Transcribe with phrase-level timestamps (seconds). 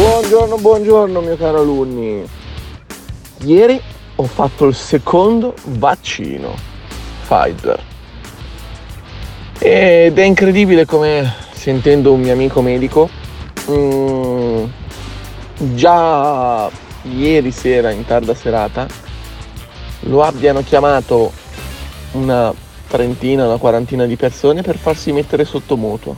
[0.00, 2.26] Buongiorno, buongiorno mio caro alunni.
[3.40, 3.78] Ieri
[4.14, 6.54] ho fatto il secondo vaccino
[7.26, 7.82] Pfizer.
[9.58, 13.10] Ed è incredibile come sentendo un mio amico medico
[13.70, 14.64] mm,
[15.74, 16.70] già
[17.02, 18.86] ieri sera in tarda serata
[20.04, 21.30] lo abbiano chiamato
[22.12, 22.54] una
[22.88, 26.16] trentina, una quarantina di persone per farsi mettere sotto mutuo.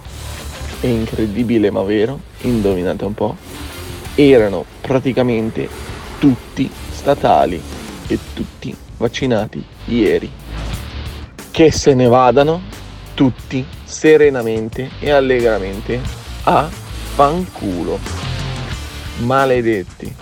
[0.78, 3.36] È incredibile ma vero, indovinate un po',
[4.14, 5.68] erano praticamente
[6.18, 7.60] tutti statali
[8.06, 10.30] e tutti vaccinati ieri.
[11.50, 12.62] Che se ne vadano
[13.14, 16.00] tutti serenamente e allegramente
[16.44, 16.68] a
[17.14, 17.98] fanculo.
[19.18, 20.14] Maledetti.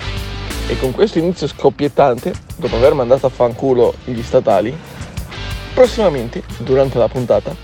[0.66, 4.76] E con questo inizio scoppiettante, dopo aver mandato a fanculo gli statali,
[5.74, 7.54] prossimamente, durante la puntata,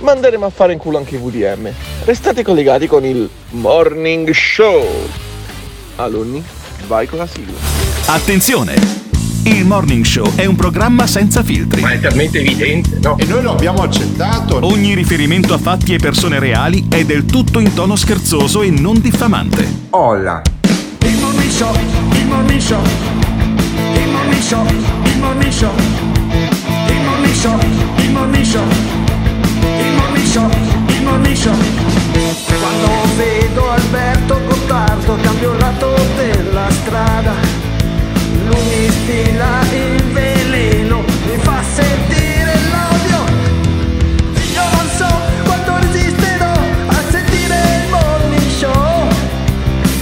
[0.00, 1.72] manderemo a fare in culo anche i VDM.
[2.04, 5.25] Restate collegati con il Morning Show.
[5.96, 6.42] Alunni,
[6.86, 7.54] vai con la sigla.
[8.06, 9.04] Attenzione!
[9.44, 11.80] Il Morning Show è un programma senza filtri.
[11.80, 13.16] Ma è talmente evidente, no?
[13.16, 14.58] E noi lo abbiamo accettato.
[14.66, 19.00] Ogni riferimento a fatti e persone reali è del tutto in tono scherzoso e non
[19.00, 19.66] diffamante.
[19.90, 20.42] Olla.
[21.00, 21.74] Il Morning Show,
[22.12, 22.82] il Morning Show,
[23.94, 25.72] il Morning Show, il Morning Show,
[26.88, 27.58] il Morning Show,
[27.98, 28.64] il Morning Show,
[29.62, 30.50] il Morning Show,
[31.06, 31.54] Morning Show.
[32.60, 37.32] Quando vedo Alberto Gottardo cambio il lato della strada.
[38.46, 43.24] Lui mi stila il veleno, mi fa sentire l'odio.
[44.52, 45.08] Io non so
[45.44, 46.52] quanto resisterò
[46.86, 48.50] a sentire il Morning.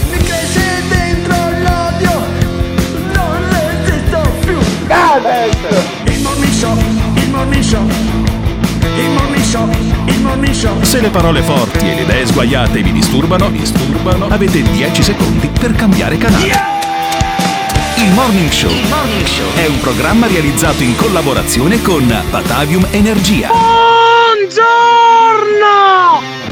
[0.09, 1.35] Mi cresce dentro
[1.65, 2.13] l'odio,
[3.13, 4.57] non resisto più.
[10.55, 15.73] Se le parole forti e le idee sguaiate vi disturbano, disturbano, avete 10 secondi per
[15.73, 16.45] cambiare canale.
[17.97, 18.71] Il Morning Show
[19.55, 23.49] è un programma realizzato in collaborazione con Batavium Energia.
[23.49, 24.63] Buongiorno!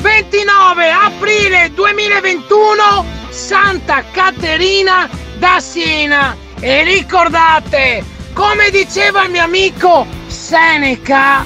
[0.02, 6.36] 29 aprile 2021, Santa Caterina da Siena.
[6.60, 8.04] E ricordate,
[8.34, 11.46] come diceva il mio amico Seneca,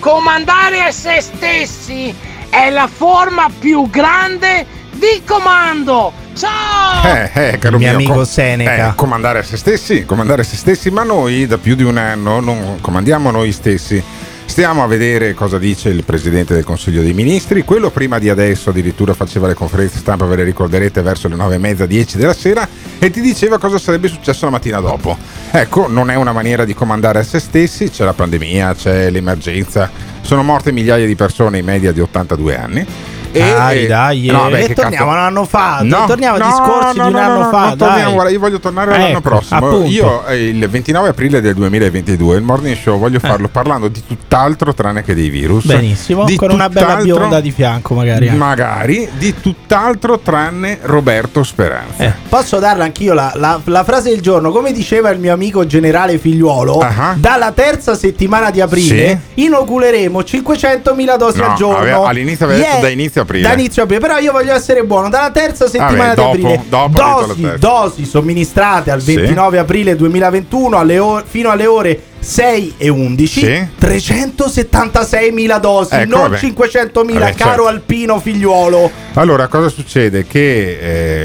[0.00, 2.12] comandare a se stessi
[2.48, 6.12] è la forma più grande di comando.
[6.34, 7.04] Ciao!
[7.04, 8.88] Eh, eh, caro Il mio amico co- Seneca.
[8.90, 11.96] eh, comandare a se stessi, comandare a se stessi, ma noi da più di un
[11.98, 14.02] anno non comandiamo noi stessi.
[14.50, 17.62] Stiamo a vedere cosa dice il Presidente del Consiglio dei Ministri.
[17.62, 21.54] Quello prima di adesso addirittura faceva le conferenze stampa, ve le ricorderete, verso le 9
[21.54, 22.68] e mezza, 10 della sera
[22.98, 25.16] e ti diceva cosa sarebbe successo la mattina dopo.
[25.52, 29.88] Ecco, non è una maniera di comandare a se stessi, c'è la pandemia, c'è l'emergenza,
[30.20, 32.86] sono morte migliaia di persone in media di 82 anni.
[33.32, 35.78] E, Dai, e- dai, no, eh, beh, e torniamo cazzo- un anno fa.
[35.82, 37.64] No, torniamo no, a discorsi no, di un no, anno no, fa.
[37.68, 38.12] no, torniamo, dai.
[38.12, 39.66] guarda, io voglio tornare all'anno Ecco, prossimo.
[39.66, 39.88] appunto.
[39.88, 44.74] Io eh, il 29 aprile del 2022 il morning show voglio farlo parlando di tutt'altro
[44.74, 45.64] tranne che dei virus.
[45.64, 48.26] Benissimo, Di con una bella bionda di fianco, magari.
[48.26, 48.36] anche.
[48.38, 52.02] Magari di tutt'altro tranne Roberto Speranza.
[52.02, 55.64] Eh, posso darla anch'io la, la- la frase del giorno, come diceva il mio amico
[55.66, 57.14] generale figliuolo, Ah.
[57.16, 61.76] dalla terza settimana di aprile inoculeremo 500.000 dosi No, al giorno.
[61.78, 63.46] aveva- all'inizio aveva detto da inizio aprile.
[63.48, 66.64] Da inizio aprile, però io voglio essere buono, dalla terza settimana dopo, di aprile.
[66.68, 69.14] dopo dosi, dosi somministrate al Sì.
[69.14, 73.66] 29 aprile 2021 alle o- fino alle ore 6 e 11 Sì.
[73.78, 76.36] 376.000 dosi, Ecco, non vabbè.
[76.38, 77.66] 500.000 Vabbè, caro certo.
[77.66, 78.90] Alpino figliuolo.
[79.14, 80.26] Allora, cosa succede?
[80.26, 80.78] Che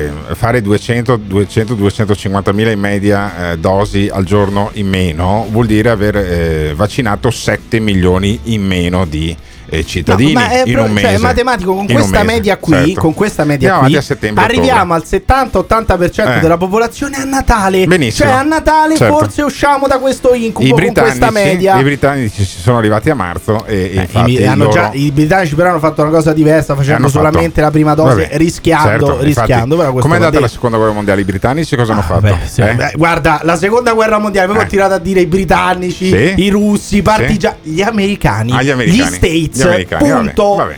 [0.05, 5.65] eh, fare 200, 200, 250 mila in media eh, dosi al giorno in meno vuol
[5.65, 9.35] dire aver eh, vaccinato 7 milioni in meno di
[9.79, 11.07] eh, cittadini No, ma è, in un mese.
[11.07, 12.99] cioè, matematico con questa mese, media qui, certo.
[13.01, 13.97] con questa media qui
[14.35, 16.39] arriviamo al 70-80% Eh.
[16.39, 17.85] della popolazione a Natale.
[17.85, 18.29] Benissimo.
[18.29, 19.17] Cioè a Natale Certo.
[19.17, 21.79] forse usciamo da questo incubo I con questa britannici, media.
[21.79, 25.11] I britannici ci sono arrivati a marzo e Eh, infatti i, hanno loro- già- i
[25.11, 28.37] britannici però hanno fatto una cosa diversa facendo hanno fatto- solamente la prima dose Vabbè,
[28.37, 31.21] rischiando, certo, infatti, rischiando però questo Com'è andata la seconda guerra mondiale?
[31.21, 32.21] I britannici cosa hanno fatto?
[32.21, 32.73] Beh, sì, Eh?
[32.75, 34.59] beh, guarda, la seconda guerra mondiale, poi Eh.
[34.59, 36.33] continuate a dire i britannici, Sì.
[36.37, 38.99] i russi, i partigiani, gli americani, Ah, gli americani.
[39.09, 40.55] gli States, Gli americani, vabbè, punto.
[40.55, 40.75] vabbè.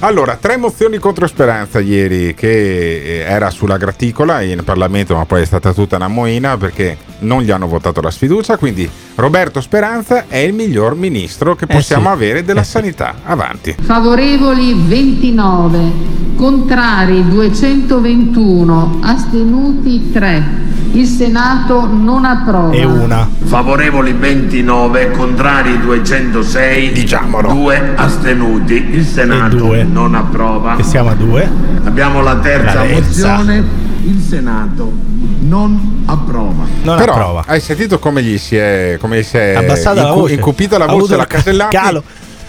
[0.00, 5.42] Allora, tre mozioni contro Speranza ieri che eh, era sulla graticola in Parlamento, ma poi
[5.42, 10.26] è stata tutta una moina perché non gli hanno votato la sfiducia, quindi Roberto Speranza
[10.28, 12.14] è il miglior ministro che Eh possiamo sì.
[12.14, 12.70] avere della Eh sì.
[12.70, 13.16] sanità.
[13.24, 13.74] Avanti.
[13.80, 15.78] Favorevoli 29,
[16.36, 20.42] contrari 221, astenuti 3.
[20.92, 22.72] Il Senato non approva.
[22.72, 23.28] E una.
[23.44, 27.52] Favorevoli 29, contrari 206, Diciamolo.
[27.52, 28.74] 2 astenuti.
[28.90, 29.82] Il Senato due.
[29.84, 30.76] non approva.
[30.76, 31.48] E siamo a due.
[31.84, 33.64] Abbiamo la terza La mozione.
[34.04, 34.92] Il Senato
[35.40, 36.64] non approva.
[36.82, 37.44] Non Però approva.
[37.46, 40.34] hai sentito come gli si è, come gli si è Abbassata la voce.
[40.34, 42.02] incupita la Ha voce la il Casellati calo.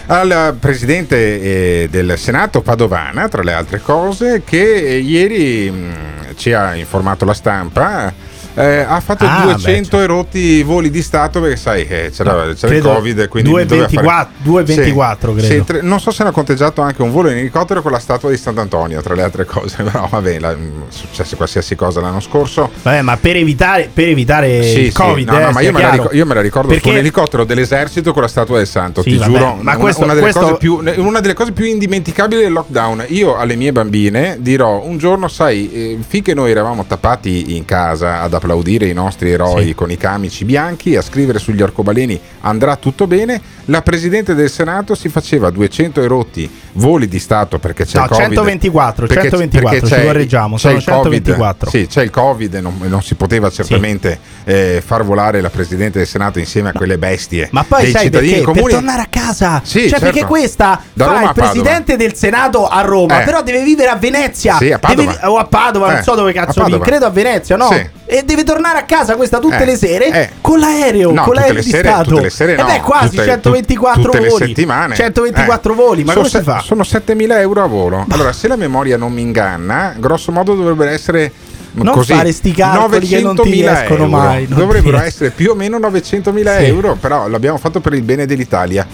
[0.06, 4.56] al presidente eh, del Senato Padovana, tra le altre cose, che
[5.04, 8.28] ieri mh, ci ha informato la stampa.
[8.54, 9.98] Eh, ha fatto Ah, 200 beh, certo.
[10.00, 14.28] erotti voli di Stato perché sai eh, c'era, c'era il Covid quindi 2,24 doveva fare-
[14.44, 15.64] 2,24 Sì, credo.
[15.64, 18.36] sì, non so se hanno conteggiato anche un volo in elicottero con la statua di
[18.36, 22.70] Sant'Antonio tra le altre cose però vabbè la- mh, è successo qualsiasi cosa l'anno scorso
[22.82, 25.80] Vabbè, ma per evitare, per evitare sì, il Covid, no, no, eh, ma io me,
[25.82, 26.02] la chiaro.
[26.04, 29.02] ric- io me la ricordo Perché- su un elicottero dell'esercito con la statua del santo,
[29.02, 31.64] ti vabbè, giuro, ma una, questo- una delle questo- cose più, una delle cose più
[31.66, 33.04] indimenticabili del lockdown.
[33.08, 38.20] Io alle mie bambine dirò un giorno, sai, eh, finché noi eravamo tappati in casa
[38.22, 39.74] ad applaudire i nostri eroi Sì.
[39.74, 44.94] con i camici bianchi, a scrivere sugli arcobaleni andrà tutto bene, la Presidente del Senato
[44.94, 48.24] si faceva 200 erotti voli di Stato perché c'è No, il Covid.
[48.24, 51.70] 124, Perché- 124, perché ci correggiamo, c'è sono il Covid, 124.
[51.70, 55.98] Sì, c'è il Covid e non, non si poteva certamente eh, far volare la Presidente
[55.98, 58.44] del Senato insieme a quelle bestie Ma poi dei sai cittadini perché?
[58.46, 58.64] comuni.
[58.64, 59.60] Per tornare a casa.
[59.62, 60.04] Sì, cioè, certo.
[60.06, 63.24] perché questa Da fa Roma il presidente del Senato a Roma, Eh.
[63.24, 64.56] però deve vivere a Venezia.
[64.56, 65.12] Sì, a Padova.
[65.12, 66.78] Deve- o a Padova, Eh, non so dove cazzo vive.
[66.80, 67.68] Credo a Venezia, no?
[67.70, 67.88] Sì.
[68.12, 70.30] E deve tornare a casa questa tutte Eh, le sere eh.
[70.40, 72.08] con l'aereo, No, con l'aereo di sere- Stato.
[72.10, 74.46] tutte le sere e no, beh, quasi tutte- 124 tutte voli.
[74.46, 74.94] settimane.
[74.96, 75.76] 124 Eh.
[75.76, 76.58] voli, ma sono come si fa?
[76.60, 78.04] Sono 7.000 euro a volo.
[78.10, 81.30] Allora, se la memoria non mi inganna, grosso modo dovrebbero essere.
[81.72, 84.16] Non così, fare sti calcoli che non ti 900.000 escono euro.
[84.16, 86.64] mai, Dovrebbero essere più o meno 900.000 Sì.
[86.64, 88.84] euro, però l'abbiamo fatto per il bene dell'Italia.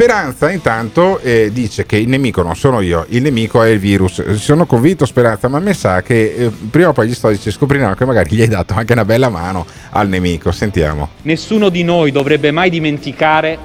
[0.00, 4.30] Speranza intanto eh, dice che il nemico non sono io, il nemico è il virus.
[4.36, 7.94] Sono convinto Speranza, ma a me sa che eh, prima o poi gli storici scopriranno
[7.94, 10.52] che magari gli hai dato anche una bella mano al nemico.
[10.52, 11.10] Sentiamo.
[11.20, 13.58] Nessuno di noi dovrebbe mai dimenticare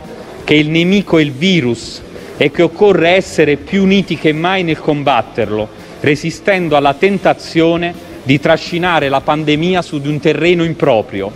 [0.44, 2.02] che il nemico è il virus
[2.36, 5.70] e che occorre essere più uniti che mai nel combatterlo,
[6.02, 7.94] resistendo alla tentazione
[8.24, 11.32] di trascinare la pandemia su di un terreno improprio.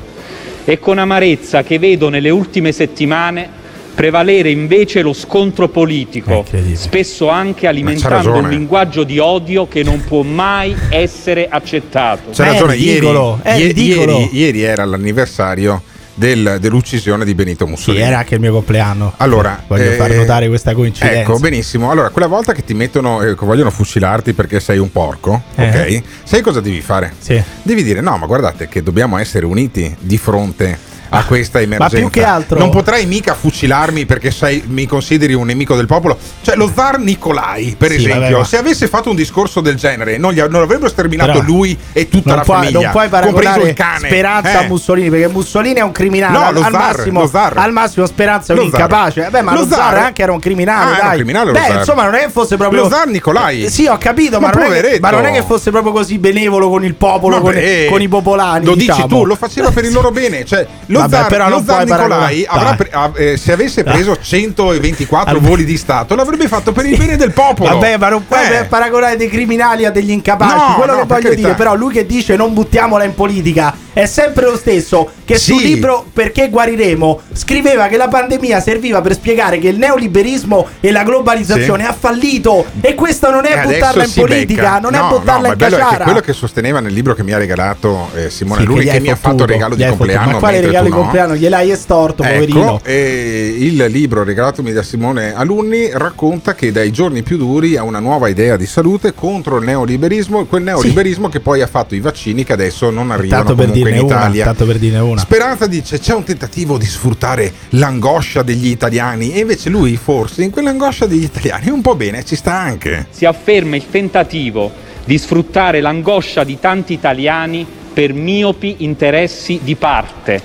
[0.65, 3.58] È con amarezza che vedo nelle ultime settimane
[3.99, 10.21] prevalere invece lo scontro politico, spesso anche alimentando un linguaggio di odio che non può
[10.21, 12.29] mai essere accettato.
[12.31, 14.19] C'è ragione, ieri, ridicolo, è ie- ridicolo.
[14.19, 15.81] ieri- ieri era l'anniversario
[16.13, 18.03] del- dell'uccisione di Benito Sì, Mussolini.
[18.05, 19.15] era anche il mio compleanno.
[19.17, 21.19] Allora, voglio eh, far notare questa coincidenza.
[21.19, 21.91] Ecco, benissimo.
[21.91, 25.67] Allora, quella volta che ti mettono, eh, che vogliono fucilarti perché sei un porco, Eh.
[25.67, 26.01] ok?
[26.23, 27.11] Sai cosa devi fare?
[27.19, 27.41] Sì.
[27.63, 31.97] Devi dire: no, ma guardate che dobbiamo essere uniti di fronte a questa emergenza.
[31.97, 36.17] più che altro- Non potrai mica fucilarmi perché sei, mi consideri un nemico del popolo.
[36.41, 39.75] Cioè, lo zar Nicolai, per Sì, esempio, vabbè, ma- se avesse fatto un discorso del
[39.75, 42.79] genere, non, gli, non avrebbero sterminato Però lui e tutta la puoi, famiglia.
[42.81, 44.07] non puoi paragonare il cane.
[44.07, 44.65] Speranza Eh.
[44.65, 46.33] a Mussolini perché Mussolini è un criminale.
[46.37, 47.57] No, al, lo al zar, massimo, lo zar.
[47.57, 48.79] al massimo Speranza è un Lo zar.
[48.81, 49.27] incapace.
[49.29, 50.91] Beh, ma Lo lo, zar, zar- anche era un criminale.
[50.91, 51.15] Ah, era un dai.
[51.17, 52.83] criminale lo Beh, insomma, non è che fosse proprio.
[52.83, 53.65] Lo zar Nicolai.
[53.65, 55.91] Eh, Sì, ho capito, Ma ma, non è, che- ma non è che fosse proprio
[55.91, 57.53] così benevolo con il popolo, con,
[57.89, 58.65] con i popolani.
[58.65, 58.97] Lo diciamo.
[59.03, 60.45] dici tu, lo faceva per il loro bene.
[60.45, 60.65] Cioè,
[61.01, 65.47] lo Vabbè, zar, però lo zar Nicolai pre- ah, eh, se avesse preso 124 Allora-
[65.47, 67.69] voli di Stato, l'avrebbe fatto per il bene del popolo.
[67.69, 68.65] Vabbè, ma non puoi Eh.
[68.65, 70.55] paragonare dei criminali a degli incapaci.
[70.55, 74.05] No, Quello no, che voglio dire, però, lui che dice non buttiamola in politica è
[74.05, 75.09] sempre lo stesso.
[75.25, 75.53] Che Sì.
[75.53, 80.91] sul libro Perché guariremo scriveva che la pandemia serviva per spiegare che il neoliberismo e
[80.91, 81.89] la globalizzazione Sì.
[81.89, 82.65] ha fallito.
[82.81, 84.79] E questo non è E adesso buttarla in politica, becca.
[84.79, 86.03] non No, è no, buttarla ma in che caciara.
[86.03, 88.89] quello che sosteneva nel libro che mi ha regalato eh, Simone Sì, Luni, gli che,
[88.91, 90.31] hai mi ha fatto il regalo di compleanno.
[90.31, 90.97] Ma quale regalo di no.
[90.97, 91.35] compleanno?
[91.35, 92.75] Gliel'hai estorto, poverino.
[92.77, 97.83] Ecco, eh, il libro regalatomi da Simone Alunni racconta che dai giorni più duri ha
[97.83, 101.99] una nuova idea di salute contro il neoliberismo, quel neoliberismo che poi ha fatto i
[101.99, 104.45] vaccini che adesso non arrivano Tanto per comunque in una, Italia.
[104.45, 105.21] tanto per dirne una.
[105.21, 110.51] Speranza dice c'è un tentativo di sfruttare l'angoscia degli italiani e invece lui forse in
[110.51, 113.07] quell'angoscia degli italiani un po' bene ci sta anche.
[113.09, 114.71] si afferma il tentativo
[115.05, 120.39] di sfruttare l'angoscia di tanti italiani per miopi interessi di parte.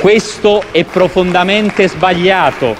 [0.00, 2.74] Questo è profondamente sbagliato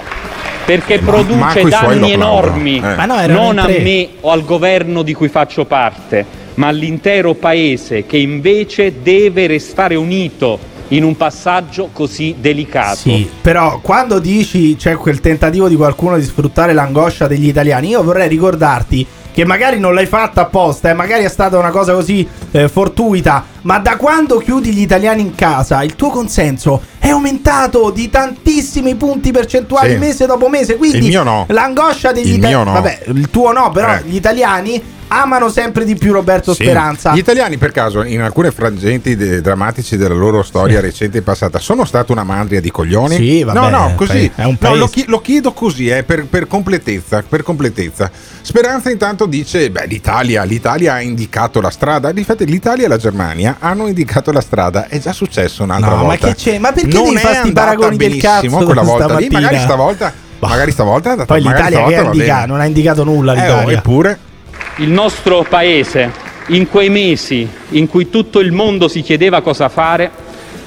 [0.65, 3.27] perché Ma- produce danni enormi Eh.
[3.27, 6.25] Non a me o al governo di cui faccio parte,
[6.59, 12.97] ma all'intero paese che invece deve restare unito in un passaggio così delicato.
[12.97, 18.03] Sì, però quando dici c'è quel tentativo di qualcuno di sfruttare l'angoscia degli italiani, io
[18.03, 22.27] vorrei ricordarti che magari non l'hai fatta apposta, e magari è stata una cosa così
[22.51, 27.89] eh, fortuita, ma da quando chiudi gli italiani in casa, il tuo consenso è aumentato
[27.91, 29.97] di tantissimi punti percentuali Sì.
[29.97, 30.75] mese dopo mese.
[30.77, 31.45] Quindi Il mio no.
[31.49, 32.63] l'angoscia degli italiani.
[32.65, 32.71] no.
[32.73, 34.01] Vabbè, il tuo no, però Eh.
[34.05, 36.61] gli italiani amano sempre di più Roberto Sì.
[36.63, 37.13] Speranza.
[37.15, 41.57] Gli italiani, per caso, in alcune frangenti de- drammatici della loro storia recente e passata,
[41.57, 43.15] sono stati una mandria di coglioni?
[43.15, 44.29] Sì, vabbè, no, no, così.
[44.35, 48.11] No, lo, chi- lo chiedo così, eh, per, per completezza, per completezza.
[48.41, 52.11] Speranza intanto dice, beh, l'Italia, l'Italia ha indicato la strada.
[52.11, 54.87] Difatti l'Italia e la Germania hanno indicato la strada.
[54.87, 56.27] È già successo un'altra No, ma volta.
[56.27, 56.57] che c'è?
[56.59, 59.29] Ma perché non devi è fare paragoni del cazzo quella volta lì.
[59.29, 62.45] Magari stavolta, magari stavolta è andata Poi l'Italia che bene.
[62.45, 63.77] non ha indicato nulla Eh, oh, l'Italia.
[63.77, 64.19] eppure
[64.77, 66.11] Il nostro paese,
[66.47, 70.09] in quei mesi in cui tutto il mondo si chiedeva cosa fare,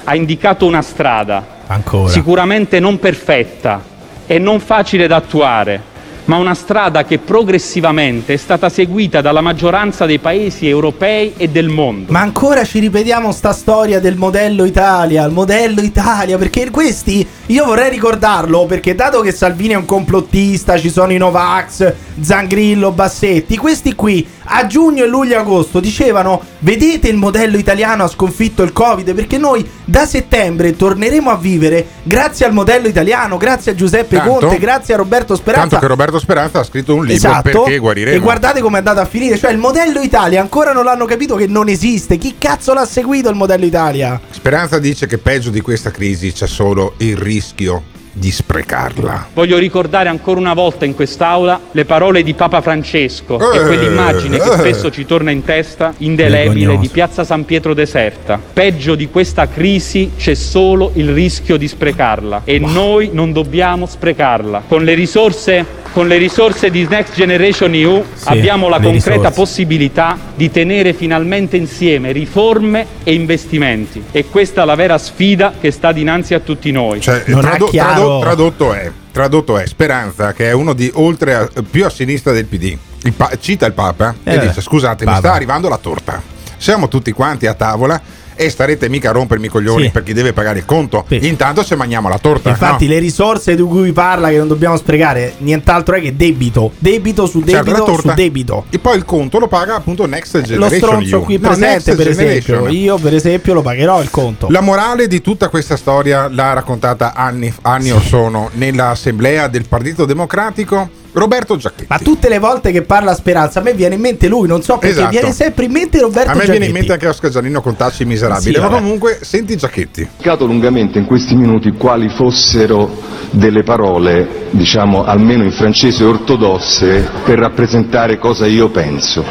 [0.05, 2.11] ha indicato una strada, Ancora.
[2.11, 3.83] sicuramente non perfetta
[4.27, 5.81] e non facile da attuare,
[6.25, 11.69] ma una strada che progressivamente è stata seguita dalla maggioranza dei paesi europei e del
[11.69, 12.13] mondo.
[12.13, 17.65] Ma ancora ci ripetiamo sta storia del modello Italia, il modello Italia, perché questi io
[17.65, 23.57] vorrei ricordarlo perché dato che Salvini è un complottista, ci sono i Novax, Zangrillo, Bassetti,
[23.57, 28.63] questi qui a giugno e luglio e agosto dicevano "Vedete il modello italiano ha sconfitto
[28.63, 33.75] il Covid perché noi da settembre torneremo a vivere grazie al modello italiano, grazie a
[33.75, 35.69] Giuseppe Tanto- Conte, grazie a Roberto Speranza".
[35.69, 37.63] Tanto che Roberto Speranza ha scritto un libro Esatto.
[37.63, 38.17] perché guariremo.
[38.17, 39.39] E guardate come è andata a finire.
[39.39, 42.19] Cioè, il modello Italia ancora non l'hanno capito che non esiste.
[42.19, 44.21] Chi cazzo l'ha seguito il modello Italia?
[44.31, 49.29] Speranza dice che peggio di questa crisi c'è solo il rischio di sprecarla.
[49.33, 54.39] Voglio ricordare ancora una volta in quest'Aula le parole di Papa Francesco Eh, e quell'immagine
[54.39, 54.59] che eh.
[54.59, 56.81] spesso ci torna in testa, indelebile, Vergognoso.
[56.81, 58.39] di Piazza San Pietro deserta.
[58.53, 64.65] Peggio di questa crisi c'è solo il rischio di sprecarla e noi non dobbiamo sprecarla.
[64.69, 69.31] Con le risorse con le risorse di Next Generation EU Sì, abbiamo la concreta risorse.
[69.35, 74.03] possibilità di tenere finalmente insieme riforme e investimenti.
[74.11, 77.01] E questa è la vera sfida che sta dinanzi a tutti noi.
[77.01, 81.85] Cioè, chiaro- trado- tradotto, è, tradotto è Speranza, che è uno di oltre a- più
[81.85, 82.77] a sinistra del PD.
[83.05, 86.23] Il pa- cita il Papa Eh e beh, dice: Scusate, mi sta arrivando la torta.
[86.57, 88.01] Siamo tutti quanti a tavola.
[88.43, 89.91] E starete mica a rompermi i coglioni Sì.
[89.91, 91.05] per chi deve pagare il conto.
[91.09, 91.27] Sì.
[91.29, 92.49] Intanto ci mangiamo la torta.
[92.49, 92.93] Infatti, no?
[92.95, 96.73] le risorse di cui parla che non dobbiamo sprecare, nient'altro è che debito.
[96.79, 98.09] Debito su Certo, debito torta.
[98.11, 98.65] su debito.
[98.71, 100.79] E poi il conto lo paga appunto Next Lo Generation.
[100.79, 101.23] stronzo EU.
[101.25, 102.69] qui No, presente, per esempio.
[102.69, 104.49] Io, per esempio, lo pagherò il conto.
[104.51, 110.05] La morale di tutta questa storia l'ha raccontata anni, anni or sono nell'assemblea del Partito
[110.05, 111.87] Democratico Roberto Giacchetti.
[111.89, 114.79] Ma tutte le volte che parla Speranza, a me viene in mente lui, non so
[114.79, 115.11] perché Esatto.
[115.11, 118.05] viene sempre in mente Roberto A me viene in mente anche Oscar Giannino con tacci
[118.05, 118.55] miserabili.
[118.55, 118.81] Sì, ma vabbè.
[118.81, 120.09] comunque, senti Giacchetti.
[120.15, 127.39] spiegato lungamente in questi minuti quali fossero delle parole, diciamo almeno in francese ortodosse, per
[127.39, 129.25] rappresentare cosa io penso.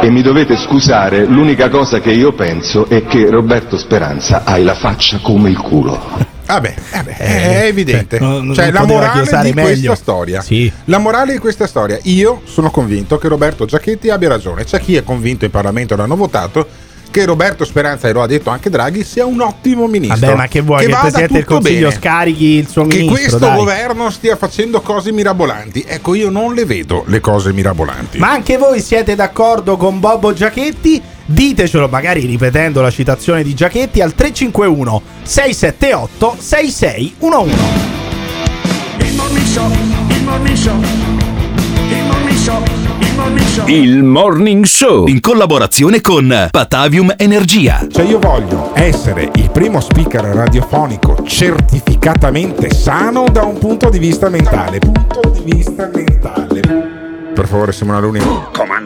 [0.00, 4.74] E mi dovete scusare, l'unica cosa che io penso è che Roberto Speranza hai la
[4.74, 6.34] faccia come il culo.
[6.46, 8.18] Vabbè, eh beh, è evidente.
[8.18, 9.62] cioè, non- cioè, non la morale di meglio.
[9.62, 10.40] questa storia.
[10.42, 10.70] Sì.
[10.84, 11.98] La morale di questa storia.
[12.04, 14.64] Io sono convinto che Roberto Giacchetti abbia ragione.
[14.64, 16.66] C'è chi è convinto in Parlamento l'hanno votato.
[17.08, 20.18] Che Roberto Speranza, e lo ha detto anche Draghi, sia un ottimo ministro.
[20.26, 22.00] Vabbè, ma che vuoi che, il vada Presidente del tutto Consiglio bene.
[22.00, 23.16] scarichi il suo Che ministro?
[23.18, 23.56] questo dai.
[23.56, 25.82] governo stia facendo cose mirabolanti.
[25.86, 28.18] Ecco, io non le vedo le cose mirabolanti.
[28.18, 31.00] Ma anche voi siete d'accordo con Bobo Giachetti?
[31.28, 37.56] Ditecelo magari ripetendo la citazione di Giachetti al 351 678 6611.
[38.98, 39.70] Il morning show,
[40.08, 40.80] il morning show,
[41.88, 42.62] il morning show,
[43.00, 43.66] il morning show.
[43.66, 47.84] Il Morning Show in collaborazione con Patavium Energia.
[47.90, 54.28] Cioè io voglio essere il primo speaker radiofonico certificatamente sano da un punto di vista
[54.28, 54.78] mentale.
[54.78, 56.60] Punto di vista mentale.
[57.34, 58.20] Per favore, Simona Luni.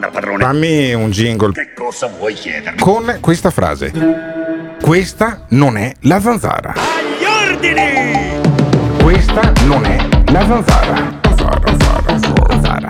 [0.01, 0.43] Comanda padrone.
[0.43, 2.79] Fammi un jingle Che cosa vuoi chiedermi?
[2.79, 3.91] con questa frase.
[4.81, 6.73] Questa non è la zanzara.
[6.73, 8.39] Agli ordini!
[9.03, 9.97] Questa non è
[10.31, 11.19] la zanzara.
[11.21, 11.61] Zanzara,
[12.07, 12.89] zanzara, zanzara.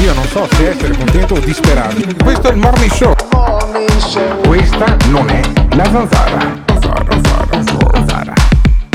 [0.00, 1.96] Io non so se essere contento o disperato.
[2.22, 3.14] Questo è il morning show.
[4.46, 5.40] Questa non è
[5.76, 6.57] la zanzara.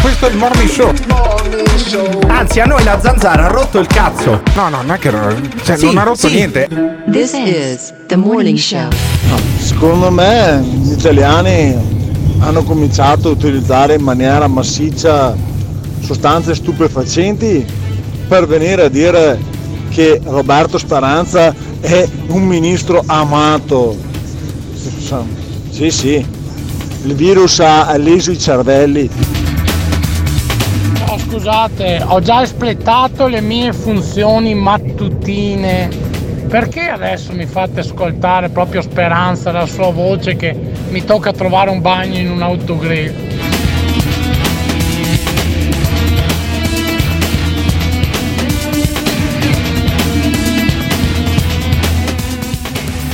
[0.03, 0.91] Questo è il morning show.
[2.27, 4.41] Anzi, a noi la zanzara ha rotto il cazzo.
[4.53, 5.09] No, no, non è che
[5.63, 6.33] cioè, Sì, non ha rotto sì.
[6.33, 6.67] niente.
[7.09, 8.89] This is the morning show.
[9.59, 11.73] Secondo me gli italiani
[12.39, 15.33] hanno cominciato a utilizzare in maniera massiccia
[16.01, 17.65] sostanze stupefacenti
[18.27, 19.39] per venire a dire
[19.89, 23.95] che Roberto Speranza è un ministro amato.
[25.69, 26.25] Sì, sì,
[27.05, 29.09] il virus ha leso i cervelli.
[31.33, 35.89] Scusate, ho già espletato le mie funzioni mattutine
[36.47, 40.55] Perché adesso mi fate ascoltare proprio Speranza, la sua voce che
[40.89, 43.32] mi tocca trovare un bagno in un autogrill?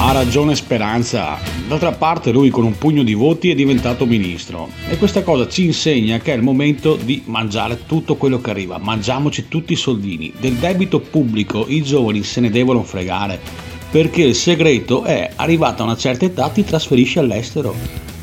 [0.09, 1.37] Ha ragione Speranza.
[1.67, 5.65] D'altra parte lui con un pugno di voti è diventato ministro e questa cosa ci
[5.65, 8.79] insegna che è il momento di mangiare tutto quello che arriva.
[8.79, 10.33] Mangiamoci tutti i soldini.
[10.35, 13.39] Del debito pubblico i giovani se ne devono fregare
[13.91, 17.75] perché il segreto è arrivata a una certa età ti trasferisci all'estero.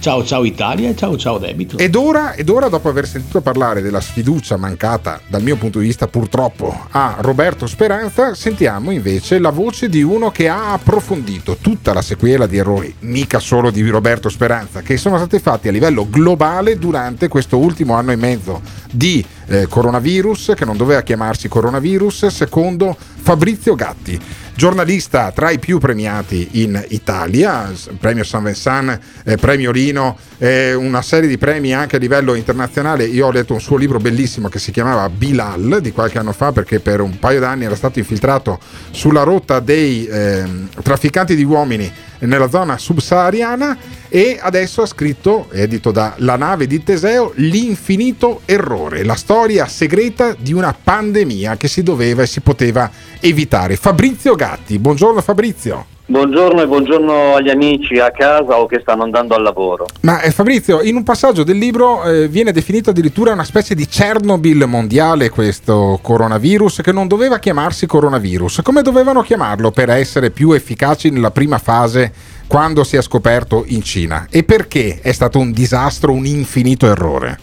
[0.06, 1.78] Ciao ciao Italia e ciao ciao debito.
[1.78, 5.86] Ed ora, ed ora, dopo aver sentito parlare della sfiducia mancata, dal mio punto di
[5.86, 11.92] vista purtroppo, a Roberto Speranza, sentiamo invece la voce di uno che ha approfondito tutta
[11.92, 16.06] la sequela di errori, mica solo di Roberto Speranza, che sono stati fatti a livello
[16.08, 22.26] globale durante questo ultimo anno e mezzo di eh, coronavirus, che non doveva chiamarsi coronavirus,
[22.26, 24.20] secondo Fabrizio Gatti
[24.56, 31.02] giornalista tra i più premiati in Italia, premio San Vincent, eh, premio Lino, eh, una
[31.02, 33.04] serie di premi anche a livello internazionale.
[33.04, 36.52] Io ho letto un suo libro bellissimo che si chiamava Bilal di qualche anno fa
[36.52, 38.58] perché per un paio d'anni era stato infiltrato
[38.90, 40.44] sulla rotta dei eh,
[40.82, 43.76] trafficanti di uomini nella zona subsahariana
[44.08, 50.34] e adesso ha scritto, edito da La nave di Teseo, L'infinito errore, la storia segreta
[50.38, 53.76] di una pandemia che si doveva e si poteva evitare.
[53.76, 55.94] Fabrizio Gatti, buongiorno Fabrizio.
[56.08, 59.86] Buongiorno e buongiorno agli amici a casa o che stanno andando al lavoro.
[60.02, 63.86] Ma eh, Fabrizio, in un passaggio del libro eh, viene definito addirittura una specie di
[63.86, 68.60] Chernobyl mondiale questo coronavirus che non doveva chiamarsi coronavirus.
[68.62, 72.12] Come dovevano chiamarlo per essere più efficaci nella prima fase
[72.46, 74.26] quando si è scoperto in Cina?
[74.30, 77.40] E perché è stato un disastro, un infinito errore?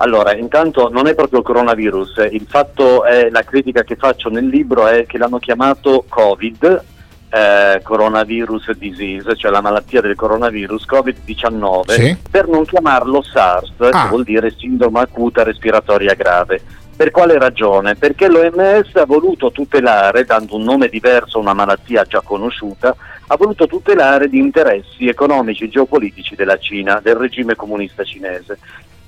[0.00, 4.46] Allora, intanto non è proprio il coronavirus, il fatto è, la critica che faccio nel
[4.46, 6.84] libro è che l'hanno chiamato Covid,
[7.30, 12.16] eh, coronavirus disease, cioè la malattia del coronavirus Covid-19, Sì.
[12.30, 14.02] per non chiamarlo SARS, Ah.
[14.02, 16.62] che vuol dire sindrome acuta respiratoria grave.
[16.94, 17.94] Per quale ragione?
[17.96, 22.94] Perché l'OMS ha voluto tutelare, dando un nome diverso a una malattia già conosciuta,
[23.28, 28.58] ha voluto tutelare gli interessi economici e geopolitici della Cina, del regime comunista cinese.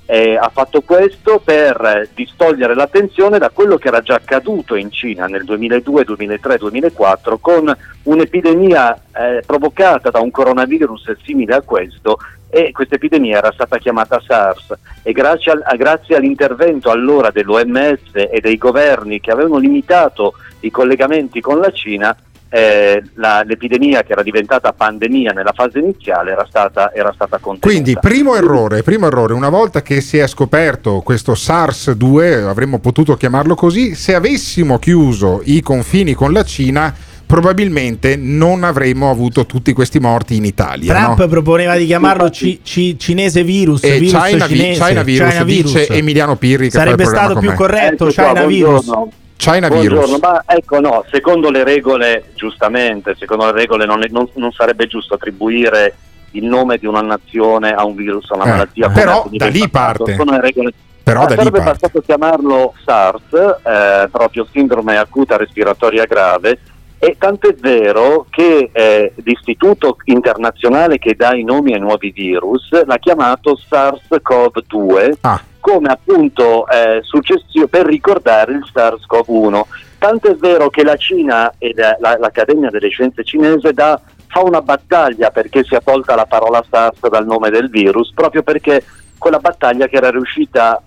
[0.05, 5.25] Eh, ha fatto questo per distogliere l'attenzione da quello che era già accaduto in Cina
[5.25, 12.17] nel 2002, 2003, 2004 con un'epidemia eh, provocata da un coronavirus simile a questo
[12.49, 18.39] e questa epidemia era stata chiamata SARS e grazie, al- grazie all'intervento allora dell'OMS e
[18.41, 22.15] dei governi che avevano limitato i collegamenti con la Cina
[22.53, 27.67] eh, la- l'epidemia che era diventata pandemia nella fase iniziale era stata, era stata contenuta.
[27.67, 33.15] Quindi, primo errore, primo errore, una volta che si è scoperto questo SARS-2, avremmo potuto
[33.15, 36.93] chiamarlo così, se avessimo chiuso i confini con la Cina,
[37.25, 40.93] probabilmente non avremmo avuto tutti questi morti in Italia.
[40.93, 41.27] Trump no?
[41.29, 46.35] proponeva di chiamarlo ci- ci- cinese virus, E virus China, cinese, China virus, dice Emiliano
[46.35, 47.55] Pirri Sarebbe stato più me.
[47.55, 48.83] corretto, qua, China virus.
[48.83, 49.11] buongiorno.
[49.41, 50.19] China Buongiorno, virus.
[50.19, 54.85] ma ecco no, secondo le regole, giustamente, secondo le regole non, è- non- non sarebbe
[54.85, 55.95] giusto attribuire
[56.33, 58.89] il nome di una nazione a un virus, a una Eh, malattia.
[58.89, 60.03] però da lì passato.
[60.03, 60.15] parte.
[60.15, 60.71] Sono le regole.
[61.01, 61.63] Però da sarebbe parte.
[61.71, 66.59] bastato chiamarlo SARS, eh, proprio sindrome acuta respiratoria grave,
[66.99, 72.97] e tant'è vero che eh, l'istituto internazionale che dà i nomi ai nuovi virus l'ha
[72.99, 75.41] chiamato SARS-CoV-2 Ah.
[75.61, 79.61] Come appunto eh, successio per ricordare il SARS-CoV-1.
[79.97, 84.61] Tant'è vero che la Cina e la- la- l'Accademia delle Scienze cinese dà- fa una
[84.61, 88.83] battaglia perché sia tolta la parola SARS dal nome del virus, proprio perché
[89.17, 90.81] quella battaglia riuscita,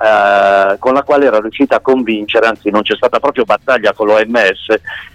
[0.73, 4.09] eh, con la quale era riuscita a convincere, anzi non c'è stata proprio battaglia con
[4.09, 4.75] l'OMS,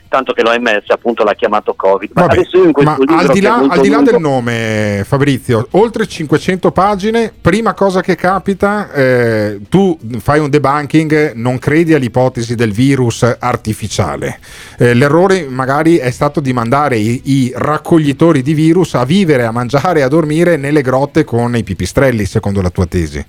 [0.10, 2.12] tanto che l'OMS appunto l'ha chiamato Covid.
[2.14, 5.04] Ma Vabbè, adesso io in questo ma al di là, al di là del nome,
[5.06, 11.94] Fabrizio, oltre 500 pagine, prima cosa che capita, eh, tu fai un debunking, non credi
[11.94, 14.40] all'ipotesi del virus artificiale.
[14.78, 19.52] Eh, l'errore magari è stato di mandare i, i raccoglitori di virus a vivere, a
[19.52, 23.24] mangiare e a dormire nelle grotte con i pipistrelli, secondo la tua tesi.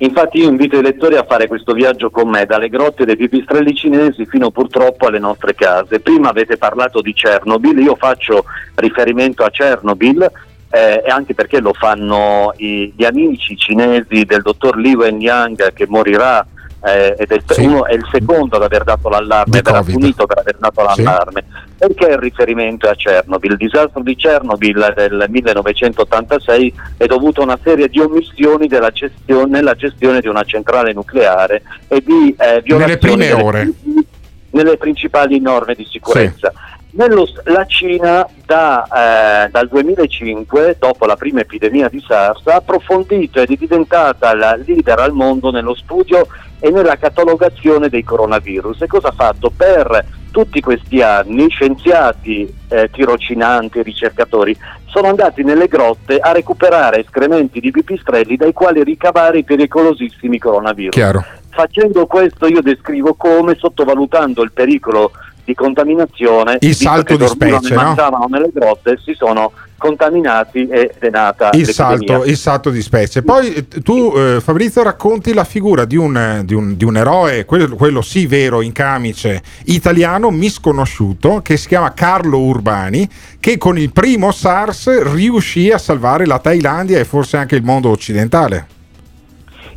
[0.00, 3.74] Infatti io invito i lettori a fare questo viaggio con me dalle grotte dei pipistrelli
[3.74, 5.98] cinesi fino purtroppo alle nostre case.
[5.98, 8.44] Prima avete parlato di Chernobyl, io faccio
[8.76, 10.30] riferimento a Chernobyl
[10.70, 15.86] eh, e anche perché lo fanno i- gli amici cinesi del dottor Li Wenyang che
[15.88, 16.46] morirà
[16.84, 17.64] eh, ed è il, Sì.
[17.64, 19.94] uno- è il secondo ad aver dato l'allarme, verrà Covid.
[19.98, 21.02] punito per aver dato Sì.
[21.02, 21.44] l'allarme.
[21.78, 23.52] Perché il riferimento è a Chernobyl?
[23.52, 29.48] Il disastro di Chernobyl del 1986 è dovuto a una serie di omissioni della gestione,
[29.50, 33.72] nella gestione di una centrale nucleare e di eh, violazioni Nelle prime delle- ore.
[34.50, 36.52] nelle principali norme di sicurezza.
[36.98, 43.40] Nello- la Cina da, eh, dal 2005, dopo la prima epidemia di SARS, ha approfondito
[43.40, 46.26] ed è diventata la leader al mondo nello studio
[46.58, 48.82] e nella catalogazione dei coronavirus.
[48.82, 49.52] E cosa ha fatto?
[49.56, 54.56] Per tutti questi anni scienziati, eh, tirocinanti, ricercatori
[54.86, 60.94] sono andati nelle grotte a recuperare escrementi di pipistrelli dai quali ricavare i pericolosissimi coronavirus.
[60.94, 61.24] Chiaro.
[61.50, 65.12] Facendo questo io descrivo come sottovalutando il pericolo
[65.48, 67.82] di contaminazione, Il salto di specie, no?
[67.82, 73.22] mangiavano nelle grotte, si sono contaminati ed è nata il salto, il salto di specie.
[73.22, 76.98] Poi eh, tu, eh, Fabrizio, racconti la figura di un, eh, di un- di un
[76.98, 83.08] eroe, quello, quello sì vero, in camice, italiano, misconosciuto, che si chiama Carlo Urbani,
[83.40, 87.88] che con il primo SARS riuscì a salvare la Thailandia e forse anche il mondo
[87.88, 88.66] occidentale.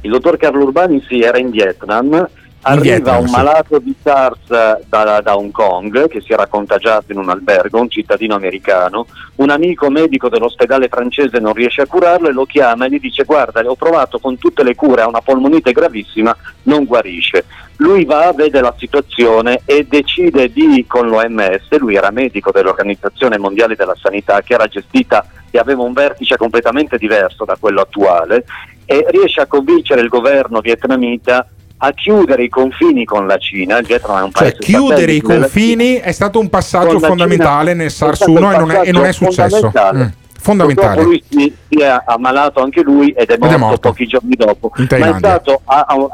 [0.02, 2.28] Il dottor Carlo Urbani sì, era in Vietnam.
[2.64, 3.36] Arriva Vietnam, un sì.
[3.36, 7.90] malato di SARS da, da Hong Kong che si era contagiato in un albergo, un
[7.90, 9.08] cittadino americano.
[9.36, 13.24] Un amico medico dell'ospedale francese non riesce a curarlo e lo chiama e gli dice:
[13.24, 17.46] Guarda, ho provato con tutte le cure, ha una polmonite gravissima, non guarisce.
[17.78, 23.76] Lui va, vede la situazione e decide di, con l'OMS, lui era medico dell'Organizzazione Mondiale
[23.76, 28.46] della Sanità che era gestita e aveva un vertice completamente diverso da quello attuale,
[28.86, 31.48] e riesce a convincere il governo vietnamita
[31.84, 33.78] a chiudere i confini con la Cina.
[33.80, 37.84] Il Vietnam è un Cioè, paese chiudere i confini è stato un passaggio fondamentale Cina
[37.84, 39.72] nel è SARS stato 1 il e non è, e non è successo.
[39.72, 39.98] fondamentale.
[40.06, 40.08] Mm,
[40.42, 41.04] Fondamentale.
[41.04, 43.90] Lui si, si è ammalato anche lui ed è morto, morto.
[43.90, 44.72] pochi giorni dopo.
[44.76, 45.62] Ma è, stato,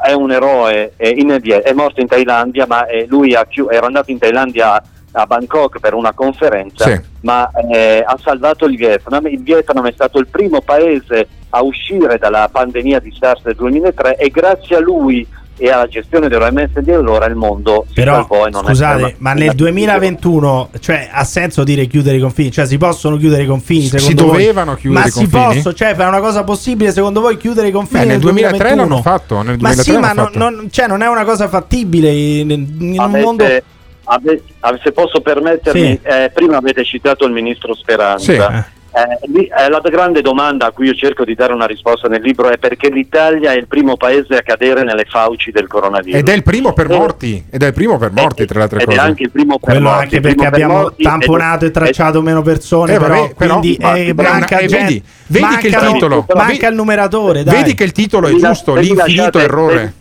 [0.04, 3.86] è un eroe, è, in- è morto in Thailandia, ma eh, lui ha chiu- era
[3.86, 7.00] andato in Thailandia a, a Bangkok per una conferenza, Sì.
[7.22, 9.26] ma eh, ha salvato il Vietnam.
[9.28, 14.16] Il Vietnam è stato il primo paese a uscire dalla pandemia di SARS del 2003
[14.16, 15.26] e grazie a lui
[15.60, 19.14] e alla gestione dell'OMS di allora il mondo si Però salvò e non è scusate,
[19.18, 22.50] ma nel 2021 cioè, ha senso dire chiudere i confini?
[22.52, 23.88] Cioè, si possono chiudere i confini?
[23.88, 24.26] Si voi?
[24.26, 25.54] dovevano chiudere ma i si confini?
[25.56, 28.02] posso, cioè, è una cosa possibile secondo voi chiudere i confini?
[28.02, 28.88] Eh, nel 2003 2021?
[28.88, 32.10] l'hanno fatto, nel ma 2003 sì, ma non, non- cioè, non è una cosa fattibile
[32.10, 33.44] in, in un Avete- mondo.
[33.44, 36.00] ave- ave- se posso permettermi, Sì.
[36.02, 38.32] eh, prima avete citato il ministro Speranza.
[38.32, 39.18] Sì, eh.
[39.40, 42.48] Eh, eh, la grande domanda a cui io cerco di dare una risposta nel libro
[42.50, 46.18] è perché l'Italia è il primo paese a cadere nelle fauci del coronavirus.
[46.20, 48.64] Ed è il primo per Eh, morti, ed è il primo per morti, tra le
[48.64, 48.96] altre ed cose.
[48.96, 52.22] è anche il primo per Quello morti, anche perché abbiamo morti tamponato ed- e tracciato
[52.22, 55.56] meno persone, Eh, però, vabbè, però- quindi ma- eh, ma- manca eh, gente- vedi- vedi
[55.56, 57.54] che il titolo- manca il numeratore, dai.
[57.56, 59.94] Vedi che il titolo è giusto, l'infinito errore.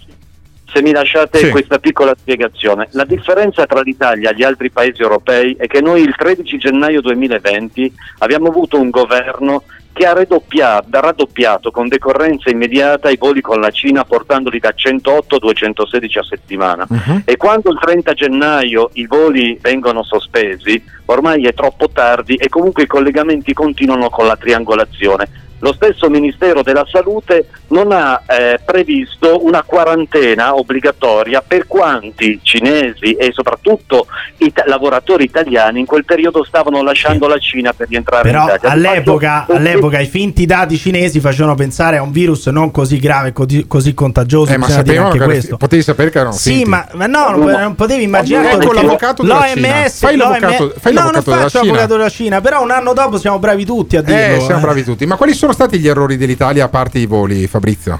[0.78, 1.50] Se mi lasciate Sì.
[1.50, 6.04] questa piccola spiegazione, la differenza tra l'Italia e gli altri paesi europei è che noi
[6.04, 13.10] il 13 gennaio 2020 abbiamo avuto un governo che ha raddoppia- raddoppiato con decorrenza immediata
[13.10, 16.86] i voli con la Cina portandoli da 108 a 216 a settimana.
[16.88, 17.24] Mhm.
[17.26, 22.84] E quando il 30 gennaio i voli vengono sospesi, ormai è troppo tardi e comunque
[22.84, 25.46] i collegamenti continuano con la triangolazione.
[25.60, 33.13] Lo stesso Ministero della Salute non ha eh, previsto una quarantena obbligatoria per quanti cinesi
[33.13, 34.06] e soprattutto
[34.38, 38.56] i ta- lavoratori italiani in quel periodo stavano lasciando la Cina per rientrare Però in
[38.56, 38.70] Italia.
[38.70, 43.34] all'epoca, fatto- all'epoca i finti dati cinesi facevano pensare a un virus non così grave,
[43.34, 44.52] così, così contagioso.
[44.54, 45.58] Eh, ma sapevano anche che era- questo.
[45.58, 46.70] potevi sapere che erano Sì, finti.
[46.70, 49.67] ma, ma no, non, non potevi immaginare Ecco l'avvocato della Cina.
[49.67, 51.63] l'OMS, Fai l'avvocato- fai no, l'avvocato non della faccio Cina.
[51.63, 54.36] l'avvocato della Cina, però un anno dopo siamo bravi tutti a dirlo.
[54.36, 54.63] Eh, siamo eh.
[54.63, 55.06] bravi tutti.
[55.08, 57.99] Ma quali sono stati gli errori dell'Italia a parte i voli, Fabrizio?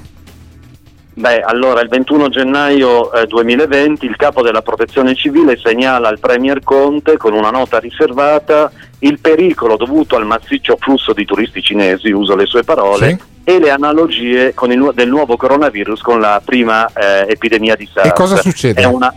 [1.14, 6.62] Beh, allora il 21 gennaio eh, 2020 il capo della protezione civile segnala al Premier
[6.64, 12.36] Conte con una nota riservata il pericolo dovuto al massiccio flusso di turisti cinesi, uso
[12.36, 13.52] le sue parole, Sì.
[13.52, 18.10] e le analogie con il del nuovo coronavirus con la prima eh, epidemia di SARS.
[18.10, 18.82] E cosa succede?
[18.82, 19.12] È una-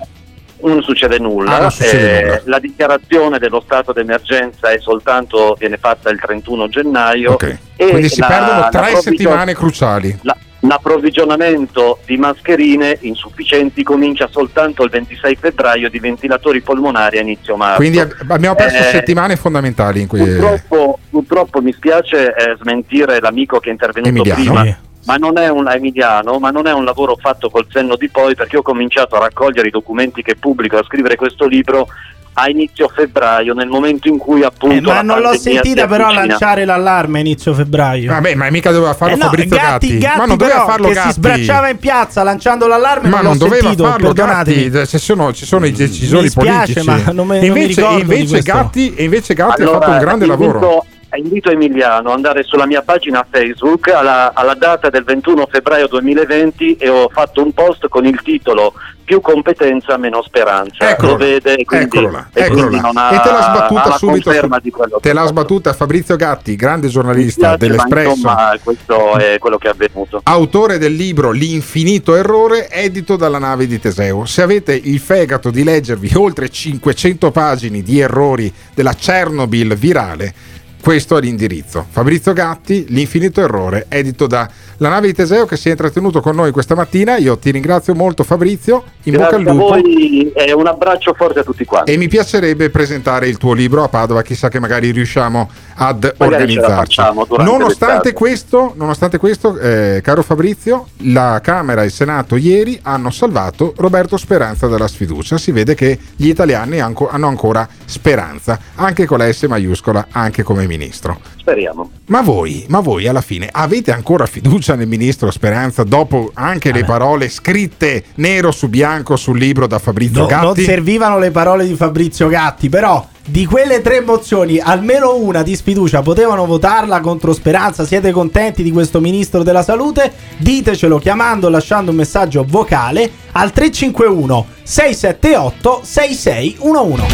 [0.64, 1.56] non succede nulla.
[1.56, 2.40] Ah, non succede Eh, nulla.
[2.44, 7.32] La dichiarazione dello stato d'emergenza è soltanto, viene fatta il 31 gennaio.
[7.32, 7.58] Ok.
[7.76, 10.18] e Quindi si la- perdono tre settimane cruciali.
[10.22, 17.56] la- l'approvvigionamento di mascherine insufficienti comincia soltanto il 26 febbraio di ventilatori polmonari a inizio
[17.56, 17.76] marzo.
[17.76, 20.18] Quindi ab- abbiamo perso Eh, settimane fondamentali in cui...
[20.20, 24.42] Purtroppo, purtroppo mi spiace eh, smentire l'amico che è intervenuto Emiliano.
[24.60, 24.78] prima.
[25.06, 28.34] Ma non è un Emiliano, ma non è un lavoro fatto col senno di poi
[28.34, 31.88] perché ho cominciato a raccogliere i documenti che pubblico, a scrivere questo libro
[32.34, 36.12] a inizio febbraio, nel momento in cui appunto Eh, ma la non l'ho sentita però
[36.12, 38.12] lanciare l'allarme a inizio febbraio.
[38.12, 39.98] Vabbè, ma mica doveva farlo Eh no, Fabrizio Gatti, Gatti.
[39.98, 41.06] Gatti ma non doveva però, farlo che Gatti.
[41.08, 44.12] si sbracciava in piazza lanciando l'allarme Ma non, non doveva sentito, farlo.
[44.12, 46.86] Gatti, ci sono, ci sono i decisori Mi spiace, politici.
[47.06, 48.40] ma non me- E non mi invece, invece.
[48.42, 50.84] Gatti, invece Gatti Allora, ha fatto un grande lavoro.
[51.16, 56.76] Invito Emiliano ad andare sulla mia pagina Facebook alla, alla data del 21 febbraio 2020
[56.76, 58.74] e ho fatto un post con il titolo
[59.10, 60.90] Più competenza, meno speranza.
[60.90, 62.80] Eccolo Lo vede, quindi, Eccolola, e quindi eccolola.
[62.80, 65.00] non ha, e te l'ha ha sbattuta la subito.
[65.00, 68.10] te l'ha sbattuta Fabrizio Gatti, grande giornalista Ma dell'Espresso.
[68.10, 70.20] insomma, questo è quello che è avvenuto.
[70.22, 74.26] Autore del libro L'infinito errore, edito dalla nave di Teseo.
[74.26, 80.32] Se avete il fegato di leggervi oltre 500 pagine di errori della Chernobyl virale,
[80.80, 81.86] questo è l'indirizzo.
[81.88, 86.34] Fabrizio Gatti, L'infinito errore, edito da La nave di Teseo che si è intrattenuto con
[86.34, 87.16] noi questa mattina.
[87.18, 89.68] Io ti ringrazio molto Fabrizio, in bocca al Grazie a lupo.
[89.68, 91.92] voi e un abbraccio forte a tutti quanti.
[91.92, 96.42] E mi piacerebbe presentare il tuo libro a Padova, chissà che magari riusciamo ad Magari
[96.42, 97.00] organizzarci.
[97.38, 103.74] Nonostante questo, nonostante questo eh, caro Fabrizio, la Camera e il Senato ieri hanno salvato
[103.76, 105.36] Roberto Speranza dalla sfiducia.
[105.36, 110.66] Si vede che gli italiani hanno ancora speranza, anche con la S maiuscola, anche come
[110.70, 111.18] ministro.
[111.36, 111.90] Speriamo.
[112.06, 116.84] Ma voi, ma voi alla fine avete ancora fiducia nel ministro Speranza dopo anche le
[116.84, 120.44] parole scritte nero su bianco sul libro da Fabrizio No, Gatti?
[120.44, 125.54] non servivano le parole di Fabrizio Gatti, però di quelle tre mozioni, almeno una di
[125.54, 127.84] sfiducia potevano votarla contro Speranza.
[127.84, 130.12] Siete contenti di questo ministro della salute?
[130.38, 137.04] Ditecelo chiamando lasciando un messaggio vocale al 351 678 6611.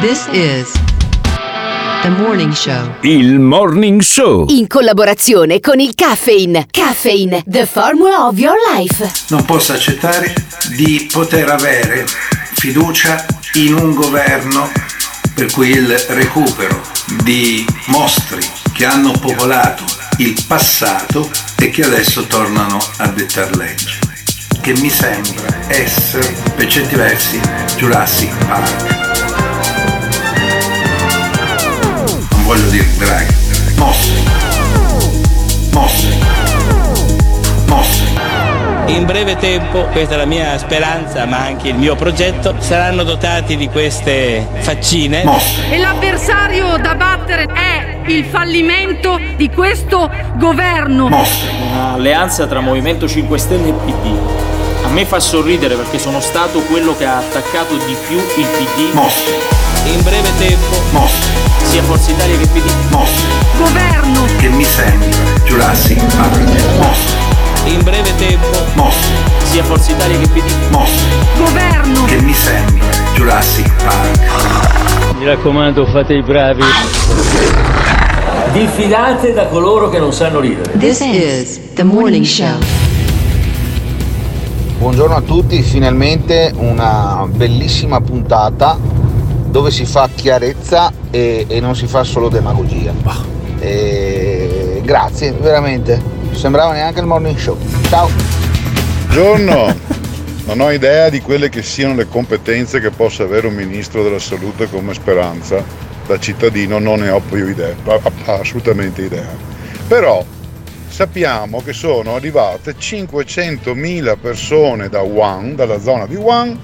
[0.00, 0.95] This is
[2.10, 2.94] morning show.
[3.00, 4.46] Il Morning Show.
[4.48, 6.66] In collaborazione con il Caffeine.
[6.70, 9.10] Caffeine, the formula of your life.
[9.28, 10.32] Non posso accettare
[10.76, 12.06] di poter avere
[12.54, 14.70] fiducia in un governo
[15.34, 16.80] per cui il recupero
[17.22, 18.40] di mostri
[18.72, 19.84] che hanno popolato
[20.18, 23.98] il passato e che adesso tornano a dettar legge.
[24.60, 27.40] Che mi sembra essere, per certi versi,
[27.76, 29.05] Jurassic Park.
[32.46, 33.34] Voglio dire Draghi.
[33.74, 34.22] Mostri.
[35.72, 36.14] Mostri.
[37.66, 38.94] Mostri.
[38.94, 43.56] In breve tempo, questa è la mia speranza, ma anche il mio progetto, saranno dotati
[43.56, 45.24] di queste faccine.
[45.70, 51.06] E l'avversario da battere è il fallimento di questo governo.
[51.06, 54.18] Un'alleanza tra Movimento 5 Stelle e PD.
[54.84, 59.75] A me fa sorridere perché sono stato quello che ha attaccato di più il PD.
[59.92, 61.06] In breve tempo,
[61.62, 62.68] sia Forza Italia che PD.
[63.56, 64.24] Governo.
[64.36, 65.08] Che mi sembra
[65.44, 66.78] Jurassic Park.
[66.78, 67.72] Mostri.
[67.72, 68.90] In breve tempo,
[69.44, 70.50] sia Forza Italia che PD.
[71.38, 72.04] Governo.
[72.04, 75.16] Che mi sembra Jurassic Park.
[75.18, 76.64] Mi raccomando, fate i bravi.
[78.52, 80.76] Diffidate da coloro che non sanno ridere.
[80.78, 82.58] This is the morning show.
[84.78, 88.96] Buongiorno a tutti, finalmente una bellissima puntata
[89.56, 92.92] dove si fa chiarezza e, e non si fa solo demagogia.
[93.58, 95.98] E grazie, veramente.
[96.32, 97.56] Sembrava neanche il morning show.
[97.88, 98.10] Ciao.
[99.06, 99.94] Buongiorno.
[100.46, 104.20] Non ho idea di quelle che siano le competenze che possa avere un ministro della
[104.20, 105.60] salute come Speranza.
[106.06, 107.74] Da cittadino non ne ho più idea,
[108.26, 109.26] assolutamente idea.
[109.88, 110.24] Però
[110.86, 116.56] sappiamo che sono arrivate 500.000 persone da Wuhan, dalla zona di Wuhan,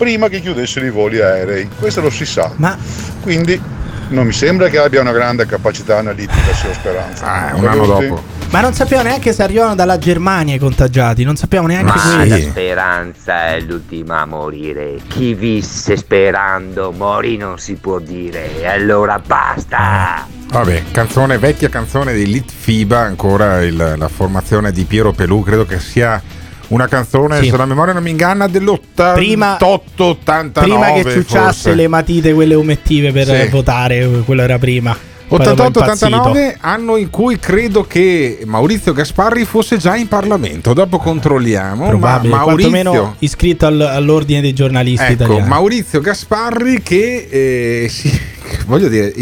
[0.00, 1.68] prima che chiudessero i voli aerei.
[1.78, 2.50] Questo lo si sa.
[3.20, 3.60] Quindi
[4.08, 7.26] non mi sembra che abbia una grande capacità analitica, signor Speranza.
[7.26, 8.22] Ah, un anno dopo.
[8.48, 12.38] Ma non sappiamo neanche se arrivano dalla Germania i contagiati, non sappiamo neanche Ma la
[12.38, 14.96] speranza è l'ultima a morire.
[15.06, 18.58] Chi visse sperando morì non si può dire.
[18.58, 20.26] E allora basta.
[20.48, 25.66] Vabbè, canzone, vecchia canzone di Lit FIBA, ancora il- la formazione di Piero Pelù, credo
[25.66, 26.20] che sia
[26.70, 27.50] una canzone, Sì.
[27.50, 33.12] se la memoria non mi inganna, Prima- dell'88-89 Prima che ciucciasse le matite quelle omettive
[33.12, 33.48] per Sì.
[33.48, 34.96] votare, quello era prima.
[35.30, 36.06] Poi dopo è impazzito.
[36.06, 40.72] 88-89, anno in cui credo che Maurizio Gasparri fosse già in Parlamento.
[40.72, 41.86] Dopo controlliamo.
[41.86, 45.48] Probabile, ma Maurizio, iscritto al- all'ordine dei giornalisti ecco, italiani.
[45.48, 48.10] Maurizio Gasparri che eh, sì,
[48.66, 49.12] voglio dire,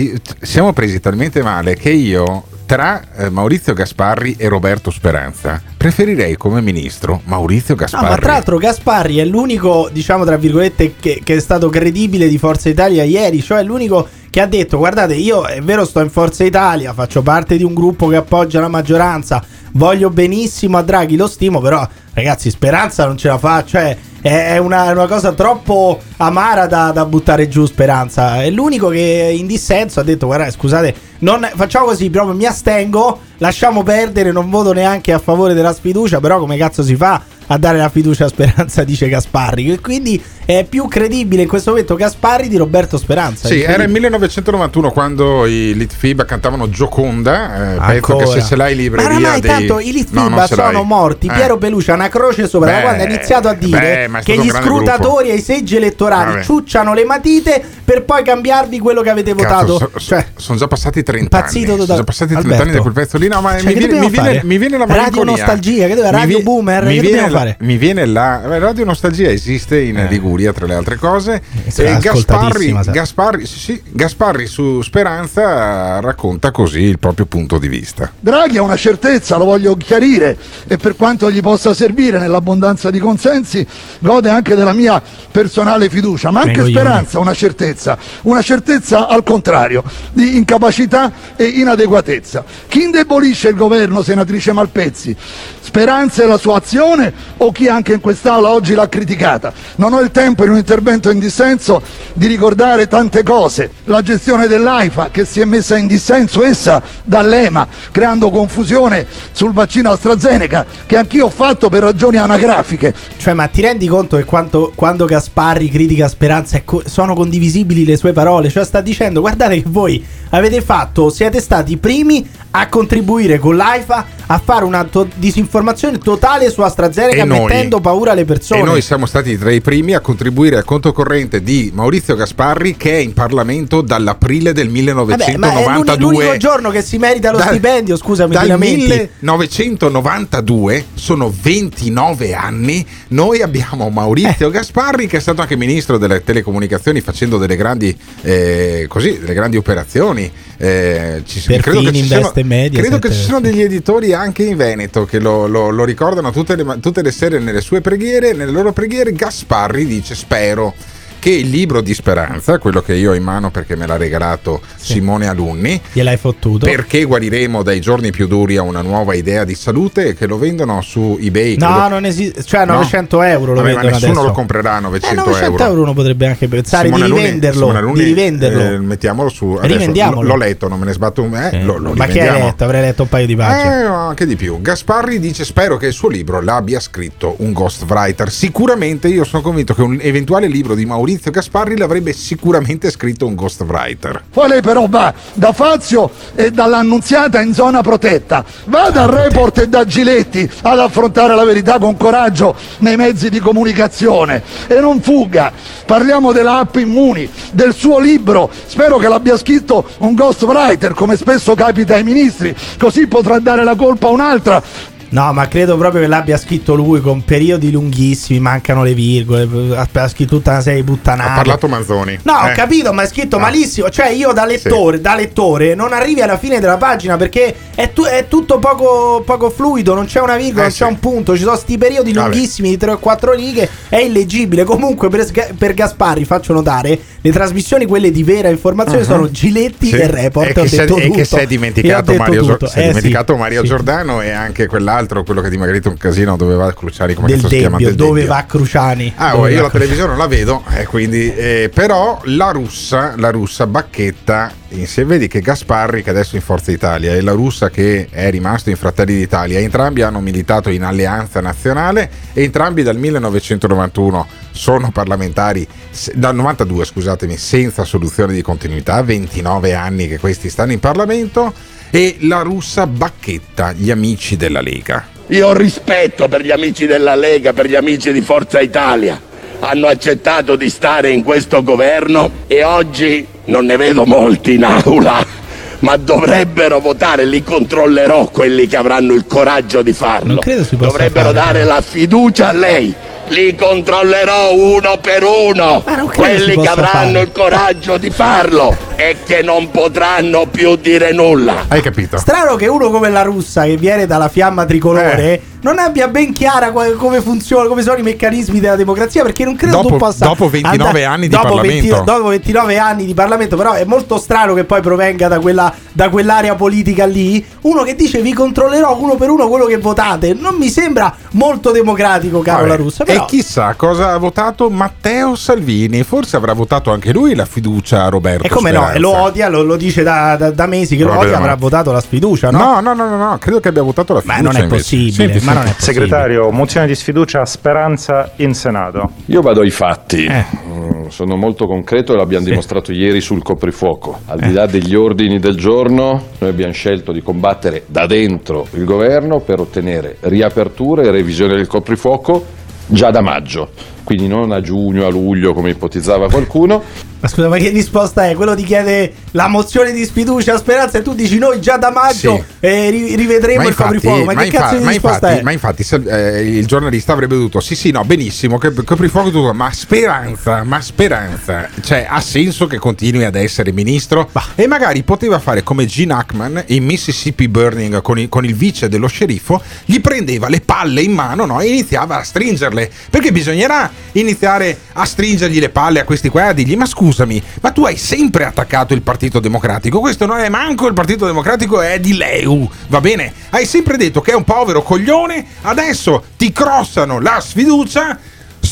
[0.41, 6.61] siamo presi talmente male che io tra eh, Maurizio Gasparri e Roberto Speranza preferirei come
[6.61, 8.09] ministro Maurizio No, Gasparri.
[8.11, 12.37] ma tra l'altro Gasparri è l'unico, diciamo tra virgolette, che, che è stato credibile di
[12.37, 16.11] Forza Italia ieri, cioè è l'unico che ha detto guardate io è vero sto in
[16.11, 21.17] Forza Italia, faccio parte di un gruppo che appoggia la maggioranza, voglio benissimo a Draghi,
[21.17, 26.01] lo stimo, però ragazzi Speranza non ce la fa, cioè è una, una cosa troppo
[26.17, 30.95] amara da, da buttare giù Speranza, è l'unico che in dissenso ha detto guardate scusate,
[31.21, 36.21] non, facciamo così, proprio mi astengo, lasciamo perdere, non voto neanche a favore della sfiducia,
[36.21, 39.73] però come cazzo si fa a dare la fiducia a Speranza, dice Gasparri.
[39.73, 43.49] E Quindi è più credibile in questo momento Gasparri di Roberto Speranza.
[43.49, 43.99] Sì, era il Incredibile.
[44.11, 47.77] 1991 quando i Litfib cantavano Gioconda.
[47.77, 49.11] Eh, penso che se ce l'hai in Ma libreria.
[49.19, 51.27] oramai dei- tanto i Litfiba No, sono morti.
[51.27, 51.33] Eh.
[51.33, 54.37] Piero Pelucia ha una croce sopra da Beh, quando ha iniziato a dire beh, che
[54.39, 56.43] gli scrutatori ai seggi elettorali Vabbè.
[56.45, 59.79] ciucciano le matite per poi cambiarvi quello che avete votato.
[59.79, 61.85] Cazzo, so- cioè, sono già passati 30 Impazzito anni.
[61.85, 62.63] Sono già passati 30 Alberto.
[62.65, 63.29] anni da quel pezzo lì.
[63.29, 65.33] No, ma Cioè, mi, viene, mi, viene, mi viene la Radio malinconia.
[65.37, 67.57] Nostalgia, che dove- Mi Radio vi- Boomer, Mi viene, la, fare?
[67.61, 71.43] mi viene la Radio Nostalgia esiste in Liguria tra le altre cose.
[71.69, 72.77] sarà E Gasparri.
[72.91, 78.11] Gasparri, sì, sì, Gasparri su Speranza racconta così il proprio punto di vista.
[78.19, 82.99] Draghi ha una certezza, lo voglio chiarire, e per quanto gli possa servire nell'abbondanza di
[82.99, 83.67] consensi,
[84.01, 86.79] gode anche della mia personale fiducia, ma anche Vengo.
[86.79, 92.45] Speranza ha una certezza, una certezza al contrario, di incapacità e inadeguatezza.
[92.67, 95.17] Chi indebolisce il governo, senatrice Malpezzi?
[95.61, 99.53] Speranza e la sua azione o chi anche in quest'Aula oggi l'ha criticata?
[99.77, 101.83] Non ho il tempo in un intervento in dissenso
[102.15, 103.71] di ricordare tante cose.
[103.85, 109.91] La gestione dell'AIFA che si è messa in dissenso essa dall'EMA, creando confusione sul vaccino
[109.91, 112.95] AstraZeneca, che anch'io ho fatto per ragioni anagrafiche.
[113.17, 117.97] Cioè, ma ti rendi conto che quanto- quando Gasparri critica Speranza co- sono condivisibili le
[117.97, 118.49] sue parole?
[118.51, 123.57] Cioè, sta dicendo: guardate che voi avete fatto, siete stati i primi a contribuire con
[123.57, 128.61] l'AIFA a fare una to- disinformazione totale su AstraZeneca, E noi- mettendo paura alle persone.
[128.61, 132.77] E noi siamo stati tra i primi a contribuire al conto corrente di Maurizio Gasparri
[132.77, 136.13] che è in Parlamento dall'aprile del Vabbè, ma è l'uni- 1992.
[136.25, 139.11] l'unico giorno che si merita lo Dal- stipendio, scusami, Dal finalmente.
[139.21, 142.85] 1992 sono 29 anni.
[143.09, 143.91] Noi abbiamo Eh.
[143.91, 149.35] Maurizio Gasparri, che è stato anche ministro delle telecomunicazioni, facendo delle grandi, eh, così, delle
[149.35, 150.31] grandi operazioni.
[150.57, 154.57] Eh, ci, Perfini, ci siano, Investe Media, credo che ci siano degli editori anche in
[154.57, 158.33] Veneto che lo, lo- lo ricordano tutte le, tutte le sere nelle sue preghiere.
[158.33, 160.75] Nelle loro preghiere, Gasparri dice: Spero.
[161.21, 164.61] Che il libro di Speranza, quello che io ho in mano perché me l'ha regalato
[164.77, 166.65] Simone Alunni, Gliel'hai fottuto.
[166.65, 170.81] perché guariremo dai giorni più duri a una nuova idea di salute che lo vendono
[170.81, 171.57] su eBay.
[171.57, 172.45] No, credo- non esiste.
[172.45, 172.75] Cioè, No?
[172.75, 174.27] 900 euro lo Vabbè, vendono nessuno adesso.
[174.27, 175.65] lo comprerà a 900 Eh, 900 euro.
[175.65, 177.59] euro uno potrebbe anche pensare Simone di rivenderlo.
[177.61, 178.63] Simone Alunni, di rivenderlo.
[178.63, 179.59] eh, mettiamolo su.
[179.61, 180.23] adesso.
[180.23, 181.35] L'ho letto, non me ne sbatto un.
[181.35, 182.63] Eh, lo, lo Ma che hai letto?
[182.63, 183.81] Avrei letto un paio di pagine.
[183.83, 184.61] Eh, anche di più.
[184.63, 188.31] Gasparri dice: Spero che il suo libro l'abbia scritto un ghostwriter.
[188.31, 193.35] Sicuramente io sono convinto che un eventuale libro di Maurizio Gasparri l'avrebbe sicuramente scritto un
[193.35, 194.25] ghostwriter.
[194.31, 199.69] Poi lei però va da Fazio e dall'Annunziata in zona protetta, va da Report e
[199.69, 205.53] da Giletti ad affrontare la verità con coraggio nei mezzi di comunicazione e non fuga.
[205.87, 211.55] Parliamo della app Immuni, del suo libro, spero che l'abbia scritto un ghostwriter come spesso
[211.55, 214.63] capita ai ministri, così potrà dare la colpa a un'altra.
[215.11, 220.09] No, ma credo proprio che l'abbia scritto lui con periodi lunghissimi, mancano le virgole, ha
[220.09, 221.31] scritto tutta una serie di puttanate.
[221.31, 222.19] Ha parlato Manzoni.
[222.25, 222.53] No, ho Eh.
[222.53, 223.41] capito, ma è scritto Ah.
[223.41, 223.89] malissimo.
[223.89, 228.05] Cioè, io da lettore, da lettore non arrivi alla fine della pagina perché è, tu-
[228.05, 230.91] è tutto poco, poco fluido, non c'è una virgola, Eh, non c'è sì.
[230.93, 231.37] un punto.
[231.37, 232.29] Ci sono sti periodi Vabbè.
[232.29, 234.65] lunghissimi di 3 o 4 righe, è illeggibile.
[234.65, 239.07] Comunque, per, per Gasparri faccio notare: le trasmissioni, quelle di vera informazione, Mhm.
[239.07, 239.97] sono Giletti Sì.
[239.97, 240.49] e Report.
[240.57, 242.67] E Ho che, si è, e ho dimenticato Mario, tutto.
[242.67, 242.89] si è Eh, sì.
[242.89, 243.69] dimenticato Mario Sì.
[243.69, 247.59] Giordano e anche quell'altro, quello che dimagherito un casino, doveva Cruciani come Del cazzo si
[247.59, 247.77] chiama?
[247.77, 248.35] Debbio, Del dove Debbio.
[248.35, 249.13] va Cruciani?
[249.17, 253.15] Ah, Dove io va la televisione non la vedo, eh, quindi, eh, però la russa,
[253.17, 257.33] la russa Bacchetta, insieme, vedi che Gasparri che adesso è in Forza Italia e la
[257.33, 262.83] russa che è rimasto in Fratelli d'Italia, entrambi hanno militato in Alleanza Nazionale e entrambi
[262.83, 270.19] dal 1991 sono parlamentari, se- dal 92 scusatemi, senza soluzione di continuità, 29 anni che
[270.19, 271.53] questi stanno in Parlamento
[271.91, 275.07] e la russa Bacchetta, gli amici della Lega.
[275.29, 279.21] Io ho rispetto per gli amici della Lega, per gli amici di Forza Italia.
[279.61, 285.25] Hanno accettato di stare in questo governo e oggi non ne vedo molti in aula,
[285.81, 290.35] ma dovrebbero votare, li controllerò quelli che avranno il coraggio di farlo.
[290.35, 291.35] Non credo si possa Dovrebbero fare.
[291.35, 292.95] dare la fiducia a lei.
[293.29, 297.21] Li controllerò uno per uno, quelli che avranno fare.
[297.21, 301.65] il coraggio di farlo e che non potranno più dire nulla.
[301.69, 302.17] Hai capito?
[302.19, 305.41] Strano che uno come la russa, che viene dalla fiamma tricolore, Eh.
[305.61, 309.23] Non abbia ben chiara come funziona, come sono i meccanismi della democrazia.
[309.23, 310.27] Perché non credo Dopo- tu possa.
[310.27, 312.03] dopo 29 anni di dopo Parlamento.
[312.05, 316.09] dopo 29 anni di Parlamento, però è molto strano che poi provenga da, quella, da
[316.09, 317.45] quell'area politica lì.
[317.63, 320.35] Uno che dice vi controllerò uno per uno quello che votate.
[320.35, 322.69] Non mi sembra molto democratico, caro Vabbè.
[322.69, 323.03] la russa.
[323.05, 326.03] E Però E chissà cosa ha votato Matteo Salvini.
[326.03, 328.45] Forse avrà votato anche lui la fiducia a Roberto.
[328.45, 328.77] E come no?
[328.79, 328.97] Speranza.
[328.97, 331.55] E lo odia, lo, lo dice da, da- da mesi che lo odia, ma- avrà
[331.57, 332.59] votato la sfiducia, no?
[332.59, 334.53] No, no, no, no, no, credo che abbia votato la Ma fiducia.
[334.53, 334.83] non è invece.
[334.83, 335.71] possibile, Senti, ma non senti.
[335.71, 336.07] è possibile.
[336.07, 339.11] Segretario, mozione di sfiducia a Speranza in Senato.
[339.27, 340.27] Io vado ai fatti.
[340.29, 344.19] Mm, Sono molto concreto e l'abbiamo dimostrato ieri sul coprifuoco.
[344.27, 348.85] Al di là degli ordini del giorno, noi abbiamo scelto di combattere da dentro il
[348.85, 352.45] governo per ottenere riaperture e revisione del coprifuoco
[352.87, 353.69] già da maggio.
[354.09, 356.83] Quindi non a giugno, a luglio come ipotizzava qualcuno.
[357.21, 358.35] Ma scusa, ma che risposta è?
[358.35, 361.91] Quello ti chiede la mozione di sfiducia a Speranza e tu dici noi già da
[361.91, 362.43] maggio Sì.
[362.61, 364.25] eh, ri- rivedremo il coprifuoco.
[364.25, 365.43] Ma, che infa- cazzo di ma risposta infatti, è?
[365.43, 369.53] ma infatti se- eh, il giornalista avrebbe dovuto sì sì no benissimo che coprifuoco tutto
[369.53, 375.39] ma speranza ma speranza cioè ha senso che continui ad essere ministro e magari poteva
[375.41, 380.01] fare come Gene Hackman in Mississippi Burning con, i- con il vice dello sceriffo gli
[380.01, 385.59] prendeva le palle in mano no, e iniziava a stringerle perché bisognerà iniziare a stringergli
[385.61, 388.95] le palle a questi qua e a dirgli ma scusami ma tu hai sempre attaccato
[388.95, 393.33] il Partito Democratico questo non è manco il Partito Democratico è di Leu va bene
[393.51, 398.19] hai sempre detto che è un povero coglione adesso ti crossano la sfiducia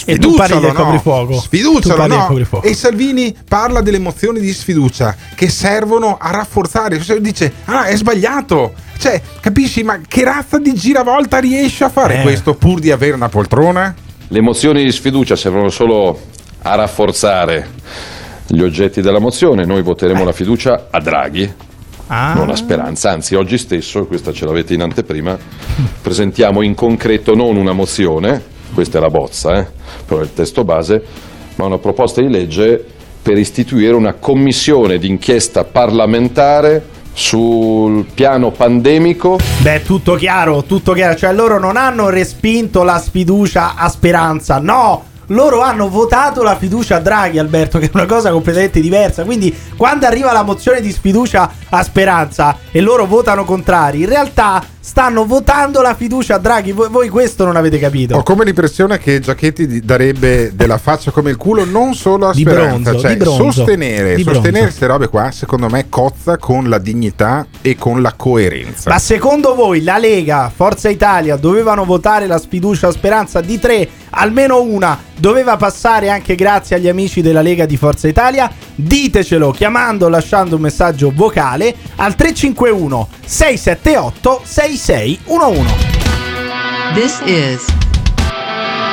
[0.09, 1.27] E tu Sfiducialo, no?
[1.27, 2.63] Tu Sfiducialo, no?
[2.63, 7.01] E Salvini parla delle mozioni di sfiducia che servono a rafforzare.
[7.01, 8.75] Cioè, dice, ah, è sbagliato.
[8.99, 9.83] Cioè, capisci?
[9.83, 12.23] Ma che razza di giravolta riesce a fare Eh.
[12.23, 13.95] questo pur di avere una poltrona?
[14.29, 16.19] Le mozioni di sfiducia servono solo
[16.63, 17.69] a rafforzare
[18.49, 19.65] gli oggetti della mozione.
[19.65, 21.53] Noi voteremo la fiducia a Draghi,
[22.09, 22.35] Ah.
[22.35, 23.11] non a Speranza.
[23.11, 25.39] Anzi, oggi stesso, questa ce l'avete in anteprima,
[26.03, 28.43] presentiamo in concreto non una mozione,
[28.75, 29.67] questa è la bozza, eh,
[30.05, 31.03] però è il testo base,
[31.57, 32.85] ma una proposta di legge
[33.23, 36.85] per istituire una commissione d'inchiesta parlamentare
[37.19, 41.17] sul piano pandemico Beh, tutto chiaro, tutto chiaro.
[41.17, 45.15] Cioè, loro non hanno respinto la sfiducia a Speranza, no!
[45.31, 49.25] Loro hanno votato la fiducia a Draghi, Alberto, che è una cosa completamente diversa.
[49.25, 54.63] Quindi, quando arriva la mozione di sfiducia a Speranza e loro votano contrari, in realtà
[54.87, 56.71] stanno votando la fiducia a Draghi.
[56.71, 58.17] Voi, voi questo non avete capito.
[58.17, 62.43] Ho come l'impressione che Giacchetti darebbe della faccia come il culo non solo a Di
[62.43, 63.51] Speranza, bronzo, cioè bronzo.
[63.51, 68.91] sostenere, sostenere queste robe qua secondo me cozza con la dignità e con la coerenza.
[68.91, 73.89] Ma secondo voi la Lega, Forza Italia dovevano votare la sfiducia a Speranza di tre,
[74.11, 78.49] almeno una doveva passare anche grazie agli amici della Lega di Forza Italia?
[78.79, 85.75] Ditecelo chiamando o lasciando un messaggio vocale al 351 678 6611.
[86.93, 87.65] This is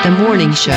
[0.04, 0.74] the morning show.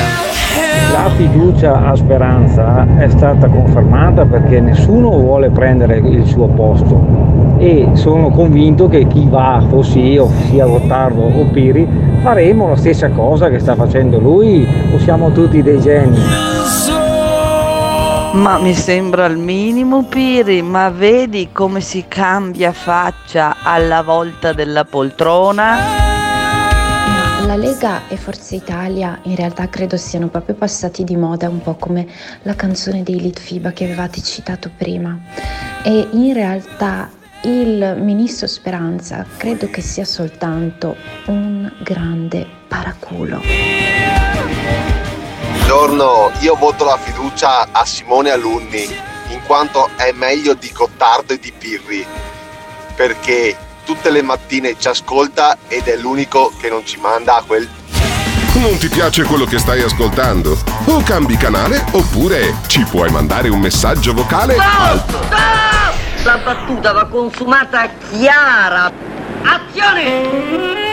[0.91, 7.87] La fiducia a Speranza è stata confermata perché nessuno vuole prendere il suo posto e
[7.93, 11.87] sono convinto che chi va, fossi io, sia Gottardo o Piri,
[12.21, 16.17] faremo la stessa cosa che sta facendo lui o siamo tutti dei geni.
[18.37, 24.85] Ma mi sembra il minimo, Piri, ma vedi come si cambia faccia alla volta della
[24.85, 25.77] poltrona?
[27.47, 31.75] La Lega e Forza Italia in realtà credo siano proprio passati di moda, un po'
[31.75, 32.07] come
[32.43, 35.17] la canzone dei Litfiba che avevate citato prima.
[35.83, 37.09] E in realtà
[37.41, 43.41] il ministro Speranza credo che sia soltanto un grande paraculo.
[45.67, 48.87] Buongiorno, io voto la fiducia a Simone Alunni
[49.27, 52.05] in quanto è meglio di Gottardo e di Pirri
[52.95, 53.53] perché
[53.83, 57.67] tutte le mattine ci ascolta ed è l'unico che non ci manda a quel
[58.53, 60.57] Non ti piace quello che stai ascoltando?
[60.85, 65.03] O cambi canale oppure ci puoi mandare un messaggio vocale al
[66.23, 68.89] La battuta va consumata chiara.
[69.43, 70.85] Azione!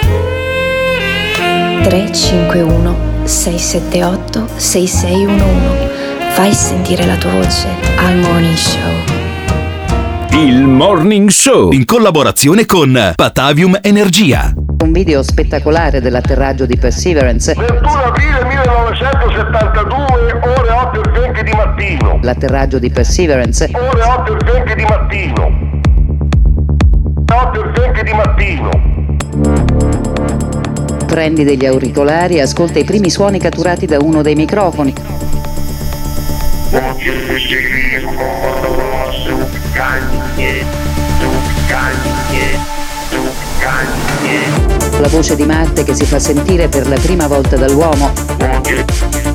[1.84, 6.04] 351 678 6611
[6.34, 8.90] Fai sentire la tua voce al morning show.
[10.32, 14.52] Il Morning Show in collaborazione con Patavium Energia.
[14.82, 17.54] Un video spettacolare dell'atterraggio di Perseverance.
[17.54, 22.18] 21 aprile 1972, ore 8 e 20 di mattino.
[22.20, 23.70] L'atterraggio di Perseverance.
[23.72, 25.70] Ore 8 e 20 di mattino.
[27.32, 28.93] 8 e 20 di mattino.
[31.14, 34.92] Prendi degli auricolari e ascolta i primi suoni catturati da uno dei microfoni.
[44.98, 49.34] La voce di Marte che si fa sentire per la prima volta dall'uomo.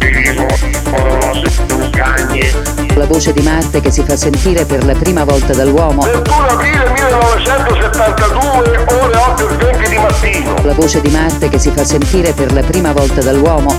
[3.19, 6.03] Voce di Marte che si fa sentire per la prima volta dall'uomo.
[6.03, 10.55] 21 aprile 1972, ore 8 e 20 di mattino.
[10.63, 13.77] La voce di Marte che si fa sentire per la prima volta dall'uomo.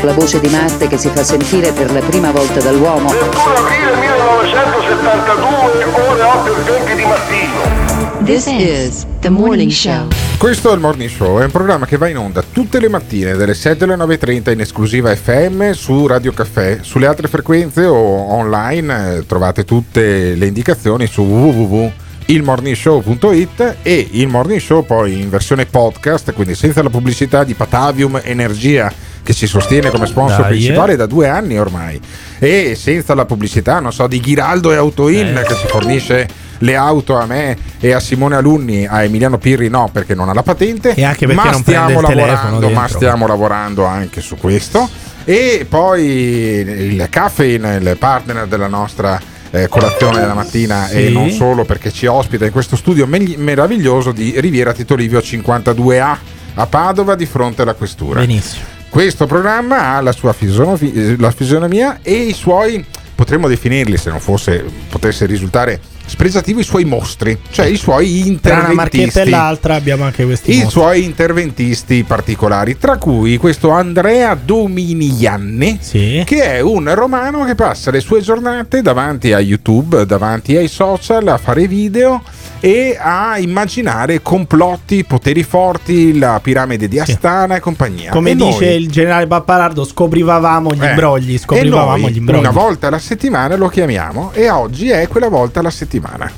[0.00, 3.10] La voce di Marte che si fa sentire per la prima volta dall'uomo.
[3.10, 8.24] 21 aprile 1972, ore 8 e 20 di mattino.
[8.24, 10.29] This is The Morning Show.
[10.40, 13.34] Questo è il Morning Show, è un programma che va in onda tutte le mattine
[13.34, 16.78] dalle 7 alle 9.30 in esclusiva FM su Radio Caffè.
[16.80, 24.60] Sulle altre frequenze o online eh, trovate tutte le indicazioni su www.ilmorningshow.it e il Morning
[24.60, 28.90] Show poi in versione podcast, quindi senza la pubblicità di Patavium Energia
[29.22, 32.00] che ci sostiene come sponsor Dai, principale da due anni ormai
[32.38, 35.42] e senza la pubblicità, non so, di Ghiraldo e Autoin Eh.
[35.42, 39.88] che ci fornisce le auto a me e a Simone Alunni, a Emiliano Pirri no
[39.92, 44.20] perché non ha la patente, E anche perché ma stiamo lavorando, ma stiamo lavorando anche
[44.20, 44.88] su questo
[45.24, 51.06] e poi il Caffeine, il partner della nostra eh, colazione della mattina Sì.
[51.06, 55.18] e non solo perché ci ospita in questo studio megli- meraviglioso di Riviera Tito Livio
[55.18, 56.16] 52A
[56.54, 58.20] a Padova di fronte alla questura.
[58.20, 58.64] Benissimo.
[58.88, 62.84] Questo programma ha la sua eh, la fisionomia e i suoi,
[63.14, 65.80] potremmo definirli se non fosse, potesse risultare
[66.10, 69.30] spregiativo, i suoi mostri, cioè i suoi Tra una e interventisti.
[69.30, 70.70] l'altra abbiamo anche questi I mostri.
[70.70, 75.78] suoi interventisti particolari, tra cui questo Andrea Dominiglianni,
[76.24, 81.28] che è un romano che passa le sue giornate davanti a YouTube, davanti ai social,
[81.28, 82.22] a fare video
[82.60, 88.10] e a immaginare complotti, poteri forti, la piramide di Astana e compagnia.
[88.10, 91.38] Come E dice noi- il generale Pappalardo, scoprivamo gli eh, imbrogli.
[91.38, 92.40] Scoprivamo noi gli imbrogli.
[92.40, 96.30] una volta alla settimana lo chiamiamo e oggi è quella volta alla settimana.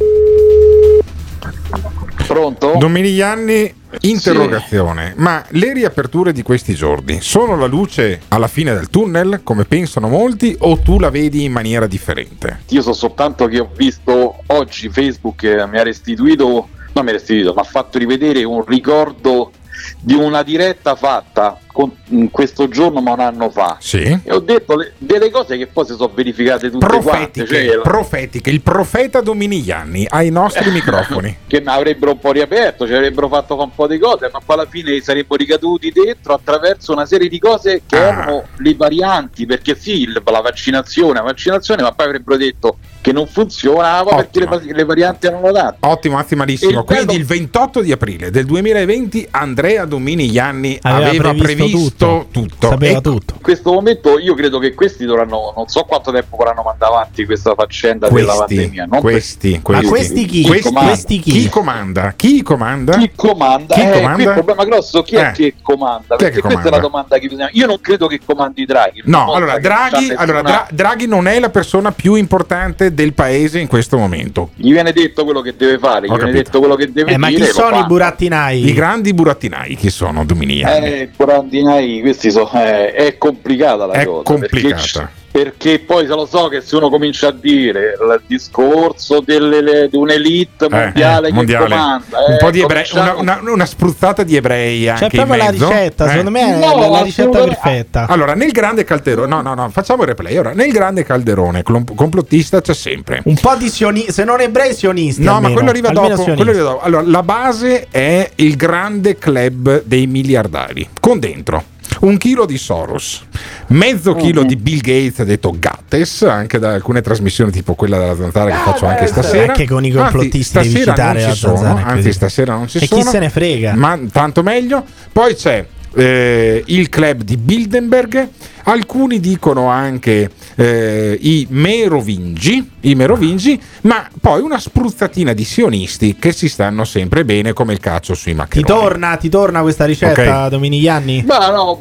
[2.33, 2.77] Pronto?
[2.79, 5.13] Dominiglianni, interrogazione.
[5.17, 10.09] Ma le riaperture di questi giorni sono la luce alla fine del tunnel, come pensano
[10.09, 12.61] molti, o tu la vedi in maniera differente?
[12.69, 17.13] Io so soltanto che ho visto oggi Facebook eh, mi ha restituito, non mi ha
[17.13, 19.53] restituito, mi ha fatto rivedere un ricordo
[20.01, 23.77] di una diretta fatta con- in questo giorno ma un anno fa.
[23.81, 24.01] Sì.
[24.03, 27.03] E ho detto le- delle cose che poi si sono verificate tutte quante.
[27.09, 31.39] Profetiche, Cioè, la- profetiche, il profeta Dominiglianni ai nostri microfoni.
[31.47, 34.41] che mi avrebbero un po' riaperto, ci avrebbero fatto fare un po' di cose, ma
[34.45, 38.01] poi alla fine saremmo ricaduti dentro attraverso una serie di cose che Ah.
[38.01, 43.13] erano le varianti, perché sì, il- la vaccinazione, la vaccinazione, ma poi avrebbero detto che
[43.13, 45.77] non funzionava perché le, le varianti erano tante.
[45.81, 46.81] Ottimo, anzi malissimo.
[46.81, 52.27] Il Quindi bello- il 28 di aprile del 2020 Andrea Dominiglianni Aveva aveva, previsto previsto,
[52.31, 52.69] tutto.
[52.69, 53.35] Sapeva E- tutto.
[53.37, 57.25] In questo momento io credo che questi dovranno, non so quanto tempo vorranno mandare avanti
[57.25, 58.87] questa faccenda della Questi, pandemia.
[58.87, 59.87] non questi, per- questi.
[59.89, 60.43] questi chi?
[60.45, 60.89] Questi- comanda?
[60.91, 61.31] questi chi?
[61.33, 62.13] Chi comanda?
[62.17, 62.97] Chi comanda?
[62.99, 63.75] Chi comanda?
[63.75, 64.23] Chi Eh, comanda?
[64.23, 65.33] il problema grosso chi è Eh.
[65.33, 66.17] che comanda?
[66.17, 66.71] Chi è Perché che questa è comanda?
[66.77, 67.49] la domanda che bisogna.
[67.53, 69.03] Io non credo che comandi Draghi.
[69.05, 72.95] No, allora che Draghi, c'ha allora, nessuna- Dra- Draghi non è la persona più importante
[72.95, 74.51] del paese in questo momento.
[74.55, 76.43] Gli viene detto quello che deve fare, gli Ho viene capito.
[76.45, 77.41] detto quello che deve Eh, ma dire.
[77.41, 77.83] chi lo sono fa.
[77.83, 78.67] i burattinai?
[78.69, 80.87] I grandi burattinai chi sono Dominigliani?
[80.87, 81.11] Eh,
[81.53, 82.51] Brandinai, questi sono.
[82.55, 84.23] eh, è complicata la È cosa.
[84.23, 85.11] complicata.
[85.33, 89.89] Perché, poi se lo so che se uno comincia a dire il discorso delle, le-
[89.89, 91.65] di un'elite mondiale Eh, che mondiale.
[91.71, 95.17] comanda, un eh, po' di ebrei, una, cominciamo- una- una spruzzata di ebrei anche C'è
[95.17, 96.09] proprio in la ricetta, Eh?
[96.11, 98.07] secondo me è No, la, la ricetta perfetta.
[98.09, 100.37] Allora, nel grande calderone, no, no, no, facciamo il replay.
[100.37, 103.23] Ora, nel grande calderone complottista c'è sempre.
[103.25, 105.23] Un po' di sionisti, se non ebrei sionisti.
[105.23, 105.49] No, almeno.
[105.49, 106.23] ma quello arriva dopo.
[106.25, 106.81] quello arriva dopo.
[106.83, 110.87] Allora, la base è il grande club dei miliardari.
[111.01, 111.65] Con dentro
[112.03, 113.23] un chilo di Soros,
[113.69, 118.51] mezzo chilo di Bill Gates, detto Gattes, anche da alcune trasmissioni tipo quella della zanzara
[118.51, 119.53] che faccio anche stasera.
[119.53, 122.13] Anche con i complottisti Anzi, devi stasera citare non la ci sono, zanzara, anzi così.
[122.13, 123.03] stasera non ci E chi sono.
[123.11, 123.75] se ne frega?
[123.75, 124.85] Ma tanto meglio.
[125.13, 128.29] Poi c'è eh, il club di Bilderberg,
[128.65, 136.33] alcuni dicono anche eh, i merovingi, i merovingi, ma poi una spruzzatina di sionisti che
[136.33, 138.81] si stanno sempre bene come il cazzo sui Ti maccheroni.
[138.81, 140.51] torna, ti torna questa ricetta, Ok.
[140.51, 141.25] Dominigliani?
[141.27, 141.79] Ma no,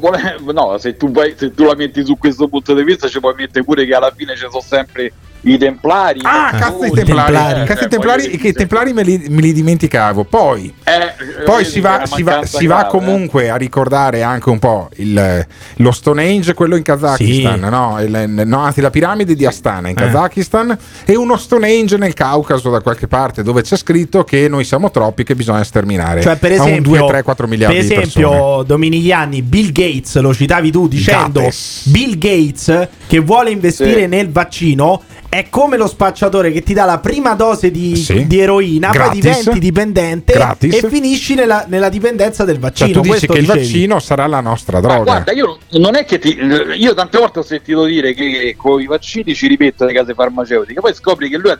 [0.53, 3.33] no, se tu, vai- se tu la metti su questo punto di vista, ci puoi
[3.37, 5.11] mettere pure che alla fine ci sono sempre
[5.43, 6.19] i templari.
[6.21, 8.93] Ah, i cazzo i Mazzoni, templari, eh, cazzo i eh, templari, voglio che i templari
[8.93, 10.23] me li, me li dimenticavo.
[10.25, 12.89] Poi, Eh, poi vedi si va, si va- si va eh.
[12.89, 17.97] comunque a ricordare anche un po' il- lo Stonehenge, quello in Kazakistan, no?
[18.01, 20.01] Il- no, anzi la piramide di Astana in Eh.
[20.01, 24.91] Kazakistan e uno Stonehenge nel Caucaso da qualche parte dove c'è scritto che noi siamo
[24.91, 28.25] troppi che bisogna sterminare Cioè, per esempio, 2, 3, 4 miliardi per di persone.
[28.25, 31.87] esempio Dominigliani, Bill Gates, lo citavi tu dicendo Gates.
[31.87, 34.07] Bill Gates che vuole investire Sì.
[34.07, 35.01] nel vaccino
[35.33, 38.27] è come lo spacciatore che ti dà la prima dose di, Sì.
[38.27, 39.11] di eroina, Gratis.
[39.11, 40.83] poi diventi dipendente Gratis.
[40.83, 42.91] e finisci nella, nella dipendenza del Cioè, vaccino.
[42.91, 43.63] tu dici Questo che il dicevi.
[43.65, 45.03] vaccino sarà la nostra Ma droga.
[45.03, 46.37] guarda, io non è che ti.
[46.77, 50.81] Io tante volte ho sentito dire che con i vaccini ci rimettono le case farmaceutiche,
[50.81, 51.57] poi scopri che lui ha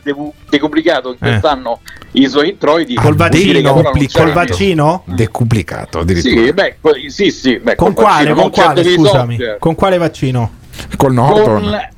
[0.50, 1.30] decomunicato in Eh.
[1.30, 1.80] quest'anno
[2.12, 2.92] i suoi introiti.
[2.96, 3.72] Col dire che vaccino?
[3.82, 5.02] non Col vaccino?
[5.06, 6.44] Decuplicato addirittura.
[6.44, 6.76] Sì, beh,
[7.08, 8.24] sì, sì, beh, Con col quale?
[8.34, 8.84] vaccino, Con quale?
[8.84, 9.38] Scusami.
[9.58, 10.50] Con quale vaccino?
[10.98, 11.90] Col Con, eh,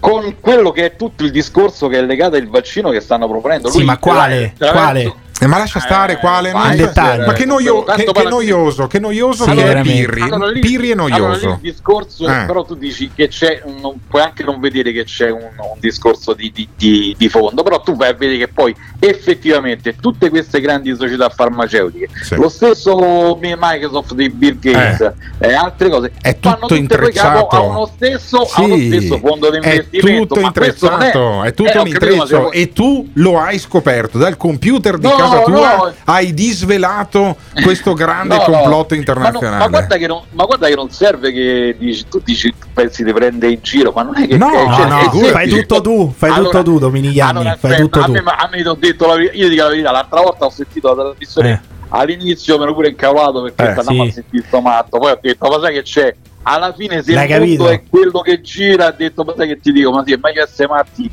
[0.00, 3.68] con quello che è tutto il discorso che è legato al vaccino che stanno proponendo.
[3.68, 4.54] Sì, Lui, ma quale?
[4.56, 5.14] Quale?
[5.40, 6.50] Eh, ma lascia stare quale?
[6.50, 7.26] vai, Non- dettaglio.
[7.26, 9.80] ma che, noio- che- che noioso, che noioso Sì, che è.
[9.82, 10.22] Pirri.
[10.22, 11.48] Allora, lì- Pirri è Allora, lì noioso.
[11.50, 12.44] il discorso, Eh.
[12.46, 16.34] però tu dici che c'è, non, puoi anche non vedere che c'è un, un discorso
[16.34, 20.60] di, di- di- di fondo, però tu vai a vedere che poi effettivamente tutte queste
[20.60, 22.34] grandi società farmaceutiche, Sì.
[22.36, 27.46] lo stesso Microsoft di Bill Gates e altre cose, È fanno tutto intrecciato.
[27.48, 30.26] a uno stesso, a uno Sì, stesso fondo di è investimento.
[30.34, 33.40] tutto ma questo non intrecciato, è, tutto eh, un capito, intreccio se- e tu lo
[33.40, 35.94] hai scoperto dal computer di No, casa tua, no.
[36.04, 39.50] hai disvelato questo grande No, no, complotto ma, internazionale.
[39.56, 43.04] no, ma guarda che non, ma guarda che non serve che dici, tu dici pensi
[43.04, 45.30] di prendere in giro, ma non è che No, che- no, cioè, no, è figurati.
[45.32, 47.30] Fai tutto tu, fai Allora- tutto tu, Dominigliani.
[47.38, 48.12] Allora, fai aspetta, tutto a tu.
[48.12, 50.94] me, a me ti ho detto la io dico la verità, l'altra volta ho sentito
[50.94, 51.60] la trasmissione Eh.
[51.90, 54.08] all'inizio mi ero pure incavolato perché Eh, stavamo sì.
[54.08, 56.14] a sentire sto matto, poi ho detto ma sai che c'è?
[56.44, 57.68] Alla fine se L'hai il mondo capito?
[57.68, 60.42] è quello che gira, ha detto ma sai che ti dico, ma sì, è meglio
[60.42, 61.10] essere matti.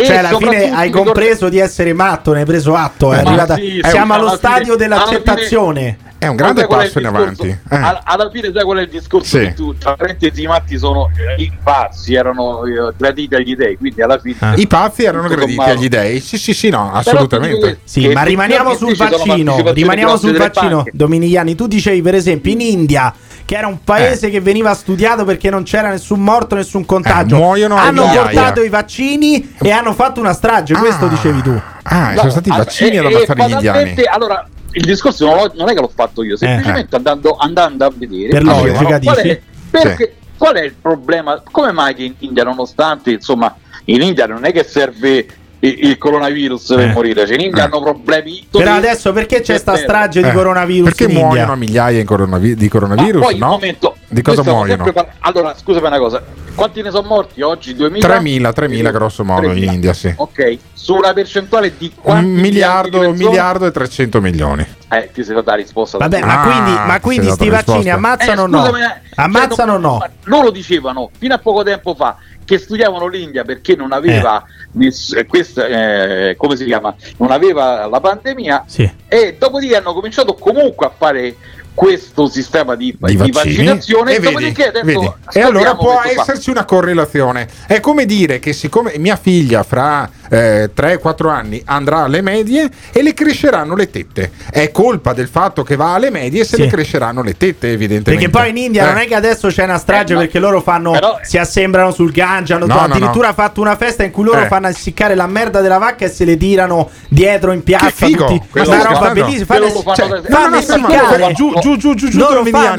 [0.00, 3.12] E Cioè, alla fine hai compreso di essere matto, ne hai preso atto.
[3.12, 5.98] È arrivata- sì, Siamo allo fine- stadio dell'accettazione.
[6.18, 7.46] È un grande passo in avanti.
[7.48, 7.58] Eh.
[7.76, 9.44] Alla, alla fine sai qual è il discorso Sì.
[9.46, 13.78] che tu tra parentesi i matti sono eh, i pazzi erano eh, graditi agli dei
[13.78, 15.70] quindi alla fine I pazzi erano graditi sommato.
[15.78, 16.20] agli dei?
[16.20, 17.78] Sì, sì, sì, no, assolutamente.
[17.84, 19.72] Sì, ma rimaniamo sul vaccino.
[19.72, 20.90] Rimaniamo sul vaccino, banche.
[20.94, 21.54] Dominigliani.
[21.54, 23.14] Tu dicevi, per esempio, in India,
[23.50, 27.34] che era un paese che veniva studiato perché non c'era nessun morto, nessun contagio.
[27.34, 28.22] Eh, muoiono hanno migliaia.
[28.22, 30.74] portato i vaccini e hanno fatto una strage.
[30.74, 31.60] Questo dicevi tu.
[31.82, 34.02] Ah, No, sono stati i ah, vaccini e- ad ammazzare gli indiani.
[34.04, 38.28] Allora, il discorso non, non è che l'ho fatto io, semplicemente andando, andando a vedere.
[38.28, 41.42] Per allora, logica, qual è, perché, qual è il problema?
[41.50, 43.52] Come mai che in India, nonostante insomma,
[43.86, 45.26] in India non è che serve
[45.60, 46.92] il, il coronavirus per Eh.
[46.92, 48.46] morire, cioè in India hanno problemi.
[48.50, 51.26] Però adesso perché c'è sta strage di Eh, coronavirus Perché in India?
[51.26, 53.22] muoiono a migliaia in coronavi- di Ma coronavirus?
[53.22, 53.46] poi un no?
[53.48, 54.66] momento, Di cosa muoiono?
[54.84, 56.20] sempre par- allora, scusami una cosa,
[56.56, 57.76] quanti ne sono morti oggi?
[57.76, 58.18] 2000?
[58.18, 59.72] 3.000, 3.000 grosso modo in 3.000.
[59.72, 60.12] India, sì.
[60.16, 63.28] Ok, su una percentuale di Un quanti miliardo, un di persone?
[63.28, 64.66] miliardo e 300 milioni.
[64.90, 65.98] Eh, ti sei data la risposta.
[65.98, 68.76] Vabbè, ma Ah, quindi, ma quindi sei sti dato vaccini ammazzano o Eh, no?
[68.76, 70.06] eh, Ammazzano o cioè, no?
[70.24, 74.42] Loro dicevano fino a poco tempo fa che studiavano l'India perché non aveva
[74.72, 76.92] ness- eh, questa, eh, come si chiama?
[77.18, 78.90] Non aveva la pandemia Sì.
[79.06, 81.36] e dopodiché hanno cominciato comunque a fare
[81.74, 87.48] questo sistema di, Di di vaccinazione e vedi, adesso e allora può esserci una correlazione.
[87.66, 93.14] È come dire che siccome mia figlia fra 3-4 anni andrà alle medie e le
[93.14, 96.62] cresceranno le tette è colpa del fatto che va alle medie se Sì.
[96.62, 98.86] le cresceranno le tette evidentemente Perché poi in India Eh.
[98.92, 100.20] non è che adesso c'è una strage Eh, no.
[100.22, 103.34] perché loro fanno Però- si assembrano sul Gange, hanno No, no, addirittura no.
[103.34, 104.46] fatto una festa in cui loro Eh.
[104.46, 108.26] fanno essiccare la merda della vacca e se le tirano dietro in piazza Che figo!
[108.26, 108.58] tutti.
[108.60, 109.12] Una roba fanno.
[109.14, 112.18] bellissima, fanno, cioè, fanno no, no, essiccare giù, giù, giù, giù, giù,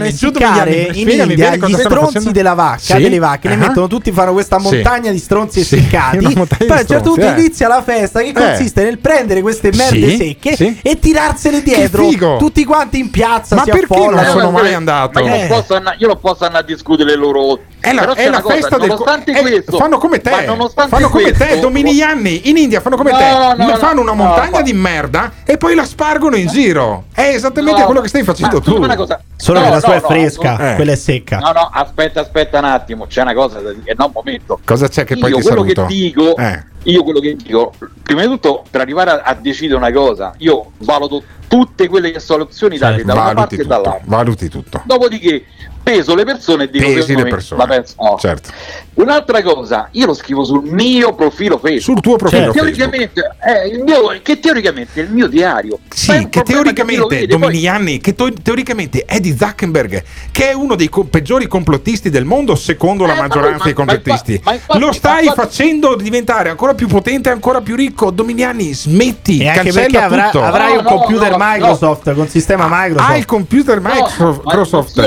[0.02, 3.58] essiccare in India gli stronzi della vacca, delle vacche, le Ah.
[3.58, 6.18] mettono tutti, fanno questa montagna di stronzi essiccati.
[6.22, 7.41] Poi a un certo punto eh.
[7.42, 10.80] Inizia la festa che consiste nel prendere queste merde Sì, secche sì.
[10.82, 12.38] e tirarsele dietro figo!
[12.38, 14.30] tutti quanti in piazza Ma si perché non affollano.
[14.32, 15.38] sono mai Ma andato io, Eh.
[15.40, 17.60] non posso andare, io non posso andare a discutere le loro.
[17.82, 20.92] È la, è la cosa, festa del nonostante eh, questo, fanno come te ma nonostante
[20.96, 24.02] fanno come te questo- Dominigliani in India fanno come No, te no, Ne no, fanno
[24.02, 27.86] una no, montagna ma- di merda e poi la spargono in giro è esattamente No,
[27.88, 29.20] quello che stai facendo ma tu scusami una cosa.
[29.36, 30.70] Solo No, che la no, sua è fresca, no.
[30.70, 30.76] Eh.
[30.76, 31.38] quella è secca.
[31.40, 34.60] No, no, aspetta, aspetta un attimo, c'è una cosa da dire, no, un momento.
[34.64, 36.64] cosa c'è che poi io ti quello saluto che dico, Eh.
[36.84, 40.72] Io quello che dico, prima di tutto, per arrivare a, a decidere una cosa, io
[40.80, 44.02] valuto tutte quelle che sono le opzioni date da una parte e tutto dall'altra.
[44.06, 45.46] valuti tutto Dopodiché
[45.84, 47.62] peso le persone e dico Pesi le persone.
[47.66, 48.18] la penso- no.
[48.20, 48.50] certo
[48.94, 51.82] Un'altra cosa, io lo scrivo sul mio profilo Facebook.
[51.82, 55.80] sul tuo profilo che Facebook teoricamente, è il mio, che teoricamente è il mio diario.
[55.82, 60.90] Ma Sì, che teoricamente, Dominiani, che to- teoricamente è di Zuckerberg, che è uno dei
[60.90, 64.32] co- peggiori complottisti del mondo, secondo la Eh, ma- maggioranza ma- dei ma complottisti.
[64.34, 67.76] infa- ma infatti- Lo stai ma infatti- facendo diventare ancora più potente e ancora più
[67.78, 68.12] ricco.
[68.12, 70.44] Dominiani, smetti, E anche cancella perché avrà- tutto.
[70.44, 71.46] avrai No, un computer no, no.
[71.50, 73.10] Microsoft con sistema Microsoft.
[73.10, 75.00] Hai il computer No, Microsoft,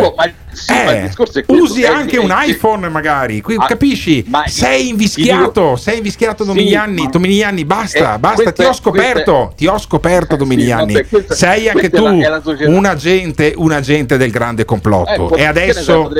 [0.54, 1.10] sì, Eh,
[1.46, 4.24] usi anche un è- iPhone magari, qui, Ah, capisci?
[4.28, 8.68] ma- sei invischiato, dico- sei invischiato Sì, Dominiani, ma- Dominiani, basta, Eh, basta, questa ti
[8.68, 10.92] ho scoperto, è- ti ho scoperto Dominiani.
[10.94, 15.38] vabbè, questa- sei anche tu la- un agente, un agente del grande Eh, complotto pot-
[15.38, 16.10] e adesso.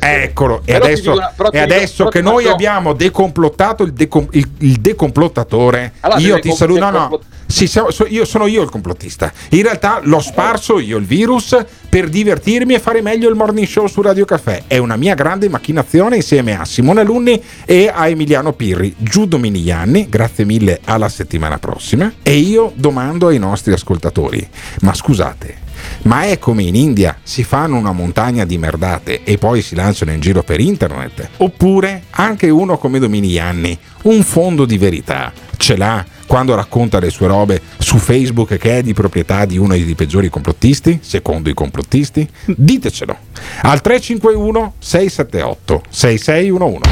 [0.00, 5.92] Eccolo, e adesso, una- e adesso che noi abbiamo decomplottato il, decom- il- il decomplottatore,
[6.00, 6.78] Allora, io ti saluto.
[6.80, 7.20] No, no,
[7.50, 7.68] Sì,
[8.08, 9.32] io sono io il complottista.
[9.50, 11.56] In realtà l'ho sparso io il virus
[11.88, 14.62] per divertirmi e fare meglio il morning show su Radio Caffè.
[14.68, 18.94] È una mia grande macchinazione insieme a Simone Alunni e a Emiliano Pirri.
[18.96, 22.12] Giù Dominigliani, grazie mille alla settimana prossima.
[22.22, 24.48] E io domando ai nostri ascoltatori,
[24.82, 25.68] ma scusate,
[26.02, 30.12] ma è come in India si fanno una montagna di merdate e poi si lanciano
[30.12, 31.30] in giro per internet?
[31.38, 37.26] Oppure anche uno come Dominigliani, un fondo di verità ce l'ha quando racconta le sue
[37.26, 42.24] robe su Facebook che è di proprietà di uno dei peggiori complottisti, secondo i complottisti?
[42.44, 43.16] Ditecelo
[43.62, 46.82] al 351 678 6611.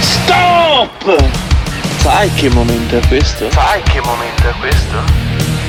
[0.00, 1.16] Stop!
[1.98, 3.48] Sai che momento è questo?
[3.52, 4.96] Sai che momento è questo?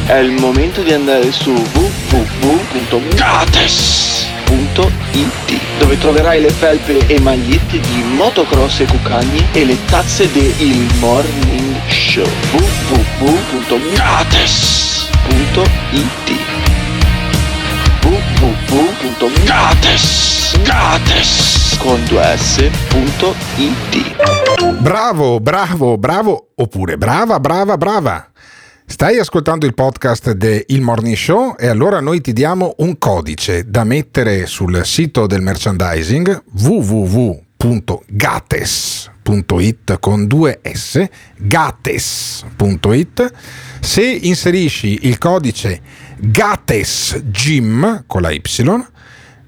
[0.07, 2.57] È il momento di andare su www.gates.it
[5.77, 11.68] dove troverai le felpe e magliette di motocross e cucagni e le tazze del Morning
[11.89, 13.79] Show www.gates.it
[18.01, 19.89] www.gates
[21.79, 23.79] con 2s.it
[24.79, 28.31] Bravo, bravo, bravo, oppure brava, brava, brava.
[28.85, 33.83] Stai ascoltando il podcast del Morning Show e allora noi ti diamo un codice da
[33.83, 36.43] mettere sul sito del merchandising
[37.61, 41.05] www.gates.it con due S,
[41.37, 43.33] gates.it.
[43.81, 45.81] Se inserisci il codice
[46.17, 48.41] Gates Gym con la Y,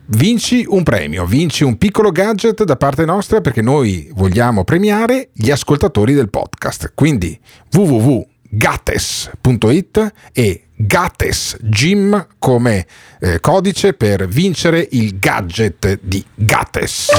[0.07, 5.49] vinci un premio, vinci un piccolo gadget da parte nostra perché noi vogliamo premiare gli
[5.49, 6.91] ascoltatori del podcast.
[6.93, 7.39] Quindi
[7.71, 12.85] www.gates.it e Gates Gym come
[13.19, 17.09] eh, codice per vincere il gadget di Gates.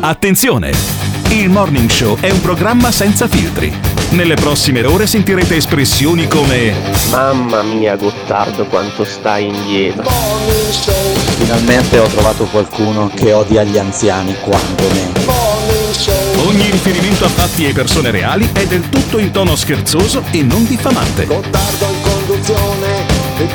[0.00, 0.72] Attenzione!
[1.28, 3.72] Il Morning Show è un programma senza filtri.
[4.10, 6.72] Nelle prossime ore sentirete espressioni come
[7.10, 10.08] Mamma mia Gottardo quanto stai indietro.
[11.38, 15.12] Finalmente ho trovato qualcuno che odia gli anziani quanto me.
[16.46, 20.64] Ogni riferimento a fatti e persone reali è del tutto in tono scherzoso e non
[20.64, 21.26] diffamante.
[21.26, 21.95] Gottardo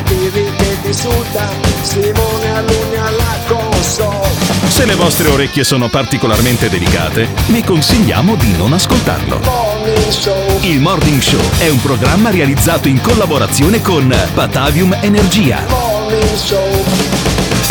[0.04, 1.50] Pirri che ti insulta,
[1.82, 4.30] Simone Alunni alla console.
[4.68, 9.40] Se le vostre orecchie sono particolarmente delicate, vi consigliamo di non ascoltarlo.
[10.62, 15.64] Il Morning Show è un programma realizzato in collaborazione con Patavium Energia.
[15.68, 16.91] Morning Show.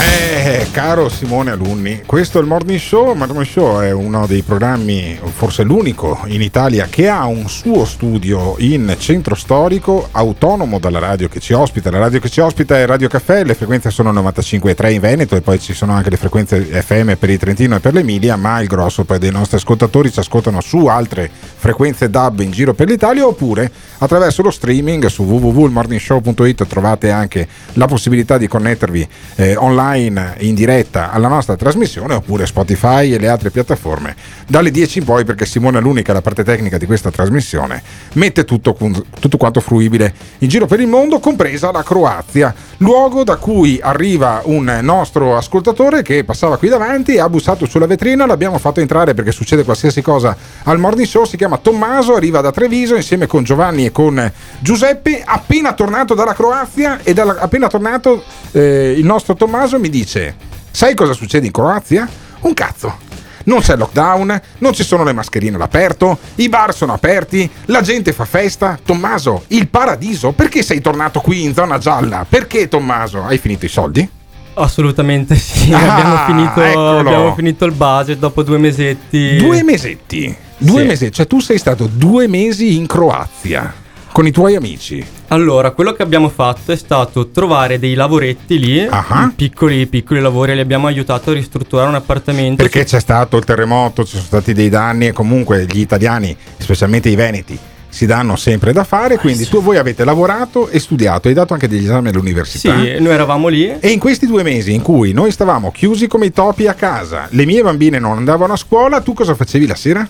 [0.02, 3.10] Eh, caro Simone Alunni, questo è il Morning Show.
[3.10, 7.84] Il Morning Show è uno dei programmi, forse l'unico in Italia, che ha un suo
[7.84, 11.90] studio in centro storico, autonomo dalla radio che ci ospita.
[11.90, 15.42] La radio che ci ospita è Radio Caffè, le frequenze sono 95,3 in Veneto e
[15.42, 18.68] poi ci sono anche le frequenze FM per il Trentino e per l'Emilia, ma il
[18.68, 23.26] grosso poi dei nostri ascoltatori ci ascoltano su altre frequenze DAB in giro per l'Italia
[23.26, 30.54] oppure attraverso lo streaming su www.morningshow.it trovate anche la possibilità di connettervi eh, online in
[30.54, 34.14] diretta alla nostra trasmissione oppure Spotify e le altre piattaforme.
[34.46, 37.82] Dalle 10 in poi perché Simone è l'unica la parte tecnica di questa trasmissione
[38.14, 38.76] mette tutto,
[39.18, 40.12] tutto quanto fruibile.
[40.38, 46.02] In giro per il mondo compresa la Croazia luogo da cui arriva un nostro ascoltatore
[46.02, 50.34] che passava qui davanti ha bussato sulla vetrina l'abbiamo fatto entrare perché succede qualsiasi cosa
[50.62, 55.22] al morning show si chiama Tommaso arriva da Treviso insieme con Giovanni e con Giuseppe
[55.24, 58.22] appena tornato dalla Croazia e dalla, appena tornato
[58.52, 60.34] eh, il nostro Tommaso mi dice
[60.70, 62.08] sai cosa succede in Croazia?
[62.42, 63.08] un cazzo
[63.42, 68.12] non c'è lockdown, non ci sono le mascherine all'aperto, i bar sono aperti, la gente
[68.12, 68.78] fa festa.
[68.84, 70.32] Tommaso, il paradiso?
[70.32, 72.24] Perché sei tornato qui in zona gialla?
[72.28, 73.24] Perché Tommaso?
[73.24, 74.08] Hai finito i soldi?
[74.54, 79.36] Assolutamente sì, Ah, abbiamo, finito, abbiamo finito il budget dopo due mesetti.
[79.36, 80.36] Due mesetti?
[80.58, 80.86] Due Sì.
[80.86, 83.72] mesi, cioè tu sei stato due mesi in Croazia
[84.20, 85.02] con i tuoi amici.
[85.28, 89.32] Allora, quello che abbiamo fatto è stato trovare dei lavoretti lì, Ah.
[89.34, 92.62] piccoli, piccoli lavori, li abbiamo aiutato a ristrutturare un appartamento.
[92.62, 97.08] Perché c'è stato il terremoto, ci sono stati dei danni e comunque gli italiani, specialmente
[97.08, 97.58] i veneti,
[97.88, 101.66] si danno sempre da fare, quindi tu voi avete lavorato e studiato, hai dato anche
[101.66, 102.78] degli esami all'università.
[102.78, 103.74] Sì, noi eravamo lì.
[103.80, 107.26] E in questi due mesi in cui noi stavamo chiusi come i topi a casa,
[107.30, 110.06] le mie bambine non andavano a scuola, tu cosa facevi la sera?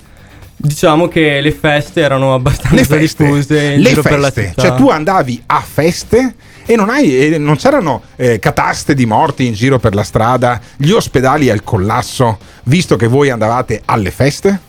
[0.63, 4.49] Diciamo che le feste erano abbastanza Le feste, diffuse in le giro per la feste.
[4.51, 4.63] città.
[4.63, 6.35] cioè tu andavi a feste
[6.67, 10.91] e non, hai, non c'erano eh, cataste di morti in giro per la strada, gli
[10.91, 14.61] ospedali al collasso, visto che voi andavate alle feste?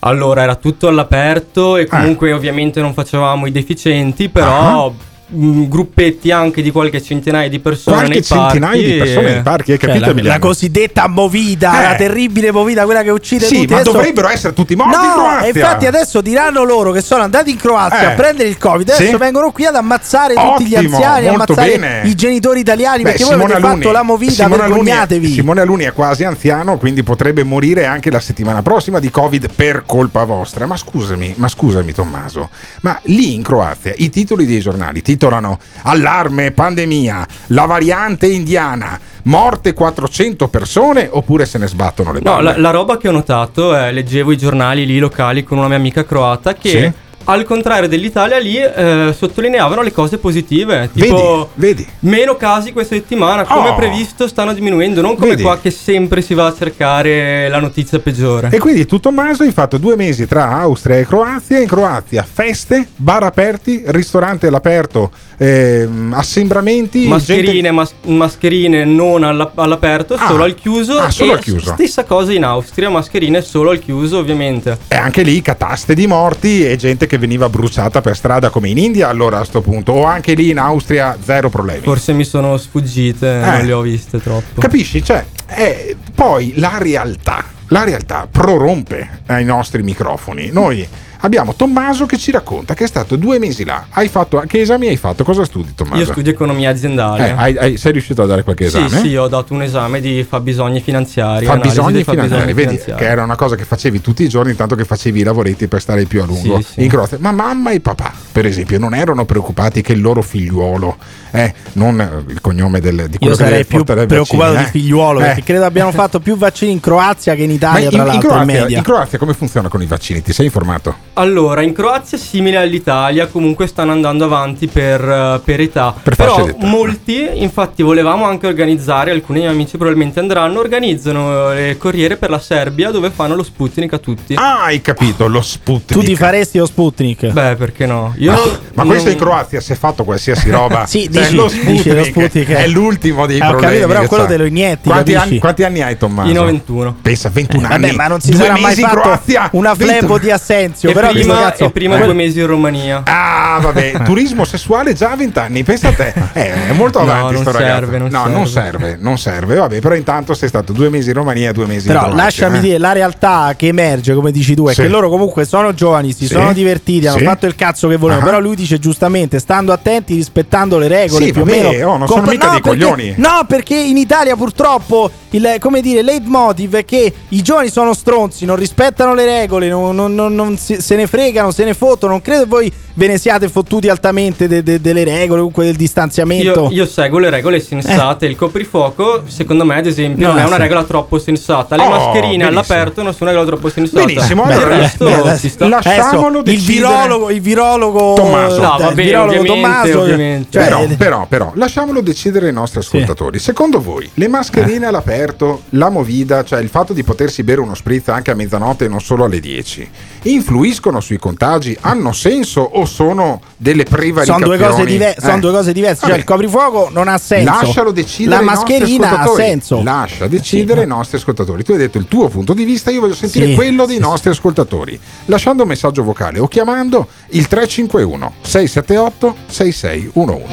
[0.00, 1.82] Allora, era tutto all'aperto Eh.
[1.82, 4.94] e comunque ovviamente non facevamo i deficienti, però mh,
[5.32, 8.44] gruppetti anche di qualche centinaia di persone Qualche nei parchi.
[8.58, 10.12] centinaia di persone e- nei parchi, hai Cioè, capito?
[10.22, 11.82] la, la cosiddetta movida, Eh.
[11.88, 13.66] la terribile movida, quella che uccide Sì, tutti.
[13.72, 15.46] ma Adesso- dovrebbero essere tutti morti in No, Croazia.
[15.46, 18.04] e infatti adesso diranno loro che sono andati in Croazia Eh.
[18.06, 18.88] a prendere il Covid.
[18.90, 19.16] Adesso Sì.
[19.16, 22.02] vengono qui ad ammazzare tutti gli Ottimo, anziani, ammazzare bene.
[22.08, 23.02] i genitori italiani.
[23.02, 25.32] Beh, perché voi avete Aluni- fatto la movida, Simone Aluni- vergognatevi.
[25.32, 29.84] Simone Aluni è quasi anziano, quindi potrebbe morire anche la settimana prossima di Covid per
[29.86, 30.66] colpa vostra.
[30.66, 32.48] Ma scusami, ma scusami Tommaso,
[32.82, 39.74] ma lì in Croazia i titoli dei giornali titolano Allarme, pandemia, la variante indiana, morte
[39.74, 42.42] 400 persone oppure se ne sbattono le No, balle?
[42.52, 45.76] la, la roba che ho notato è leggevo i giornali lì locali con una mia
[45.76, 46.92] amica croata che Sì.
[47.24, 53.44] Al contrario dell'Italia lì eh, sottolineavano le cose positive, tipo vedi, meno casi questa settimana,
[53.44, 53.74] come Oh.
[53.76, 55.42] previsto stanno diminuendo, non come Vedi.
[55.42, 58.48] qua che sempre si va a cercare la notizia peggiore.
[58.50, 61.60] E quindi tu Tommaso hai fatto due mesi tra Austria e Croazia.
[61.60, 69.50] In Croazia feste, bar aperti, ristorante all'aperto, ehm, assembramenti, Mascherine, gente- mas- mascherine non alla-
[69.54, 70.26] all'aperto, Ah.
[70.26, 70.98] solo al chiuso.
[70.98, 71.72] Ah, solo e al chiuso.
[71.72, 74.78] Stessa cosa in Austria, mascherine solo al chiuso, ovviamente.
[74.88, 78.78] E anche lì cataste di morti e gente che veniva bruciata per strada come in
[78.78, 79.90] India allora a sto punto.
[79.90, 81.82] O anche lì in Austria zero problemi.
[81.82, 83.44] Forse mi sono sfuggite, Eh.
[83.44, 84.60] non le ho viste troppo.
[84.60, 85.02] Capisci?
[85.02, 90.50] Cioè, eh, poi la realtà, la realtà prorompe ai nostri microfoni.
[90.52, 90.86] Noi
[91.20, 93.86] abbiamo Tommaso che ci racconta che è stato due mesi là.
[93.90, 95.24] Hai fatto, che esami hai fatto?
[95.24, 96.00] Cosa studi Tommaso?
[96.00, 97.28] Io studio economia aziendale.
[97.28, 98.88] Eh, hai- hai- sei riuscito a dare qualche esame?
[98.88, 101.44] Sì, sì, ho dato un esame di fabbisogni finanziari.
[101.46, 103.02] Fa analisi bisogni dei finanziari, fabbisogni vedi finanziari.
[103.04, 105.80] che era una cosa che facevi tutti i giorni intanto che facevi i lavoretti per
[105.80, 106.82] stare più a lungo Sì, sì.
[106.82, 107.18] in Croazia.
[107.20, 110.96] Ma mamma e papà, per esempio, non erano preoccupati che il loro figliuolo,
[111.32, 114.56] eh, non eh, il cognome del, di quello Io che sarei deve più preoccupato vaccini,
[114.56, 114.80] di eh.
[114.80, 115.24] figliuolo Eh.
[115.24, 118.06] perché credo abbiano fatto più vaccini in Croazia che in Ma Italia, in, tra in
[118.06, 118.76] l'altro, in Croazia, media.
[118.78, 120.22] in Croazia come funziona con i vaccini?
[120.22, 120.94] Ti sei informato?
[121.14, 125.92] Allora, in Croazia, simile all'Italia, comunque stanno andando avanti per, eh, per età.
[126.02, 126.64] Per Però d'età.
[126.66, 132.38] molti, infatti, volevamo anche organizzare, alcuni miei amici probabilmente andranno, organizzano le corriere per la
[132.38, 134.34] Serbia dove fanno lo Sputnik a tutti.
[134.34, 135.92] Ah, hai capito, lo Sputnik.
[135.92, 137.26] Tu ti faresti lo Sputnik?
[137.26, 138.14] Beh, perché no?
[138.16, 138.38] Io Ma,
[138.74, 140.86] ma questo non- in Croazia si è fatto qualsiasi roba.
[140.90, 143.72] Sì, Cioè, dici- lo dici Sputnik, lo Sputnik è- l'ultimo dei Eh, ho problemi.
[143.78, 144.28] capito, però quello c'ha.
[144.30, 146.28] te lo inietti, Quanti anni, quanti anni hai Tommaso?
[146.28, 146.96] Io ne ho 21.
[147.02, 147.82] Pensa, 21 Eh, anni.
[147.82, 149.48] vabbè, ma non si Due sarà mai fatto Croazia.
[149.52, 150.92] una 20 flebo di Assenzio.
[151.08, 152.04] E però prima, cazzo- e prima Eh.
[152.04, 153.02] due mesi in Romania.
[153.04, 156.12] Ah, vabbè, turismo sessuale già a 20 anni, pensa a te.
[156.32, 157.74] Eh, è molto No, avanti non sto ragazzo.
[157.80, 158.32] serve, non no, serve.
[158.36, 159.54] non serve, non serve.
[159.56, 162.22] Vabbè, però intanto sei stato due mesi in Romania, due mesi in Però Croazia.
[162.24, 162.60] lasciami eh.
[162.60, 164.82] dire, la realtà che emerge, come dici tu, è Sì.
[164.82, 166.34] che loro comunque sono giovani, si Sì.
[166.34, 167.24] sono divertiti, hanno Sì.
[167.24, 168.24] fatto il cazzo che volevano.
[168.26, 168.28] Ah.
[168.30, 171.88] Però lui dice giustamente, stando attenti, rispettando le regole Sì, più vabbè, o meno.
[171.90, 173.14] oh, non sono Comp- mica no, dei perché- coglioni.
[173.16, 178.44] No, perché in Italia purtroppo il come dire, leitmotiv è che i giovani sono stronzi,
[178.44, 182.12] non rispettano le regole, non, non- non- non si- se ne fregano, se ne fottono.
[182.14, 186.64] Non credo voi ve ne siate fottuti altamente de- de- delle regole, comunque del distanziamento.
[186.64, 188.26] Io, io seguo le regole sensate.
[188.26, 190.60] Il coprifuoco, secondo me, ad esempio, No, non è una sì.
[190.60, 191.76] regola troppo sensata.
[191.76, 192.48] Le Oh, mascherine benissimo.
[192.48, 194.04] all'aperto non sono una regola troppo sensata.
[194.04, 195.66] Benissimo, allora, il resto Beh, adesso- ci sta.
[195.66, 196.88] Lasciamolo adesso il decidere.
[196.94, 198.60] virologo, il virologo Tommaso.
[198.60, 200.46] No, eh, va il bene, virologo ovviamente, Tommaso, ovviamente.
[200.50, 203.38] cioè, però, eh, però, però, lasciamolo decidere ai nostri ascoltatori.
[203.38, 208.08] Secondo voi, le mascherine all'aperto, la movida, cioè il fatto di potersi bere uno spritz
[208.08, 209.88] anche a mezzanotte e non solo alle 10,
[210.24, 211.74] influiscono sui contagi?
[211.80, 214.44] Hanno senso o sono delle sono prevaricazioni?
[214.44, 215.20] due cose, diver- Eh.
[215.20, 216.06] sono due cose diverse.
[216.06, 217.50] Cioè, il coprifuoco non ha senso.
[217.52, 219.82] Lascialo decidere La mascherina ha senso.
[219.82, 220.80] Lascia decidere Sì.
[220.82, 221.62] ai nostri ascoltatori.
[221.64, 223.54] Tu hai detto il tuo punto di vista, io voglio sentire Sì.
[223.54, 224.98] quello dei nostri ascoltatori.
[225.26, 230.44] Lasciando un messaggio vocale o chiamando il 351 678 6611.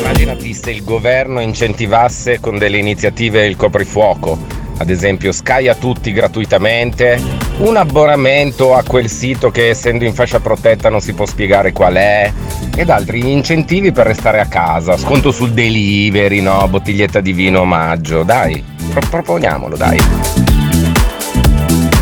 [0.00, 4.38] Immaginati se il governo incentivasse con delle iniziative il coprifuoco,
[4.80, 7.20] ad esempio Sky a tutti gratuitamente,
[7.58, 11.94] un abbonamento a quel sito che essendo in fascia protetta non si può spiegare qual
[11.96, 12.32] è,
[12.74, 16.66] ed altri incentivi per restare a casa, sconto sul delivery, no?
[16.66, 19.98] bottiglietta di vino omaggio, dai, pro- proponiamolo, dai.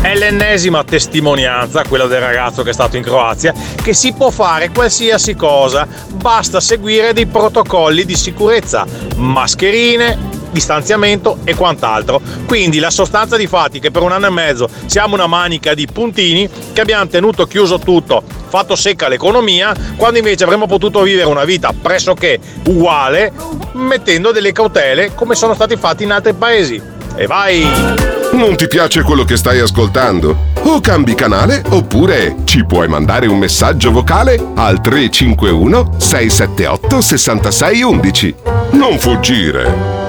[0.01, 3.53] È l'ennesima testimonianza, quella del ragazzo che è stato in Croazia,
[3.83, 8.85] che si può fare qualsiasi cosa, basta seguire dei protocolli di sicurezza,
[9.17, 12.21] mascherine, distanziamento e quant'altro.
[12.45, 15.87] Quindi la sostanza di fatti che per un anno e mezzo siamo una manica di
[15.91, 21.45] puntini, che abbiamo tenuto chiuso tutto, fatto secca l'economia, quando invece avremmo potuto vivere una
[21.45, 23.31] vita pressoché uguale,
[23.73, 26.81] mettendo delle cautele come sono stati fatti in altri paesi.
[27.15, 28.07] E vai!
[28.31, 30.47] Non ti piace quello che stai ascoltando?
[30.61, 38.35] O cambi canale oppure ci puoi mandare un messaggio vocale al 351 678 6611.
[38.71, 40.08] Non fuggire.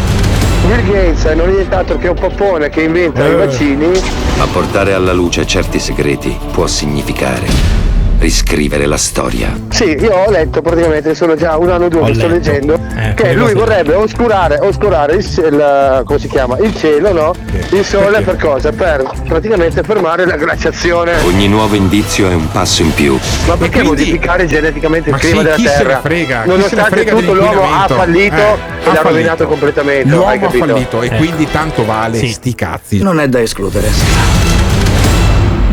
[0.71, 3.31] Bill Gates non è nient'altro che un popone che inventa Eh.
[3.31, 3.91] i vaccini.
[4.37, 7.80] Ma portare alla luce certi segreti può significare
[8.21, 9.59] riscrivere la storia.
[9.69, 12.51] Sì, io ho letto praticamente, sono già un anno o due Ho che sto letto.
[12.51, 16.55] leggendo, Eh, che lui vorrebbe oscurare, oscurare il, il- come si chiama?
[16.59, 17.33] il cielo, no?
[17.71, 18.71] Il sole per cosa?
[18.71, 21.13] Per praticamente fermare la glaciazione.
[21.23, 23.17] Ogni nuovo indizio è un passo in più.
[23.47, 25.99] Ma perché modificare geneticamente il Ma clima sì, della chi se ne Terra?
[26.01, 26.41] frega?
[26.41, 29.07] Chi se ne Nonostante frega tutto l'uomo ha fallito Eh, e ha l'ha fallito.
[29.07, 30.09] rovinato completamente.
[30.09, 33.01] hai L'uomo ha fallito e quindi tanto vale sti cazzi.
[33.01, 33.89] Non è da escludere.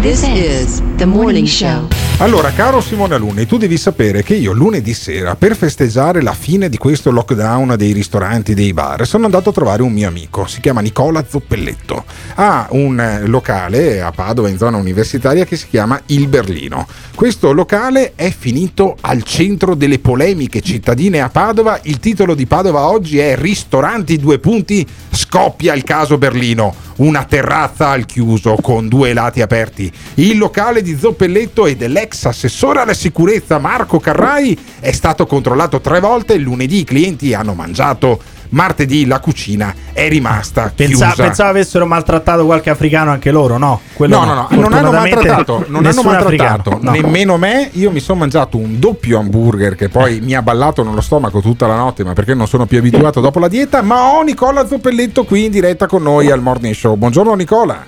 [0.01, 1.87] This is the morning show.
[2.21, 6.69] Allora, caro Simone Alunni, tu devi sapere che io lunedì sera, per festeggiare la fine
[6.69, 10.61] di questo lockdown dei ristoranti dei bar, sono andato a trovare un mio amico, si
[10.61, 12.05] chiama Nicola Zoppelletto.
[12.35, 16.89] Ha un eh, locale a Padova, in zona universitaria, che si chiama Il Berlino.
[17.15, 21.79] Questo locale è finito al centro delle polemiche cittadine a Padova.
[21.85, 26.87] Il titolo di Padova oggi è Ristoranti due punti, scoppia il caso Berlino.
[26.99, 29.89] Una terrazza al chiuso con due lati aperti.
[30.15, 36.01] Il locale di Zoppelletto e dell'ex assessore alla sicurezza Marco Carrai è stato controllato tre
[36.01, 36.37] volte.
[36.37, 38.21] Lunedì i clienti hanno mangiato.
[38.51, 41.23] Martedì la cucina è rimasta Pensa- chiusa.
[41.23, 43.67] pensavo avessero maltrattato qualche africano anche loro, no?
[43.69, 46.91] no, Quello no, no, non hanno maltrattato, non hanno maltrattato africano, no.
[46.93, 47.69] nemmeno me.
[47.73, 51.67] Io mi sono mangiato un doppio hamburger che poi mi ha ballato nello stomaco tutta
[51.67, 53.83] la notte, ma perché non sono più abituato dopo la dieta.
[53.83, 56.95] Ma ho Nicola Zoppelletto qui in diretta con noi al Morning Show.
[56.97, 57.85] Buongiorno Nicola.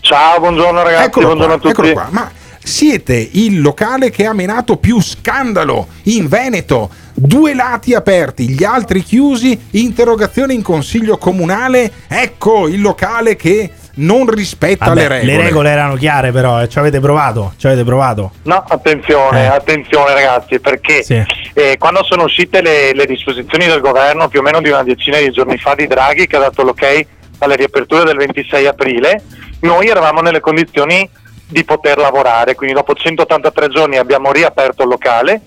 [0.00, 1.88] Ciao, buongiorno ragazzi, Eccolo buongiorno qua, a tutti.
[1.88, 2.08] eccolo qua.
[2.10, 2.30] Ma
[2.62, 6.90] siete il locale che ha menato più scandalo in Veneto.
[7.14, 11.90] Due lati aperti, gli altri chiusi, interrogazione in consiglio comunale.
[12.08, 15.36] Ecco il locale che non rispetta Vabbè, le regole.
[15.36, 17.52] Le regole erano chiare, però, eh, ci avete provato.
[17.58, 18.32] Ci avete provato.
[18.44, 19.46] No, attenzione, Eh.
[19.46, 21.22] attenzione ragazzi, perché Sì.
[21.52, 25.18] eh, quando sono uscite le, le disposizioni del governo più o meno di una decina
[25.18, 27.06] di giorni fa di Draghi che ha dato l'ok
[27.38, 29.22] alle riaperture del 26 aprile,
[29.60, 31.06] noi eravamo nelle condizioni
[31.48, 35.40] di poter lavorare, quindi dopo 183 giorni abbiamo riaperto il locale,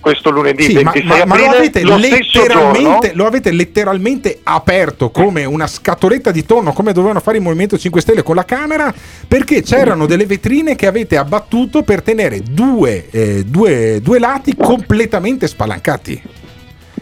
[0.00, 3.52] questo lunedì Sì, ma, 26 ma- ma aprile, lo, avete lo giorno letteralmente, lo avete
[3.52, 8.34] letteralmente aperto come una scatoletta di tonno, come dovevano fare il Movimento 5 Stelle con
[8.34, 8.92] la Camera,
[9.28, 15.46] perché c'erano delle vetrine che avete abbattuto per tenere due, eh, due- due lati completamente
[15.46, 16.22] spalancati.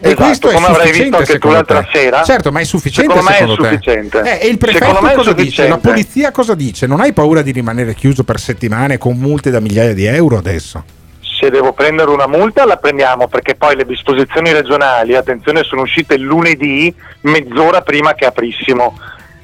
[0.01, 1.89] E Esatto, questo è come avrai sufficiente visto anche tu secondo l'altra te?
[1.99, 2.23] sera.
[2.23, 3.69] Certo, ma è sufficiente Secondo me è secondo te?
[3.69, 4.21] sufficiente.
[4.39, 5.43] Eh, e il prefetto Secondo cosa dice?
[5.67, 5.87] La sufficiente.
[5.89, 6.87] polizia cosa dice?
[6.87, 10.83] Non hai paura di rimanere chiuso per settimane con multe da migliaia di euro adesso?
[11.39, 16.17] se devo prendere una multa la prendiamo perché poi le disposizioni regionali, attenzione, sono uscite
[16.17, 18.97] lunedì mezz'ora prima che aprissimo.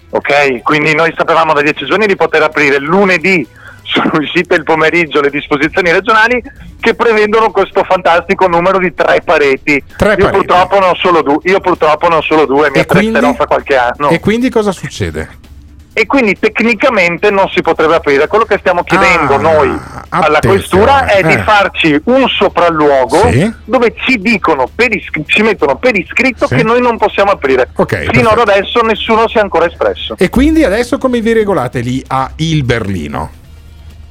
[0.10, 0.62] Ok?
[0.62, 3.47] Quindi noi sapevamo da dieci giorni di poter aprire lunedì.
[3.86, 6.41] Sono uscite il pomeriggio le disposizioni regionali
[6.79, 9.73] che prevedono questo fantastico numero di tre pareti.
[9.73, 10.23] io, pareti.
[10.25, 14.09] Purtroppo non solo due, io purtroppo non ho solo due, mi quindi- fra qualche anno.
[14.09, 15.43] E quindi cosa succede?
[15.97, 18.27] e quindi tecnicamente non si potrebbe aprire.
[18.27, 19.69] Quello che stiamo chiedendo Ah, noi
[20.09, 21.23] alla attenzione, questura è eh.
[21.23, 23.49] di farci un sopralluogo Sì.
[23.63, 26.55] dove ci dicono per iscri- ci mettono per iscritto Sì.
[26.55, 27.69] che noi non possiamo aprire.
[27.75, 28.41] Ok, Fino ad perfetto.
[28.41, 30.15] adesso nessuno si è ancora espresso.
[30.17, 33.31] E quindi adesso come vi regolate lì a Il Berlino?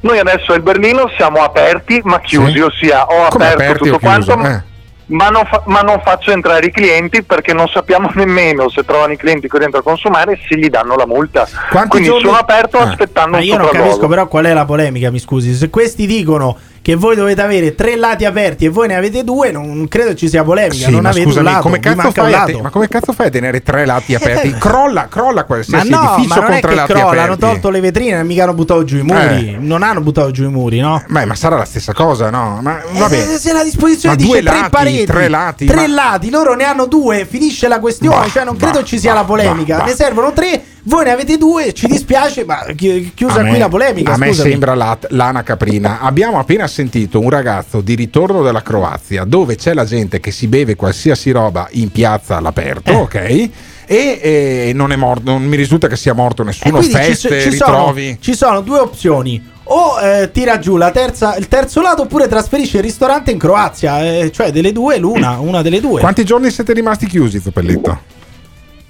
[0.04, 2.60] Noi adesso al Berlino siamo aperti ma chiusi, Sì.
[2.60, 4.38] ossia ho Come aperto aperti tutto quanto.
[4.44, 4.62] Eh.
[5.06, 9.12] Ma non, fa- ma non faccio entrare i clienti perché non sappiamo nemmeno se trovano
[9.14, 11.48] i clienti qui dentro a consumare se gli danno la multa.
[11.70, 12.82] Quanti Quindi giorni- sono aperto Ah.
[12.88, 15.54] aspettando Ma un io non capisco però qual è la polemica, mi scusi.
[15.54, 19.50] Se questi dicono che voi dovete avere tre lati aperti e voi ne avete due,
[19.50, 20.84] non credo ci sia polemica.
[20.84, 23.12] Sì, non ma avete scusami, un lato, come cazzo fai a te- ma come cazzo
[23.14, 24.52] fai a tenere tre lati aperti?
[24.58, 27.24] crolla, crolla Ma qualsiasi no, edificio ma non con tre lati crolla, aperti.
[27.24, 29.18] hanno tolto le vetrine, mica hanno buttato giù i muri.
[29.54, 29.56] Eh.
[29.58, 31.02] Non hanno buttato giù i muri, no?
[31.08, 32.58] Beh, ma sarà la stessa cosa, no?
[32.60, 33.16] Ma vabbè.
[33.32, 36.64] Eh, se la disposizione Ma dice tre pareti, tre lati, tre ma- lati, loro ne
[36.64, 38.14] hanno due, finisce la questione.
[38.14, 39.76] Bah, cioè, non bah, credo ci sia bah, la polemica.
[39.76, 39.88] bah, bah.
[39.88, 40.64] Ne servono tre.
[40.86, 44.12] Voi ne avete due, ci dispiace, ma chi- chiusa A qui me- la polemica.
[44.12, 44.50] A me scusami.
[44.50, 45.98] sembra la- l'ana caprina.
[46.02, 50.46] Abbiamo appena sentito un ragazzo di ritorno dalla Croazia dove c'è la gente che si
[50.48, 52.94] beve qualsiasi roba in piazza all'aperto, Eh.
[52.96, 53.14] ok?
[53.14, 53.50] E,
[53.86, 56.82] e non è morto, non mi risulta che sia morto nessuno.
[56.82, 58.18] ci, Feste, ci sono, ritrovi.
[58.20, 59.52] ci sono due opzioni.
[59.66, 64.02] O eh, tira giù la terza, il terzo lato oppure trasferisce il ristorante in Croazia.
[64.02, 66.00] eh, cioè delle due l'una, una delle due.
[66.00, 68.12] Quanti giorni siete rimasti chiusi, Zoppelletto?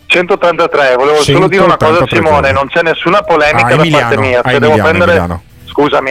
[0.07, 4.09] 183, volevo solo dire una cosa 183 Simone, non c'è nessuna polemica Ah, da Emiliano,
[4.09, 5.43] parte mia, se devo prendere Emiliano.
[5.75, 6.11] Scusami,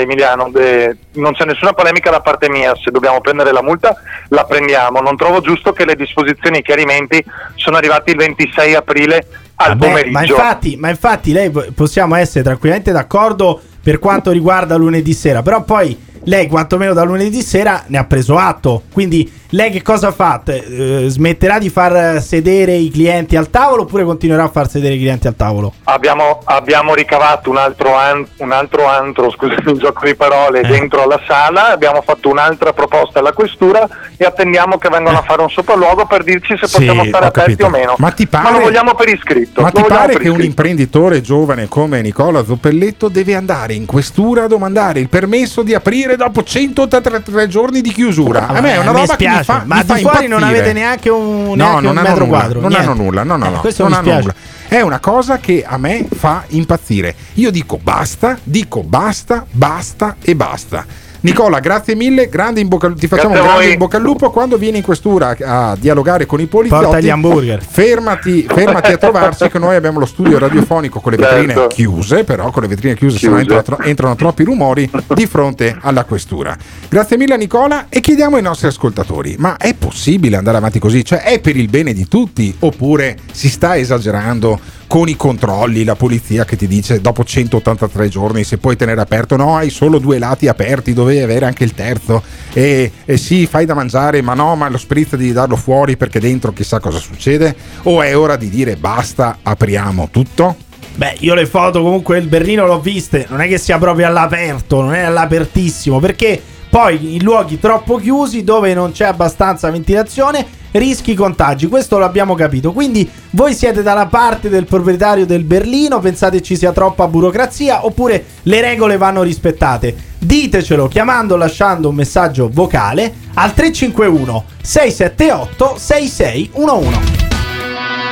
[0.00, 3.96] Emiliano, de- non c'è nessuna polemica da parte mia, se dobbiamo prendere la multa
[4.28, 8.74] la prendiamo, non trovo giusto che le disposizioni e i chiarimenti sono arrivati il 26
[8.74, 10.12] aprile al Vabbè, pomeriggio.
[10.12, 15.40] ma, infatti, ma infatti lei po- possiamo essere tranquillamente d'accordo per quanto riguarda lunedì sera,
[15.40, 15.98] però poi
[16.28, 20.52] lei quantomeno da lunedì sera ne ha preso atto, quindi lei che cosa ha fatto?
[20.52, 24.98] Eh, smetterà di far sedere i clienti al tavolo oppure continuerà a far sedere i
[24.98, 25.72] clienti al tavolo?
[25.84, 30.68] Abbiamo, abbiamo ricavato un altro, an- un altro antro, scusami il gioco di parole, Eh.
[30.68, 35.40] dentro alla sala, abbiamo fatto un'altra proposta alla questura e attendiamo che vengano a fare
[35.40, 37.66] un sopralluogo per dirci se Sì, possiamo stare aperti capito.
[37.66, 37.94] o meno.
[37.96, 39.62] Ma ti pare- lo vogliamo per iscritto.
[39.62, 44.46] Ma ti pare che un imprenditore giovane come Nicola Zoppelletto deve andare in questura a
[44.46, 48.48] domandare il permesso di aprire dopo 183 giorni di chiusura?
[48.48, 50.72] A me è una roba che mi spiace, fa, ma mi fa fuori non avete
[50.74, 52.60] neanche un, No, neanche non un hanno metro nulla, quadro.
[52.60, 52.86] non niente.
[52.90, 54.18] hanno nulla, no, no, Eh, no, non hanno spiace.
[54.20, 54.34] nulla.
[54.68, 57.14] È una cosa che a me fa impazzire.
[57.34, 60.84] Io dico basta, dico basta, basta e basta.
[61.28, 63.72] Nicola, grazie mille, grande in bocca, ti facciamo Grazie un grande voi.
[63.72, 64.30] in bocca al lupo.
[64.30, 67.62] Quando vieni in questura a, dialogare con i poliziotti, Porta gli hamburger.
[67.62, 71.66] Fermati, fermati a trovarci che noi abbiamo lo studio radiofonico con le vetrine Certo.
[71.68, 73.54] chiuse, però con le vetrine chiuse, se no Chiuse.
[73.54, 76.56] entrano, tro- entrano troppi rumori di fronte alla questura.
[76.88, 81.04] Grazie mille a Nicola e chiediamo ai nostri ascoltatori, ma è possibile andare avanti così?
[81.04, 84.58] Cioè è per il bene di tutti oppure si sta esagerando
[84.88, 89.36] con i controlli, la polizia che ti dice dopo 183 giorni se puoi tenere aperto,
[89.36, 92.22] no, hai solo due lati aperti, dovevi avere anche il terzo
[92.52, 96.18] e, e sì, fai da mangiare, ma no, ma lo spritz devi darlo fuori perché
[96.18, 97.54] dentro chissà cosa succede?
[97.84, 100.56] O è ora di dire basta, apriamo tutto?
[100.94, 104.80] Beh, io le foto comunque il Berlino l'ho viste, non è che sia proprio all'aperto,
[104.80, 111.14] non è all'apertissimo, perché poi in luoghi troppo chiusi dove non c'è abbastanza ventilazione rischi
[111.14, 112.72] contagi, questo l'abbiamo capito.
[112.72, 118.24] Quindi voi siete dalla parte del proprietario del Berlino, pensate ci sia troppa burocrazia oppure
[118.42, 119.94] le regole vanno rispettate?
[120.18, 127.26] Ditecelo chiamando o lasciando un messaggio vocale al 351 678 6611.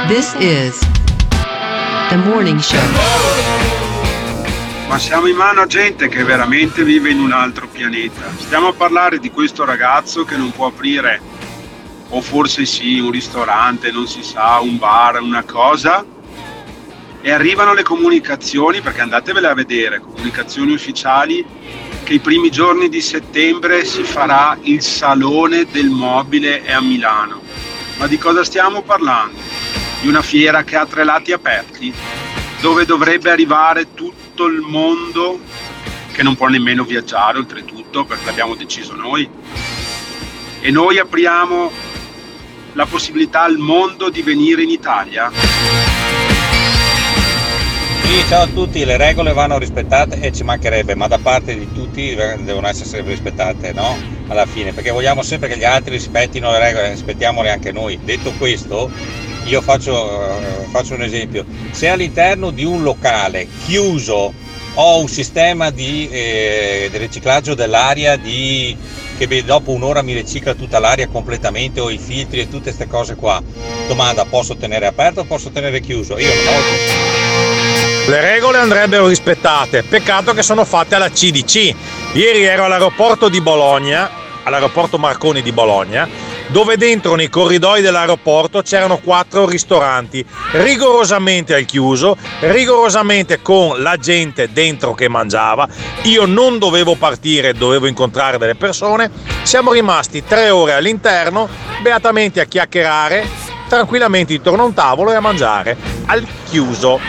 [0.06, 0.78] This is
[2.08, 3.25] the morning show.
[4.88, 8.22] Ma siamo in mano a gente che veramente vive in un altro pianeta.
[8.38, 11.20] Stiamo a parlare di questo ragazzo che non può aprire,
[12.10, 16.04] o forse sì, un ristorante, non si sa, un bar, una cosa.
[17.20, 21.44] E arrivano le comunicazioni, perché andatevele a vedere, comunicazioni ufficiali,
[22.04, 27.42] che i primi giorni di settembre si farà il Salone del Mobile a Milano.
[27.98, 29.40] Ma di cosa stiamo parlando?
[30.00, 31.92] Di una fiera che ha tre lati aperti?
[32.60, 35.40] dove dovrebbe arrivare tutto il mondo
[36.12, 39.28] che non può nemmeno viaggiare oltretutto perché l'abbiamo deciso noi
[40.60, 41.70] e noi apriamo
[42.74, 45.30] la possibilità al mondo di venire in Italia
[48.06, 51.72] Sì, ciao a tutti, le regole vanno rispettate e ci mancherebbe, ma da parte di
[51.72, 53.98] tutti devono essere rispettate, no?
[54.28, 57.98] Alla fine, perché vogliamo sempre che gli altri rispettino le regole, rispettiamole anche noi.
[58.02, 58.90] Detto questo,
[59.46, 61.44] io faccio, eh, faccio un esempio.
[61.70, 64.32] Se all'interno di un locale chiuso
[64.78, 68.76] ho un sistema di, eh, di riciclaggio dell'aria di,
[69.16, 73.14] che dopo un'ora mi ricicla tutta l'aria completamente o i filtri e tutte queste cose
[73.14, 73.42] qua.
[73.86, 76.18] Domanda, posso tenere aperto o posso tenere chiuso?
[76.18, 81.74] Io non ho Le regole andrebbero rispettate, peccato che sono fatte alla CDC.
[82.12, 84.10] Ieri ero all'aeroporto di Bologna,
[84.42, 86.06] all'aeroporto Marconi di Bologna,
[86.48, 94.52] dove dentro nei corridoi dell'aeroporto c'erano quattro ristoranti, rigorosamente al chiuso, rigorosamente con la gente
[94.52, 95.68] dentro che mangiava.
[96.02, 99.10] Io non dovevo partire, dovevo incontrare delle persone.
[99.42, 101.48] Siamo rimasti tre ore all'interno,
[101.82, 103.26] beatamente a chiacchierare,
[103.68, 105.76] tranquillamente intorno a un tavolo e a mangiare
[106.06, 107.00] al chiuso.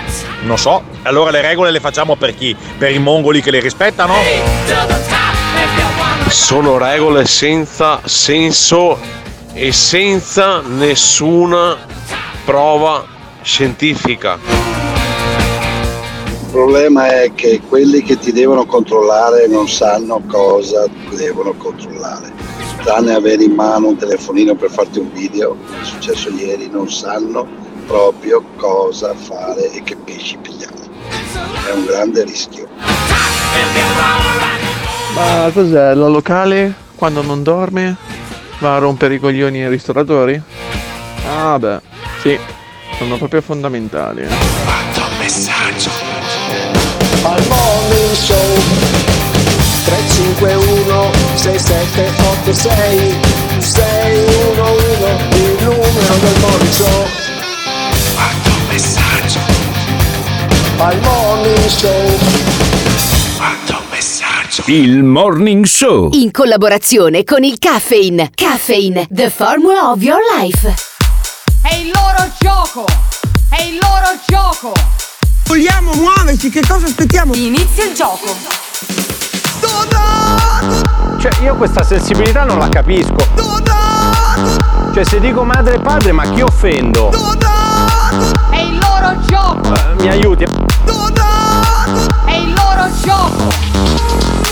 [0.41, 2.55] Non so, allora le regole le facciamo per chi?
[2.77, 4.15] Per i mongoli che le rispettano?
[6.29, 8.99] Sono regole senza senso
[9.59, 11.75] e senza nessuna
[12.45, 13.03] prova
[13.41, 14.37] scientifica.
[16.29, 22.31] Il problema è che quelli che ti devono controllare non sanno cosa devono controllare.
[22.83, 26.91] Tranne avere in mano un telefonino per farti un video, come è successo ieri, non
[26.91, 27.47] sanno
[27.87, 30.87] proprio cosa fare e che pesci pigliare.
[31.67, 32.67] È un grande rischio.
[35.15, 35.95] Ma cos'è?
[35.95, 38.16] La locale quando non dorme
[38.59, 40.41] va a rompere i coglioni ai ristoratori?
[41.27, 41.79] Ah beh,
[42.21, 42.37] sì,
[42.97, 44.21] sono proprio fondamentali.
[44.21, 44.27] eh.
[45.19, 45.89] messaggio
[47.23, 48.53] al morning show
[49.85, 53.15] 351 6786
[53.59, 57.05] 611 il numero del morning show
[58.15, 59.39] quanto messaggio
[60.77, 62.36] al morning show
[64.69, 66.09] Il Morning Show.
[66.11, 68.31] In collaborazione con il Caffeine.
[68.35, 70.73] Caffeine, the formula of your life.
[71.61, 72.85] È il loro gioco!
[73.49, 74.73] È il loro gioco!
[75.45, 77.33] Vogliamo muoverci, che cosa aspettiamo?
[77.35, 78.35] Inizia il gioco!
[81.17, 83.15] Cioè, io questa sensibilità non la capisco.
[84.93, 87.09] Cioè, se dico madre e padre, ma chi offendo?
[88.49, 89.73] È il loro gioco!
[89.73, 90.43] Eh, mi aiuti?
[90.43, 94.46] È il loro gioco!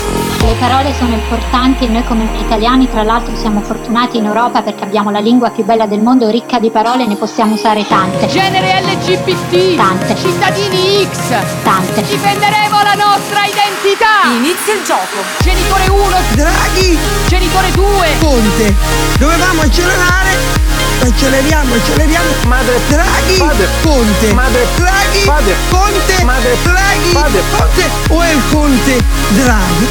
[0.46, 4.84] Le parole sono importanti e noi come italiani tra l'altro siamo fortunati in Europa perché
[4.84, 8.28] abbiamo la lingua più bella del mondo, ricca di parole, ne possiamo usare tante.
[8.28, 9.74] Genere LGBT!
[9.74, 10.14] Tante.
[10.14, 11.34] Cittadini X!
[11.64, 12.00] Tante.
[12.00, 14.30] Difenderemo la nostra identità!
[14.36, 15.18] Inizia il gioco!
[15.40, 16.16] Genitore 1!
[16.36, 16.96] Draghi!
[17.26, 18.06] Genitore 2!
[18.20, 18.74] Conte!
[19.18, 20.75] Dovevamo accelerare!
[21.02, 22.28] Acceleriamo, acceleriamo!
[22.46, 23.36] Madre Draghi!
[23.38, 24.32] Padre Conte!
[24.32, 25.24] Madre Draghi!
[25.24, 26.24] Padre Conte!
[26.24, 27.12] Madre Draghi!
[27.12, 27.90] Padre Conte!
[28.08, 29.88] O è il Conte Draghi?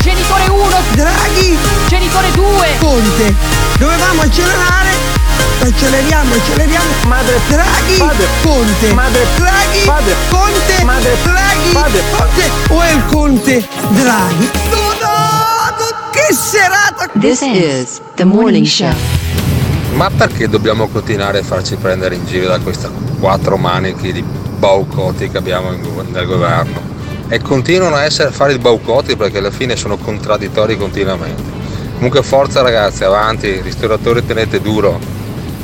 [0.00, 0.82] Genitore 1!
[0.94, 1.58] Draghi!
[1.88, 2.76] Genitore 2!
[2.78, 3.34] Conte!
[3.78, 4.90] Dovevamo accelerare!
[5.60, 6.90] Acceleriamo, acceleriamo!
[7.06, 7.96] Madre Draghi!
[7.98, 8.92] Padre Conte!
[8.92, 9.80] Madre Draghi!
[9.84, 10.84] Padre Conte!
[10.84, 11.72] Madre Draghi!
[11.72, 12.50] Padre Conte!
[12.68, 14.50] O è il Conte Draghi?
[16.12, 17.08] Che serata!
[17.20, 18.94] This is the morning show.
[19.96, 22.86] Ma perché dobbiamo continuare a farci prendere in giro da questi
[23.18, 26.80] quattro manichi di baucotti che abbiamo nel governo?
[27.28, 31.42] E continuano a essere fare i baucotti perché alla fine sono contraddittori continuamente.
[31.94, 35.00] Comunque forza ragazzi, avanti, ristoratori tenete duro.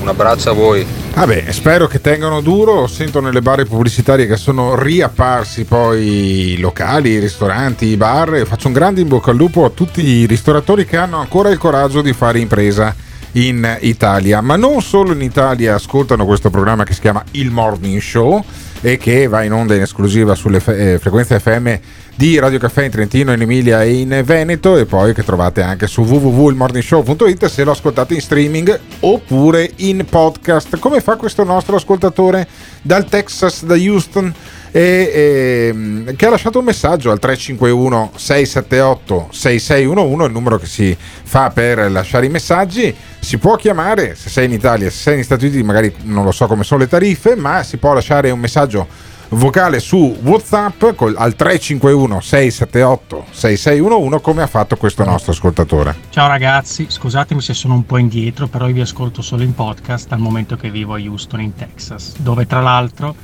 [0.01, 0.85] Un abbraccio a voi.
[1.13, 2.87] Vabbè, spero che tengano duro.
[2.87, 8.47] Sento nelle barre pubblicitarie che sono riapparsi poi i locali, i ristoranti, i bar.
[8.47, 11.59] Faccio un grande in bocca al lupo a tutti i ristoratori che hanno ancora il
[11.59, 14.41] coraggio di fare impresa in Italia.
[14.41, 18.45] Ma non solo in Italia ascoltano questo programma che si chiama Il Morning Show
[18.81, 21.75] e che va in onda in esclusiva sulle fe- eh, frequenze FM
[22.15, 25.87] di Radio Caffè in Trentino, in Emilia e in Veneto e poi che trovate anche
[25.87, 32.47] su www.ilmorningshow.it se lo ascoltate in streaming oppure in podcast come fa questo nostro ascoltatore
[32.83, 34.35] dal Texas, da Houston
[34.73, 40.97] e, ehm, che ha lasciato un messaggio al 351 678 6611 il numero che si
[40.99, 45.25] fa per lasciare i messaggi si può chiamare se sei in Italia se sei negli
[45.25, 48.41] Stati Uniti magari non lo so come sono le tariffe ma si può lasciare un
[48.41, 55.97] messaggio vocale su Whatsapp col- al 351 678 6611 come ha fatto questo nostro ascoltatore.
[56.11, 60.09] Ciao ragazzi, scusatemi se sono un po' indietro, però io vi ascolto solo in podcast
[60.09, 63.15] dal momento che vivo a Houston in Texas, dove tra l'altro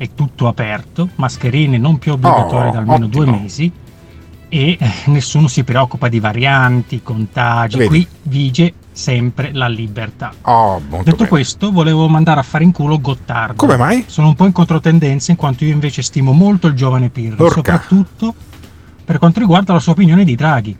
[0.00, 3.38] è tutto aperto, mascherine non più obbligatorie Oh, da almeno due ottimo.
[3.38, 3.70] mesi
[4.48, 7.88] e eh, nessuno si preoccupa di varianti, contagi, Vedi.
[7.88, 10.32] qui vige sempre la libertà.
[10.42, 11.28] Oh, Detto bene.
[11.28, 13.56] questo, volevo mandare a fare in culo Gottardo.
[13.56, 14.04] Come mai?
[14.06, 17.54] Sono un po' in controtendenza in quanto io invece stimo molto il giovane Pirro, Porca.
[17.56, 18.34] soprattutto
[19.04, 20.74] per quanto riguarda la sua opinione di Draghi.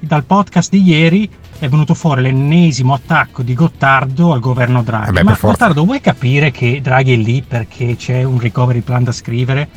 [0.00, 5.08] Dal podcast di ieri è venuto fuori l'ennesimo attacco di Gottardo al governo Draghi.
[5.08, 5.38] Eh beh, Ma.
[5.40, 9.68] Gottardo, vuoi capire che Draghi è lì perché c'è un recovery plan da scrivere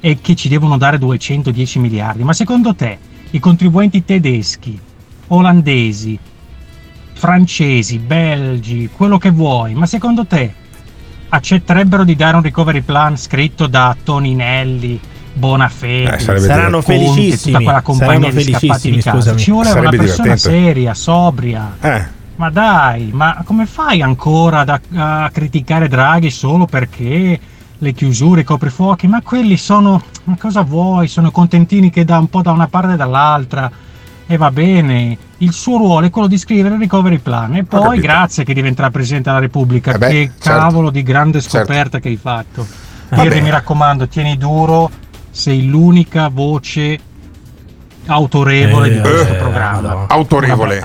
[0.00, 2.24] e che ci devono dare 210 miliardi?
[2.24, 2.98] Ma secondo te
[3.30, 4.78] i contribuenti tedeschi,
[5.28, 6.18] olandesi,
[7.12, 10.54] francesi, belgi, quello che vuoi, ma secondo te
[11.28, 15.00] accetterebbero di dare un recovery plan scritto da Toninelli,
[15.36, 19.16] Bonafede, Eh, sarebbe Saranno Conte, felicissimi, tutta quella compagnia saranno di scappati felicissimi, di casa.
[19.16, 19.38] scusami.
[19.40, 20.58] Ci voleva Sarebbe una persona divertente.
[20.64, 21.76] seria, sobria.
[21.80, 22.04] Eh,
[22.36, 27.38] Ma dai, ma come fai ancora ad- a criticare Draghi solo perché
[27.78, 29.06] le chiusure, i coprifuochi?
[29.06, 30.02] Ma quelli sono.
[30.24, 31.06] Ma cosa vuoi?
[31.08, 33.70] Sono contentini che da un po' da una parte e dall'altra.
[34.26, 35.16] E va bene.
[35.38, 37.54] Il suo ruolo è quello di scrivere il recovery plan.
[37.56, 39.92] E poi grazie che diventerà Presidente della Repubblica.
[39.92, 40.58] Eh beh, che certo.
[40.60, 41.58] cavolo di grande Certo.
[41.58, 42.66] scoperta che hai fatto.
[43.10, 43.40] Va Pirri, bene.
[43.42, 44.90] mi raccomando, tieni duro.
[45.34, 46.96] Sei l'unica voce
[48.06, 50.04] autorevole di Eh, questo eh, programma.
[50.06, 50.80] Autorevole.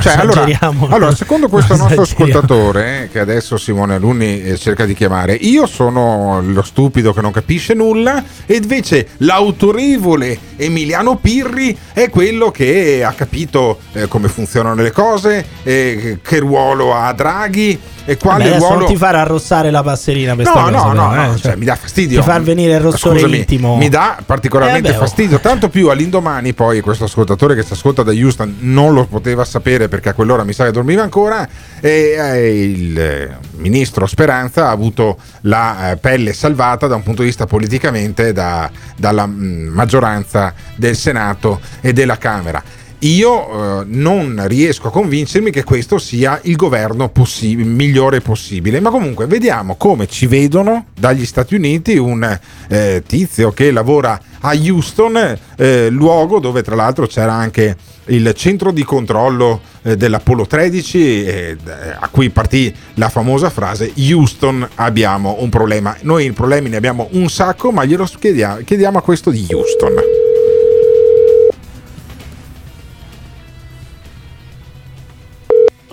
[0.00, 0.46] Cioè, allora,
[0.88, 5.66] allora, secondo questo nostro ascoltatore, eh, che adesso Simone Alunni eh, cerca di chiamare, io
[5.66, 13.02] sono lo stupido che non capisce nulla, e invece l'autorevole Emiliano Pirri è quello che
[13.04, 18.66] ha capito eh, come funzionano le cose, eh, che ruolo ha Draghi e quale adesso
[18.66, 18.78] ruolo.
[18.80, 21.56] non ti far arrossare la passerina per No, cosa, no, però, no, eh, cioè, cioè,
[21.56, 22.20] mi dà fastidio.
[22.20, 23.76] Ti far venire il rossore Scusami, intimo.
[23.76, 25.00] Mi dà particolarmente Eh, beh, oh.
[25.00, 29.44] fastidio, tanto più all'indomani poi questo ascoltatore che si ascolta da Houston non lo poteva
[29.44, 31.46] sapere perché a quell'ora mi sa che dormiva ancora
[31.80, 37.22] e eh, il eh, ministro Speranza ha avuto la eh, pelle salvata da un punto
[37.22, 42.62] di vista politicamente da- dalla mm, maggioranza del Senato e della Camera.
[43.04, 48.88] Io eh, non riesco a convincermi che questo sia il governo possi- migliore possibile, ma
[48.88, 55.38] comunque vediamo come ci vedono dagli Stati Uniti un eh, tizio che lavora a Houston,
[55.56, 57.76] eh, luogo dove tra l'altro c'era anche
[58.06, 61.56] il centro di controllo eh, dell'Apollo 13 eh,
[61.98, 65.94] a cui partì la famosa frase Houston abbiamo un problema.
[66.02, 70.23] Noi problemi ne abbiamo un sacco, ma glielo chiediamo, chiediamo a questo di Houston.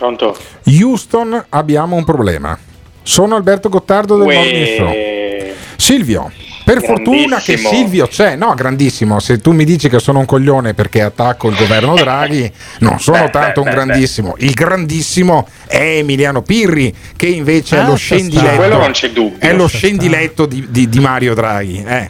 [0.01, 0.35] Pronto?
[0.65, 2.57] Houston abbiamo un problema.
[3.03, 4.33] Sono Alberto Gottardo del Uè.
[4.35, 5.53] Morning Show.
[5.75, 6.31] Silvio,
[6.65, 7.55] per fortuna che.
[7.57, 9.19] Silvio c'è, no, grandissimo.
[9.19, 12.51] Se tu mi dici che sono un coglione perché attacco il governo Draghi,
[12.81, 14.33] non sono Beh, tanto beh, un beh, grandissimo.
[14.39, 18.55] Il grandissimo è Emiliano Pirri, che invece è Ah, lo sta scendiletto.
[18.55, 19.37] Quello non c'è dubbio.
[19.39, 21.83] È lo scendiletto di, di- di Mario Draghi.
[21.85, 22.09] eh.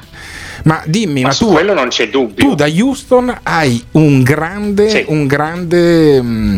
[0.64, 2.46] Ma dimmi, ma, su tu, quello non c'è dubbio.
[2.48, 6.58] tu da Houston hai un grande, un grande, mm,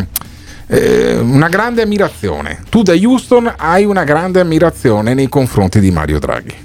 [0.67, 2.63] eh, una grande ammirazione.
[2.69, 6.55] Tu da Houston hai una grande ammirazione nei confronti di Mario Draghi.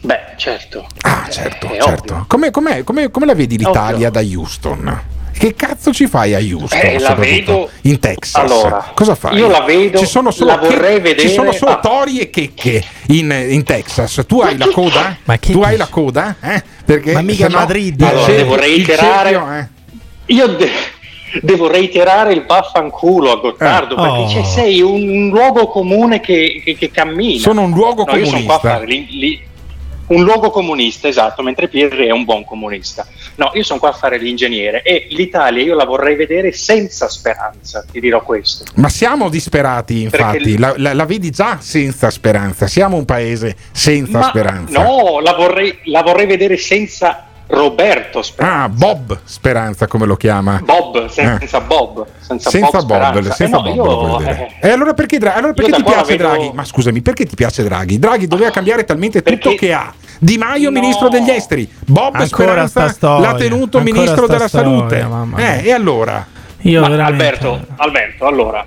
[0.00, 0.86] Beh, certo.
[1.02, 2.24] Ah, certo, è certo.
[2.28, 5.02] Come, com'è- come- come la vedi l'Italia da Houston?
[5.38, 6.80] Che cazzo ci fai a Houston?
[6.80, 8.42] Eh, la vedo- in Texas.
[8.42, 9.36] Allora, Cosa fai?
[9.36, 11.76] io la vedo, Ci sono solo, la vorrei che- vedere- Ci sono solo ah.
[11.80, 14.24] tori e checche in, in Texas.
[14.26, 15.16] Tu hai la coda?
[15.38, 16.34] tu hai la coda?
[16.40, 16.60] Eh?
[16.84, 18.02] Perché Ma mica no Madrid.
[18.02, 19.66] Allora, devo reiterare- cerchio, eh.
[20.34, 20.70] Io de-
[21.42, 24.00] devo reiterare il vaffanculo a Gottardo Eh.
[24.00, 24.28] perché Oh.
[24.28, 27.40] cioè, sei un luogo comune che, che- che cammina.
[27.40, 28.68] Sono un luogo No, io sono qua a comunista.
[28.70, 29.46] fare li- li-
[30.08, 33.06] un luogo comunista, esatto, mentre Pirri è un buon comunista.
[33.34, 37.84] No, io sono qua a fare l'ingegnere e l'Italia io la vorrei vedere senza speranza,
[37.92, 38.64] ti dirò questo.
[38.76, 40.38] Ma siamo disperati, infatti.
[40.38, 42.66] Perché- La, la- la vedi già senza speranza.
[42.66, 44.82] Siamo un paese senza speranza.
[44.82, 48.62] No, la vorrei, la vorrei vedere senza Roberto Speranza.
[48.64, 50.60] Ah, Bob Speranza, come lo chiama?
[50.62, 52.06] Bob, senza Bob.
[52.20, 53.32] Senza, senza Bob, Bob, Speranza.
[53.34, 56.50] senza Eh no, Bob io, eh, E allora perché, allora perché ti piace vedo- Draghi?
[56.52, 57.98] Ma scusami, perché ti piace Draghi?
[57.98, 59.92] Draghi doveva cambiare talmente tutto che ha.
[60.20, 61.68] Di Maio, ministro degli esteri.
[61.86, 65.08] Bob Ancora Speranza l'ha tenuto ancora ministro della storia, salute.
[65.36, 66.26] Eh, e allora?
[66.62, 68.66] Io Ma veramente- Alberto, Alberto, allora,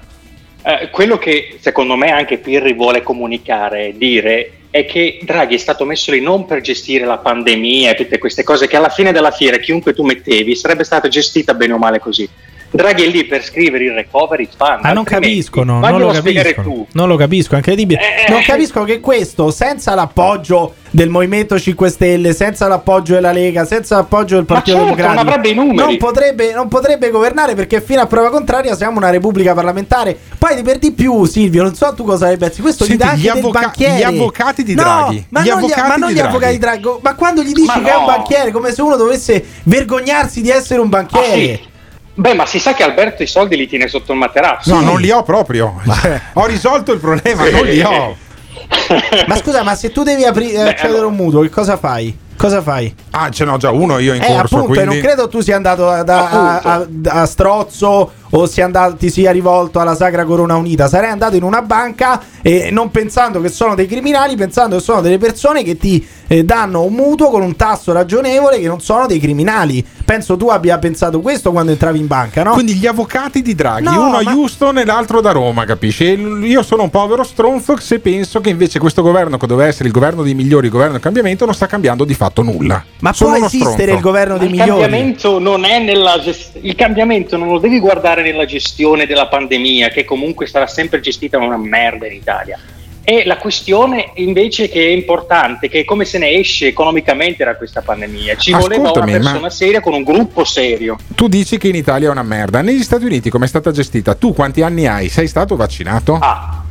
[0.64, 5.86] eh, quello che secondo me anche Pirri vuole comunicare, dire, è che Draghi è stato
[5.86, 9.32] messo lì non per gestire la pandemia e tutte queste cose che alla fine della
[9.32, 12.28] fiera, chiunque tu mettevi, sarebbe stata gestita bene o male così.
[12.74, 14.80] Draghi è lì per scrivere il recovery fund.
[14.84, 16.88] Ah, non capiscono, non lo capiscono.
[16.94, 18.00] Non lo capisco, è incredibile.
[18.26, 23.66] Eh, non capisco che questo, senza l'appoggio del Movimento 5 Stelle, senza l'appoggio della Lega,
[23.66, 25.76] senza l'appoggio del Partito certo, Democratico, non avrebbe i numeri.
[25.78, 30.18] non potrebbe, non potrebbe governare perché fino a prova contraria siamo una repubblica parlamentare.
[30.38, 33.12] Poi per di più, Silvio, non so tu cosa ne pensi, questo Senti, gli dà
[33.12, 33.98] anche gli del avvoca- banchiere.
[33.98, 35.26] gli avvocati di No, Draghi.
[35.30, 36.30] ma Gli non gli, avvocati ma non di gli Draghi.
[36.30, 36.90] avvocati di Draghi.
[37.02, 38.06] Ma quando gli dici Ma che è un no.
[38.08, 41.28] banchiere, come se uno dovesse vergognarsi di essere un banchiere.
[41.28, 41.70] Ah, sì.
[42.14, 44.74] Beh, ma si sa che Alberto i soldi li tiene sotto il materasso.
[44.74, 45.82] No, non li ho proprio.
[46.02, 48.16] Cioè, ho risolto il problema, non li ho.
[49.28, 52.16] Ma scusa, ma se tu devi apri- eh, accedere a un mutuo, che cosa fai?
[52.38, 52.94] Cosa fai?
[53.12, 54.96] Ah, ce n'ho già uno io in Eh, corso, appunto, e quindi...
[54.96, 56.88] non credo tu sia andato da- a- a-
[57.22, 60.88] a strozzo o sia andato, ti sia rivolto alla Sacra Corona Unita.
[60.88, 65.02] Sarei andato in una banca e non pensando che sono dei criminali, pensando che sono
[65.02, 69.06] delle persone che ti eh, danno un mutuo con un tasso ragionevole che non sono
[69.08, 69.86] dei criminali.
[70.06, 72.52] Penso tu abbia pensato questo quando entravi in banca, no?
[72.54, 76.06] Quindi gli avvocati di Draghi, No, uno ma- a Houston e l'altro da Roma, capisci?
[76.06, 79.88] E io sono un povero stronzo se penso che invece questo governo, che doveva essere
[79.88, 82.84] il governo dei migliori, il governo del cambiamento, non sta cambiando di fatto nulla.
[83.00, 83.94] Ma sono può esistere stronzo.
[83.96, 84.82] il governo dei il migliori?
[84.82, 89.90] cambiamento non è nella gest- il cambiamento non lo devi guardare nella gestione della pandemia
[89.90, 92.60] che comunque sarà sempre gestita una merda in Italia
[93.04, 97.56] è la questione invece che è importante che è come se ne esce economicamente da
[97.56, 101.68] questa pandemia ci voleva una Ascoltami, persona seria con un gruppo serio Tu dici che
[101.68, 102.62] in Italia è una merda.
[102.62, 104.14] Negli Stati Uniti come è stata gestita?
[104.14, 105.10] Tu quanti anni hai?
[105.10, 106.18] Sei stato vaccinato?
[106.22, 106.64] Ah.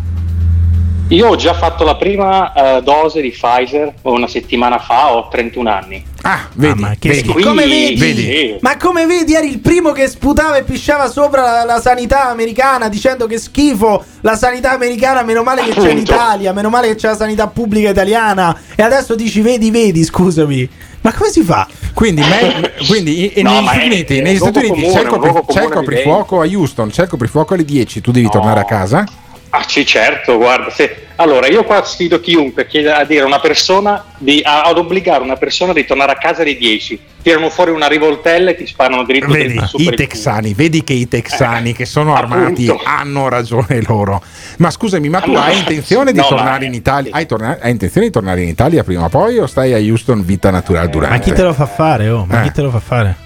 [1.08, 5.68] io ho già fatto la prima eh, dose di Pfizer una settimana fa ho 31
[5.68, 7.32] anni Ah, Ah, vedi, ma che vedi.
[7.42, 7.94] come vedi?
[7.98, 8.56] Vedi.
[8.60, 12.88] Ma come vedi, eri il primo che sputava e pisciava sopra la, la sanità americana
[12.88, 17.08] dicendo che schifo la sanità americana, meno male che c'è l'Italia, meno male che c'è
[17.08, 18.56] la sanità pubblica italiana.
[18.74, 20.68] E adesso dici vedi, vedi, scusami.
[21.02, 21.66] Ma come si fa?
[21.94, 25.32] Quindi, me- quindi i- No, negli Stati Uniti, negli Stati Uniti comune, c'è il, un
[25.42, 29.04] copri- coprifuoco a Houston, c'è il coprifuoco alle 10, tu devi tornare a casa?
[29.52, 34.04] Ah sì, certo, guarda, se- allora io qua sfido chiunque a dire a una persona
[34.16, 37.88] di, a- ad obbligare una persona di tornare a casa alle 10, tirano fuori una
[37.88, 42.68] rivoltella e ti sparano dritto Vedi, i texani, vedi che i texani che sono armati
[42.68, 42.82] appunto.
[42.88, 44.22] hanno ragione loro.
[44.58, 47.10] Ma scusami, ma tu No, hai intenzione di no, tornare ma- in Italia?
[47.12, 50.24] Hai, torna- hai intenzione di tornare in Italia prima o poi o stai a Houston
[50.24, 51.16] vita naturale durante?
[51.16, 52.08] Ma chi te lo fa fare?
[52.08, 52.44] Oh, ma Eh.
[52.44, 53.16] chi te lo fa fare?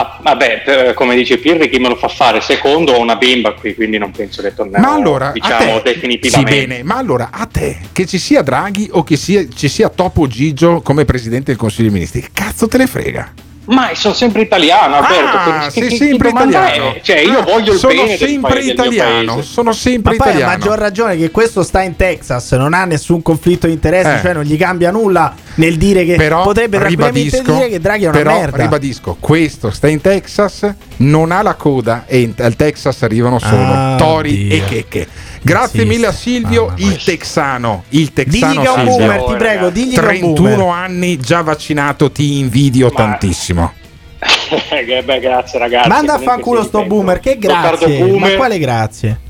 [0.00, 2.40] Ah, vabbè, per- come dice Pirri, chi me lo fa fare?
[2.40, 5.88] Secondo ho una bimba qui, quindi non penso che tornerò Ma allora, a diciamo te,
[5.88, 6.66] sì, definitivamente.
[6.66, 10.28] bene, ma allora a te che ci sia Draghi o che sia- ci sia Topo
[10.28, 13.32] Gigio come presidente del Consiglio dei Ministri, che cazzo te ne frega?
[13.70, 15.36] Ma sono sempre italiano, Alberto.
[15.36, 16.94] Ah, che- sei che- sempre italiano.
[16.94, 17.00] è?
[17.02, 19.48] Cioè, io Ah, voglio il sono bene del sempre paese, del mio italiano, paese.
[19.48, 20.58] sono sempre Ma poi a italiano.
[20.58, 24.20] maggior ragione che questo sta in Texas, non ha nessun conflitto di interessi, Eh.
[24.22, 28.04] cioè non gli cambia nulla nel dire che però potrebbe tranquillamente ribadisco, dire che Draghi
[28.04, 28.56] è una però merda.
[28.56, 33.62] ribadisco, questo sta in Texas, non ha la coda e in- al Texas arrivano solo
[33.70, 34.54] Ah, tori Dio.
[34.54, 35.06] e checche.
[35.42, 39.70] Grazie mille a Silvio, il texano, il texano Digli che è un boomer, ti prego,
[39.70, 40.74] digli che è un 31 boomer.
[40.74, 43.72] anni, già vaccinato, ti invidio tantissimo.
[44.70, 45.88] Eh, Beh, grazie ragazzi.
[45.88, 47.98] Manda a fanculo sto boomer, che grazie.
[48.00, 48.36] Ma boomer.
[48.36, 49.20] quale grazie?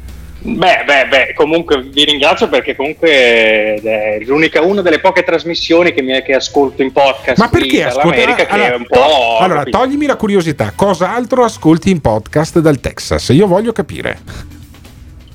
[0.41, 6.01] Beh, beh, beh, comunque vi ringrazio perché comunque è l'unica una delle poche trasmissioni che,
[6.01, 9.39] mi, che ascolto in podcast Ma perché che allora, è un to- po'...
[9.39, 13.29] allora, toglimi la curiosità, cosa altro ascolti in podcast dal Texas?
[13.31, 14.57] Io voglio capire.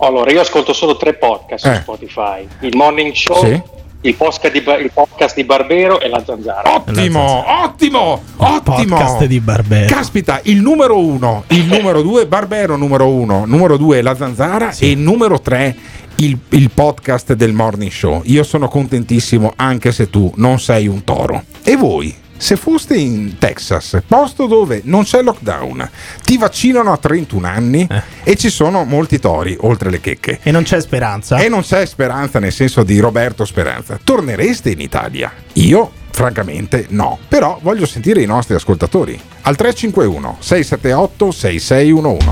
[0.05, 1.75] Allora, io ascolto solo tre podcast Eh.
[1.75, 2.47] su Spotify.
[2.61, 3.61] Il Morning Show, Sì.
[4.01, 6.75] il, podcast Ba- il podcast di Barbero e la Zanzara.
[6.75, 8.97] Ottimo, ottimo, ottimo.
[8.97, 9.93] Podcast di Barbero.
[9.93, 14.93] Caspita, il numero uno, il numero due, Barbero numero uno, numero due la Zanzara e
[14.95, 15.73] numero tre
[16.17, 18.21] il, il podcast del Morning Show.
[18.25, 21.43] Io sono contentissimo anche se tu non sei un toro.
[21.63, 22.13] E voi?
[22.44, 25.90] Se foste in Texas, posto dove non c'è lockdown,
[26.26, 27.88] ti vaccinano a 31 anni
[28.22, 30.41] e ci sono molti tori, oltre le checche.
[30.44, 31.38] E non c'è speranza.
[31.38, 33.98] E non c'è speranza nel senso di Roberto Speranza.
[34.03, 35.32] Tornereste in Italia?
[35.53, 37.18] Io, francamente, no.
[37.30, 39.18] Però voglio sentire i nostri ascoltatori.
[39.44, 42.30] Al 351 678 6611.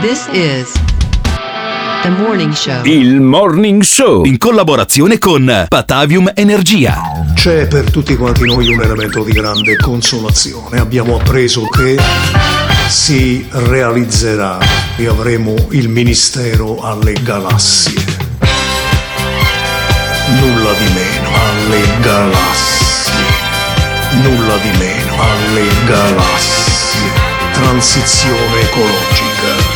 [0.00, 0.95] This is
[2.10, 2.84] morning show.
[2.84, 7.00] Il Morning Show in collaborazione con Patavium Energia.
[7.34, 10.78] C'è per tutti quanti noi un elemento di grande consolazione.
[10.78, 11.98] Abbiamo appreso che
[12.88, 14.58] si realizzerà
[14.96, 18.00] e avremo il ministero alle galassie.
[20.40, 23.24] Nulla di meno alle galassie.
[24.22, 27.10] Nulla di meno alle galassie.
[27.52, 29.75] Transizione ecologica.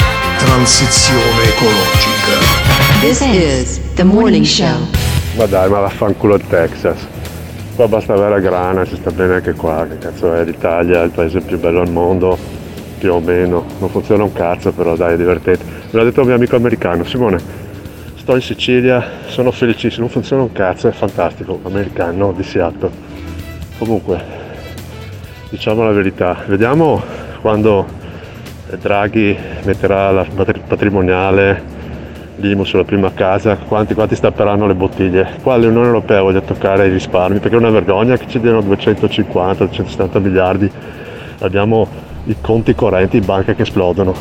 [0.43, 2.99] Transizione ecologica.
[2.99, 4.87] This is the morning show.
[5.37, 6.97] Ma dai, ma vaffanculo il Texas.
[7.75, 9.85] Qua basta avere grana, ci sta bene anche qua.
[9.87, 12.35] Che cazzo è l'Italia, è il paese più bello al mondo,
[12.97, 13.65] più o meno.
[13.77, 15.63] Non funziona un cazzo, però dai, è divertente.
[15.63, 17.39] Me l'ha detto un mio amico americano, Simone.
[18.15, 21.59] Sto in Sicilia, sono felicissimo, non funziona un cazzo, è fantastico.
[21.63, 22.89] Americano di Seattle.
[23.77, 24.19] Comunque,
[25.49, 26.35] diciamo la verità.
[26.47, 27.01] Vediamo
[27.41, 27.99] quando
[28.77, 31.79] Draghi metterà la patri- patrimoniale
[32.41, 35.37] l'IMU sulla prima casa, quanti, quanti stapperanno le bottiglie.
[35.41, 39.65] Qua l'Unione Europea voglia toccare i risparmi, perché è una vergogna che ci diano 250,
[39.65, 40.71] 270 miliardi.
[41.39, 41.87] Abbiamo
[42.25, 44.13] i conti correnti in banca che esplodono.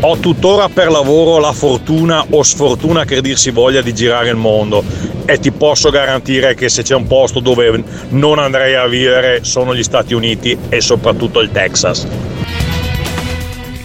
[0.00, 4.84] Ho tuttora per lavoro la fortuna o sfortuna che dir voglia di girare il mondo
[5.24, 9.74] e ti posso garantire che se c'è un posto dove non andrei a vivere sono
[9.74, 12.06] gli Stati Uniti e soprattutto il Texas.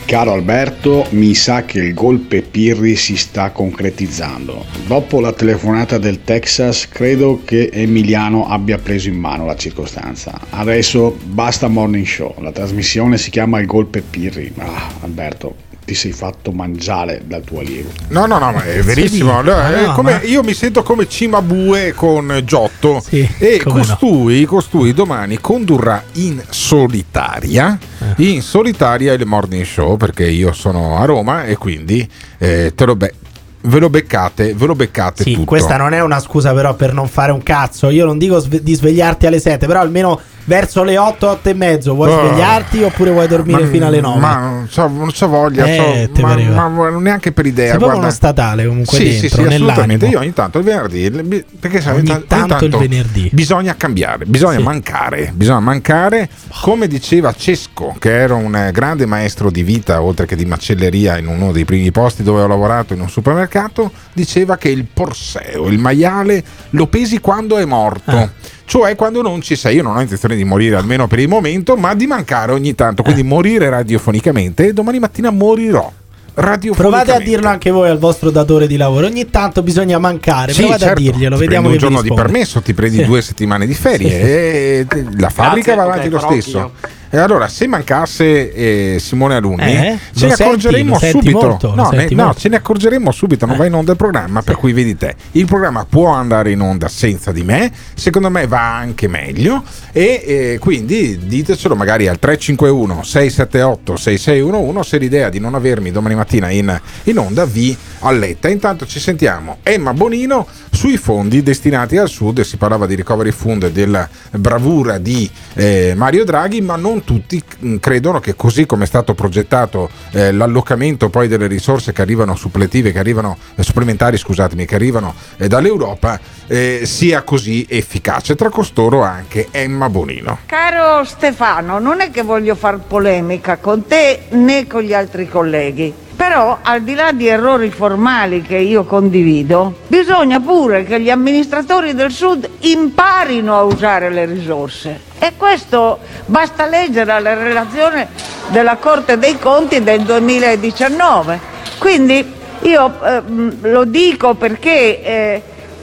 [0.10, 4.65] Caro Alberto, mi sa che il golpe Pirri si sta concretizzando.
[4.88, 10.48] Dopo la telefonata del Texas, credo che Emiliano abbia preso in mano la circostanza.
[10.49, 14.52] Adesso basta Morning Show, la trasmissione si chiama Il golpe Pirri.
[14.57, 17.90] Ah, Alberto, ti sei fatto mangiare dal tuo allievo.
[18.10, 19.32] No, no, no, ma è verissimo.
[19.32, 19.40] dici?
[19.49, 23.86] Allora, è no, come- ma- Io mi sento come Cimabue con Giotto e come no.
[23.88, 27.76] costui, costui domani condurrà in solitaria,
[28.18, 28.24] Eh.
[28.32, 32.07] in solitaria il morning show perché io sono a Roma e quindi
[32.38, 33.16] eh, te lo be-
[33.61, 35.45] ve lo beccate, ve lo beccate Sì, tutto.
[35.45, 37.90] questa non è una scusa però per non fare un cazzo.
[37.90, 41.53] Io non dico sve- di svegliarti alle 7, però almeno verso le 8, 8 e
[41.53, 42.28] mezzo vuoi Oh.
[42.28, 44.20] svegliarti oppure vuoi dormire Ma- fino alle 9?
[44.20, 47.78] Ma non c'ho, non c'ho voglia, Eh, te ma, ma- ma neanche per idea.
[47.78, 47.98] Guarda.
[47.98, 50.06] uno statale comunque sì, dentro, sì, sì, assolutamente.
[50.07, 53.30] Io ogni tanto il venerdì, perché sai, Ogni tanto il venerdì.
[53.32, 56.30] bisogna cambiare, bisogna mancare, bisogna mancare.
[56.61, 61.18] Come diceva Cesco, che era un eh, grande maestro di vita, oltre che di macelleria,
[61.18, 65.67] in uno dei primi posti dove ho lavorato in un supermercato, diceva che il porseo,
[65.67, 68.11] il maiale, lo pesi quando è morto.
[68.11, 68.29] Ah.
[68.65, 71.75] Cioè quando non ci sei, io non ho intenzione di morire almeno per il momento,
[71.75, 73.05] ma di mancare ogni tanto, Eh.
[73.05, 75.91] quindi morire radiofonicamente e domani mattina morirò
[76.35, 77.05] radiofonicamente.
[77.05, 79.07] Provate a dirlo anche voi al vostro datore di lavoro.
[79.07, 80.53] Ogni tanto bisogna mancare.
[80.53, 80.99] Sì, Provate certo.
[80.99, 81.35] a dirglielo.
[81.35, 83.05] Ti Vediamo un giorno di permesso, ti prendi Sì.
[83.05, 84.15] due settimane di ferie Sì.
[84.17, 84.87] e
[85.17, 86.71] la fabbrica Grazie, va avanti ok, lo stesso.
[87.11, 89.98] E allora, se mancasse eh, Simone Alunni, Eh?
[90.15, 91.40] ce ne senti subito.
[91.40, 91.73] molto?
[91.73, 92.31] No, ne- no?
[92.31, 92.36] Eh.
[92.38, 93.48] ce ne accorgeremo subito.
[93.48, 95.15] Non va in onda il programma, per cui vedi te.
[95.31, 97.72] Il programma può andare in onda senza di me.
[97.95, 99.64] Secondo me va anche meglio.
[99.91, 106.14] E eh, quindi ditecelo magari al 351 678 6611 se l'idea di non avermi domani
[106.15, 108.49] mattina in, in onda vi alletta.
[108.49, 112.41] Intanto ci sentiamo Emma Bonino sui fondi destinati al sud.
[112.41, 117.41] Si parlava di recovery fund e della bravura di eh, Mario Draghi, ma non tutti
[117.59, 122.35] mh, credono che così come è stato progettato eh, l'allocamento poi delle risorse che arrivano
[122.35, 128.35] suppletive, che arrivano eh, supplementari, scusatemi, che arrivano eh, dall'Europa, eh, sia così efficace.
[128.35, 130.39] Tra costoro anche Emma Bonino.
[130.45, 135.93] Caro Stefano, non è che voglio far polemica con te né con gli altri colleghi,
[136.15, 141.93] però al di là di errori formali che io condivido, bisogna pure che gli amministratori
[141.93, 145.07] del Sud imparino a usare le risorse.
[145.19, 148.07] E questo basta leggere la relazione
[148.49, 151.39] della Corte dei Conti del 2019.
[151.77, 152.25] Quindi
[152.61, 155.41] io eh, mh, lo dico perché eh,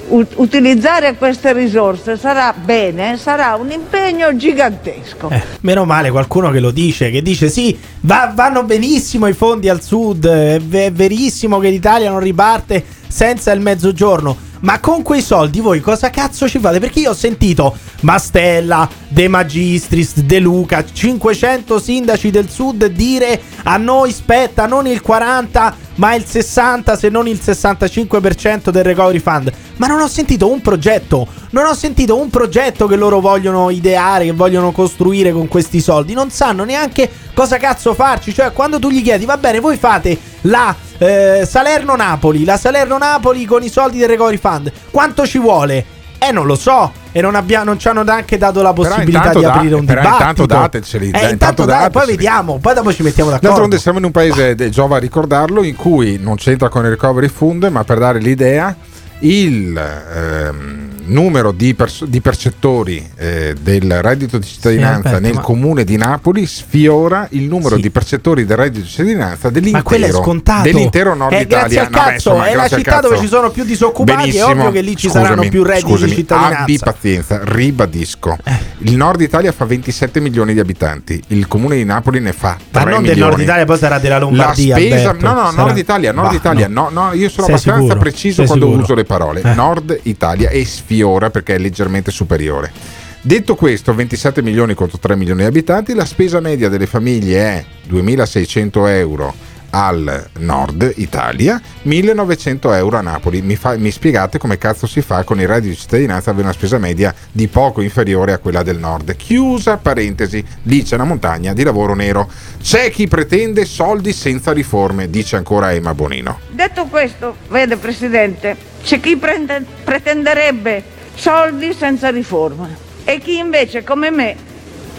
[0.09, 5.29] utilizzare queste risorse sarà bene, sarà un impegno gigantesco.
[5.31, 9.69] Eh, meno male qualcuno che lo dice, che dice sì, va- vanno benissimo i fondi
[9.69, 14.46] al sud, è verissimo che l'Italia non riparte senza il mezzogiorno.
[14.61, 16.81] Ma con quei soldi voi cosa cazzo ci fate?
[16.81, 23.77] Perché io ho sentito Mastella, De Magistris, De Luca, 500 sindaci del sud dire a
[23.77, 29.53] noi spetta non il 40 ma il 60 se non il 65% del recovery fund.
[29.77, 34.25] Ma non ho sentito un progetto, non ho sentito un progetto che loro vogliono ideare,
[34.25, 36.15] che vogliono costruire con questi soldi.
[36.15, 38.33] Non sanno neanche cosa cazzo farci.
[38.33, 43.63] Cioè, quando tu gli chiedi, va bene, voi fate la eh, Salerno-Napoli, la Salerno-Napoli con
[43.63, 45.85] i soldi del recovery fund, quanto ci vuole?
[46.19, 46.91] Eh, non lo so.
[47.13, 50.01] E non, abbiamo, non ci hanno neanche dato la possibilità di da- aprire un però
[50.01, 50.21] dibattito.
[50.31, 52.11] intanto dateceli, Eh, intanto dai, poi dateceli.
[52.17, 53.49] vediamo, poi dopo ci mettiamo d'accordo.
[53.49, 56.91] D'altronde siamo in un paese, è giova a ricordarlo, in cui non c'entra con il
[56.91, 58.75] recovery fund, ma per dare l'idea,
[59.21, 65.41] il ehm, numero di, pers- di percettori eh, del reddito di cittadinanza aspetta, nel ma-
[65.41, 71.33] comune di Napoli sfiora il numero di percettori del reddito di cittadinanza dell'intero, dell'intero nord
[71.33, 71.67] Eh, Italia.
[71.67, 74.19] Grazie al No, beh, cazzo, insomma, è la grazie città dove ci sono più disoccupati.
[74.21, 74.47] Benissimo.
[74.47, 76.59] È ovvio che lì ci Scusami, saranno più redditi scusami, di cittadinanza.
[76.61, 78.37] Abbi pazienza, ribadisco.
[78.79, 82.85] Il nord Italia fa 27 milioni di abitanti, il comune di Napoli ne fa 3
[82.85, 83.19] Ma non milioni.
[83.19, 84.75] del nord Italia, poi sarà della Lombardia.
[84.77, 85.27] La spesa, Alberto.
[85.27, 86.89] no, no, Sarà- Nord Italia, Nord Bah, Italia, no.
[86.91, 87.99] no, no, io sono Sei abbastanza sicuro?
[87.99, 88.83] preciso Sei quando sicuro?
[88.83, 89.41] uso le parole.
[89.43, 89.55] Eh.
[89.55, 90.95] Nord Italia e sfiora
[91.31, 92.73] perché è leggermente superiore.
[93.21, 97.65] Detto questo, 27 milioni contro 3 milioni di abitanti, la spesa media delle famiglie è
[97.87, 99.35] 2600 euro
[99.71, 103.43] al nord Italia, 1900 euro a Napoli.
[103.43, 106.49] Mi, fa- mi spiegate come cazzo si fa con il reddito di cittadinanza ad avere
[106.49, 109.17] una spesa media di poco inferiore a quella del nord?
[109.17, 112.29] Chiusa parentesi, lì c'è una montagna di lavoro nero.
[112.61, 116.41] C'è chi pretende soldi senza riforme, dice ancora Emma Bonino.
[116.51, 120.83] Detto questo, vede Presidente, c'è chi prende- pretenderebbe
[121.15, 124.37] soldi senza riforme e chi invece, come me,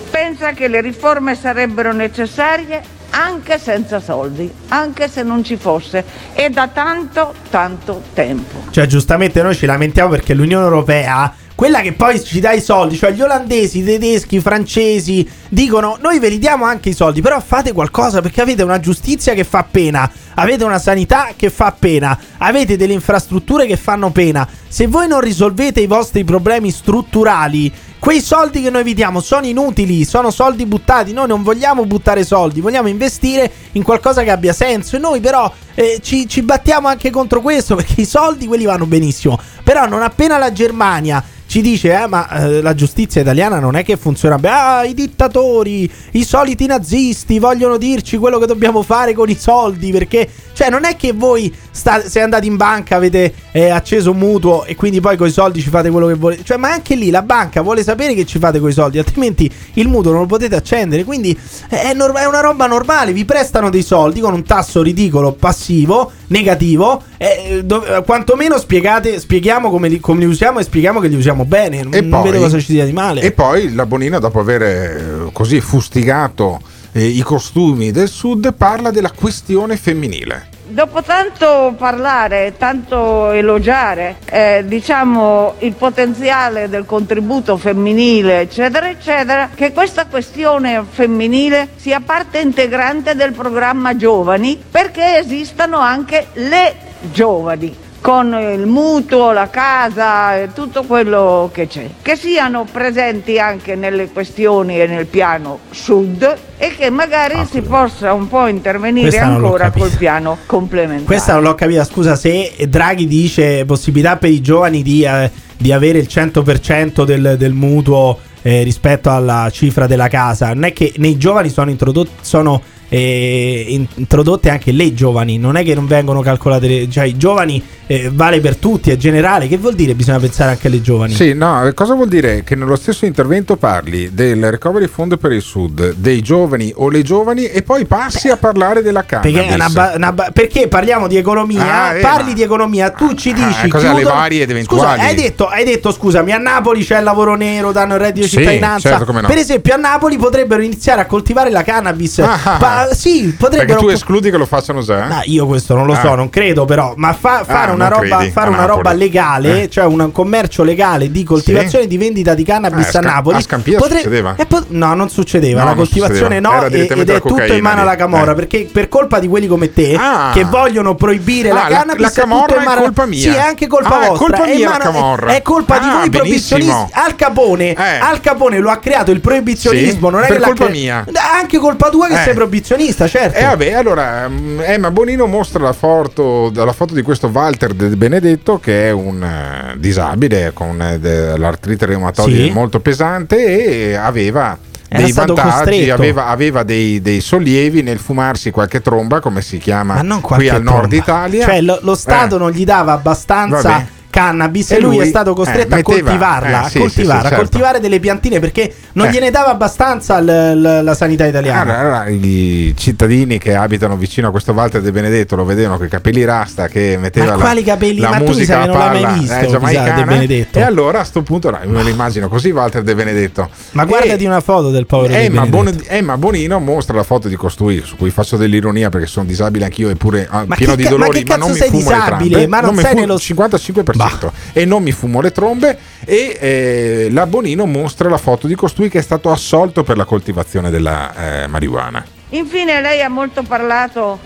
[0.09, 6.03] pensa che le riforme sarebbero necessarie anche senza soldi, anche se non ci fosse,
[6.33, 8.63] e da tanto, tanto tempo.
[8.69, 12.97] Cioè, giustamente noi ci lamentiamo perché l'Unione Europea, quella che poi ci dà i soldi,
[12.97, 17.21] cioè gli olandesi, i tedeschi, i francesi, dicono noi ve li diamo anche i soldi,
[17.21, 21.75] però fate qualcosa perché avete una giustizia che fa pena, avete una sanità che fa
[21.77, 24.47] pena, avete delle infrastrutture che fanno pena.
[24.67, 30.05] Se voi non risolvete i vostri problemi strutturali, quei soldi che noi evitiamo sono inutili,
[30.05, 31.13] sono soldi buttati.
[31.13, 34.95] Noi non vogliamo buttare soldi, vogliamo investire in qualcosa che abbia senso.
[34.95, 38.85] E noi, però, eh, ci, ci battiamo anche contro questo perché i soldi quelli vanno
[38.85, 39.39] benissimo.
[39.63, 43.83] Però, non appena la Germania ci dice, eh, ma eh, la giustizia italiana non è
[43.83, 44.55] che funziona bene.
[44.55, 49.91] Ah, i dittatori, i soliti nazisti vogliono dirci quello che dobbiamo fare con i soldi.
[49.91, 54.17] Perché, cioè, non è che voi sta- siete andati in banca, avete eh, acceso un
[54.17, 56.43] mutuo e quindi poi con i soldi ci fate quello che volete.
[56.43, 59.49] Cioè, ma anche lì la banca vuole sapere che ci fate con i soldi, altrimenti
[59.75, 61.03] il mutuo non lo potete accendere.
[61.05, 61.37] Quindi
[61.69, 63.13] eh, è, nor- è una roba normale.
[63.13, 67.01] Vi prestano dei soldi con un tasso ridicolo, passivo, negativo.
[67.17, 71.45] Eh, dove- quantomeno spiegate, spieghiamo come li, come li usiamo e spieghiamo che li usiamo
[71.45, 71.83] bene.
[71.83, 73.21] Non, E non poi- vedo cosa ci sia di male.
[73.21, 76.59] E poi la Bonina, dopo aver eh, così fustigato
[76.91, 80.55] eh, i costumi del sud, parla della questione femminile.
[80.69, 89.71] Dopo tanto parlare, tanto elogiare, eh, diciamo, il potenziale del contributo femminile, eccetera, eccetera, che
[89.71, 96.75] questa questione femminile sia parte integrante del programma Giovani, perché esistano anche le
[97.11, 103.75] giovani con il mutuo, la casa e tutto quello che c'è, che siano presenti anche
[103.75, 109.25] nelle questioni e nel piano sud e che magari si possa un po' intervenire Questa
[109.25, 111.05] ancora col piano complementare.
[111.05, 111.83] Questa non l'ho capita.
[111.83, 117.35] Scusa, se Draghi dice possibilità per i giovani di, eh, di avere il 100% del,
[117.37, 122.11] del mutuo eh, rispetto alla cifra della casa, non è che nei giovani sono introdotti.
[122.21, 127.05] Sono eh, in- introdotte anche le giovani, non è che non vengono calcolate, le- cioè
[127.05, 129.47] i giovani eh, vale per tutti, è generale.
[129.47, 131.13] Che vuol dire bisogna pensare anche alle giovani?
[131.13, 132.43] Sì, no, cosa vuol dire?
[132.43, 137.01] Che nello stesso intervento parli del recovery fund per il sud, dei giovani o le
[137.01, 139.33] giovani e poi passi a parlare della cannabis.
[139.33, 142.89] Perché, una ba- una ba- perché parliamo di economia, Ah, eh, parli ma- di economia,
[142.91, 144.97] tu ci dici eh, cosa, le chiudono- varie ed eventuali?
[144.97, 148.25] Scusa, hai detto, hai detto, scusami, a Napoli c'è il lavoro nero, danno il reddito
[148.25, 148.89] di Sì, cittadinanza.
[148.97, 149.21] certo, no.
[149.27, 152.19] Per esempio, a Napoli potrebbero iniziare a coltivare la cannabis.
[152.19, 153.79] Ah, Pa- sì, Perché potrebbero.
[153.79, 155.07] tu escludi che lo facciano già?
[155.07, 156.15] Ah, io questo non lo so, Ah.
[156.15, 159.69] non credo però, ma fa- fare Ah, una, roba, fare una roba legale, Eh.
[159.69, 163.37] cioè un commercio legale di coltivazione e di vendita di cannabis Eh, a a Napoli.
[163.37, 164.35] a Scampia succedeva?
[164.37, 165.61] eh, po- no, non succedeva.
[165.63, 166.49] No, la coltivazione succedeva.
[166.49, 168.31] no, Era ed la è tutto in mano alla Camorra.
[168.31, 168.35] Eh.
[168.35, 170.31] Perché per colpa di quelli come te Ah.
[170.33, 173.19] che vogliono proibire la Ah, la- cannabis, la è tutto Camorra è mano- colpa mia.
[173.19, 174.17] Sì, è anche colpa Ah, è vostra.
[174.27, 175.31] colpa è in mia la Camorra.
[175.31, 176.71] È, è colpa di Ah, voi proibizionisti.
[176.91, 177.97] Al Capone, Eh.
[177.99, 180.07] Al Capone lo ha creato il proibizionismo.
[180.09, 181.05] Sì, non è che colpa mia.
[181.39, 182.23] Anche colpa tua che Eh.
[182.23, 182.66] sei proibizionista,
[183.07, 183.37] certo.
[183.37, 187.87] E vabbè, allora mm, Emma Bonino mostra la foto, la foto di questo Walter De
[187.95, 192.51] Benedetto che è un eh, disabile con eh, l'artrite reumatoide Sì.
[192.51, 194.57] molto pesante e aveva
[194.89, 199.95] Era dei vantaggi, aveva, aveva dei, dei sollievi nel fumarsi qualche tromba, come si chiama
[200.21, 200.95] qui al nord tromba.
[200.95, 201.45] Italia.
[201.45, 202.39] Cioè, lo, lo Stato Eh.
[202.39, 206.65] non gli dava abbastanza cannabis e lui, lui è stato costretto eh, metteva, a coltivarla,
[206.65, 207.81] eh, sì, a coltivarla, sì, sì, a coltivare certo.
[207.81, 209.11] delle piantine perché non eh.
[209.11, 211.61] gliene dava abbastanza l- l- la sanità italiana.
[211.61, 215.85] Allora, allora, i cittadini che abitano vicino a questo Walter De Benedetto lo vedevano con
[215.85, 217.99] i capelli rasta che metteva ma quali capelli?
[217.99, 220.57] la ma musica tu a palla, non l'hai mai eh, visto, eh, De Benedetto.
[220.57, 223.49] E allora a sto punto no, me lo immagino così Walter De Benedetto.
[223.71, 227.35] Ma guardati una foto del povero Emma, De Bon, Emma Bonino mostra la foto di
[227.35, 231.23] costui su cui faccio dell'ironia perché sono disabile anch'io eppure ah, ma pieno di dolori,
[231.23, 232.47] ma, che ma non mi disabile?
[232.47, 234.31] Ma non, non sei nello 55% altro.
[234.53, 235.77] E non mi fumo le trombe.
[236.05, 240.69] E eh, l'Abbonino mostra la foto di costui che è stato assolto per la coltivazione
[240.69, 242.05] della eh, marijuana.
[242.29, 244.19] Infine, lei ha molto parlato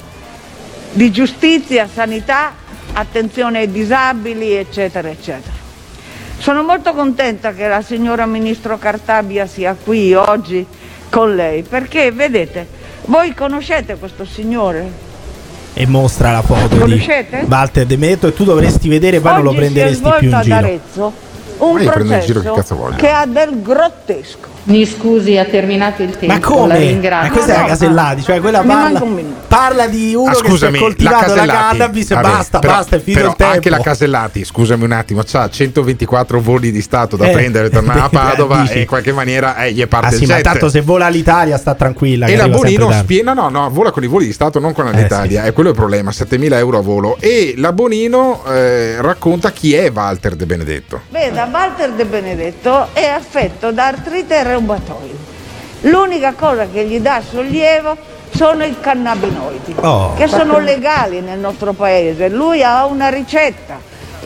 [0.94, 2.54] di giustizia, sanità,
[2.94, 5.60] attenzione ai disabili, eccetera, eccetera.
[6.38, 10.66] Sono molto contenta che la signora Ministro Cartabia sia qui oggi
[11.10, 12.68] con lei, perché vedete,
[13.06, 15.10] voi conoscete questo signore,
[15.82, 17.40] e mostra la foto Conoscete?
[17.40, 20.44] di Walter De Benedetto e tu dovresti vedere poi non lo prenderesti più in ad
[20.44, 20.56] giro.
[20.56, 21.14] Arezzo
[21.58, 24.48] un prendo in giro che processo che ha del grottesco.
[24.64, 26.28] Mi scusi, ha terminato il tempo.
[26.28, 27.00] Ma La come?
[27.10, 29.02] Ma questa è la Casellati, cioè quella parla,
[29.48, 31.78] parla di uno Ah, che si è scusami, coltivato la, Casellati.
[31.78, 33.54] cannabis e basta, però- basta, è finito però il tempo.
[33.54, 38.00] Anche la Casellati, scusami un attimo, ha 124 voli di Stato da Eh, prendere, tornare
[38.02, 38.74] a Padova dici.
[38.74, 40.44] e in qualche maniera eh, gli è parte Ah il sì, ma jet.
[40.44, 42.28] tanto se vola l'Italia sta tranquilla.
[42.28, 44.92] E la Bonino spiega, no, no, vola con i voli di Stato, non con Eh,
[44.94, 47.18] l'Italia, è quello il problema, 7.000 euro a volo.
[47.20, 51.02] E la Bonino eh, racconta chi è Walter De Benedetto.
[51.10, 55.30] Veda, Walter De Benedetto è affetto da artrite reumatoide.
[55.82, 57.98] L'unica cosa che gli dà sollievo
[58.34, 60.14] sono i cannabinoidi, Oh.
[60.14, 62.30] che sono legali nel nostro paese.
[62.30, 63.80] Lui ha una ricetta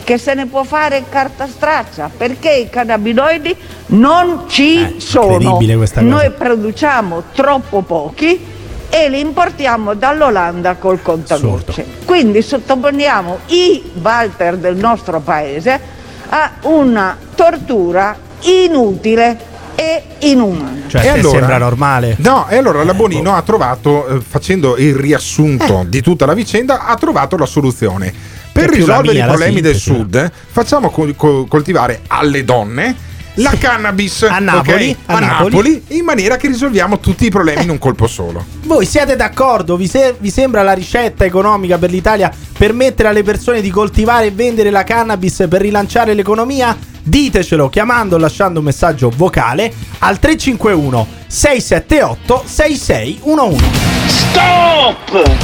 [0.04, 5.38] che se ne può fare carta straccia, perché i cannabinoidi non ci sono.
[5.38, 6.00] Eh, cosa.
[6.02, 8.54] Noi produciamo troppo pochi
[8.88, 11.84] e li importiamo dall'Olanda col contagocce.
[12.04, 15.80] Quindi sottoponiamo i Walter del nostro paese
[16.28, 20.74] a una tortura inutile e inumano.
[20.88, 21.38] Cioè, E allora?
[21.38, 22.16] sembra normale?
[22.18, 26.86] No, e allora la Bonino ha trovato, eh, facendo il riassunto di tutta la vicenda,
[26.86, 28.12] ha trovato la soluzione.
[28.52, 29.74] Per risolvere mia, i problemi del.
[29.76, 32.96] Sud, eh, facciamo col- col- coltivare alle donne
[33.38, 34.96] la cannabis A Napoli, ok?
[35.10, 35.50] a a Napoli.
[35.50, 38.42] Napoli, in maniera che risolviamo tutti i problemi in un colpo solo.
[38.62, 39.76] Voi siete d'accordo?
[39.76, 44.30] Vi, se- vi sembra la ricetta economica per l'Italia permettere alle persone di coltivare e
[44.30, 46.74] vendere la cannabis per rilanciare l'economia?
[47.08, 53.64] Ditecelo chiamando o lasciando un messaggio vocale al 351 678 6611.
[54.06, 55.36] Stop!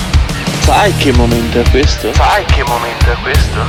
[0.59, 2.13] Sai che momento è questo?
[2.15, 3.65] Sai che momento è questo?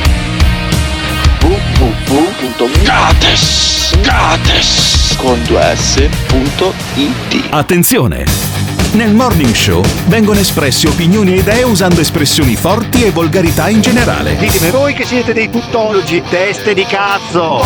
[2.07, 8.59] www.gates Gates con 2s.it Attenzione!
[8.91, 14.35] Nel Morning Show vengono espresse opinioni e idee usando espressioni forti e volgarità in generale.
[14.35, 17.63] Ditemi voi che siete dei tuttologi, teste di cazzo!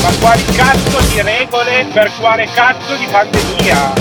[0.00, 3.92] Ma quali cazzo di regole per quale cazzo di pandemia?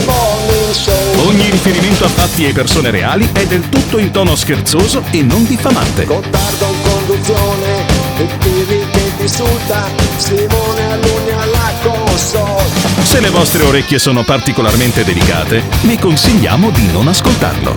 [1.25, 5.45] Ogni riferimento a fatti e persone reali è del tutto in tono scherzoso e non
[5.45, 6.05] diffamante.
[6.05, 7.74] Gottardo in conduzione
[8.17, 12.63] e Pirri che ti insulta Simone Alunni alla console
[13.03, 17.75] Se le vostre orecchie sono particolarmente delicate, vi consigliamo di non ascoltarlo.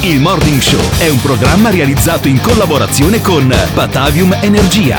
[0.00, 4.98] Il Morning Show è un programma realizzato in collaborazione con Batavium Energia.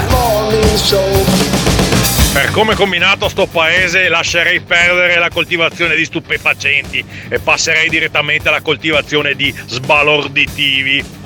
[2.34, 8.48] Per come è combinato sto paese lascerei perdere la coltivazione di stupefacenti e passerei direttamente
[8.48, 11.20] alla coltivazione di sbalorditivi.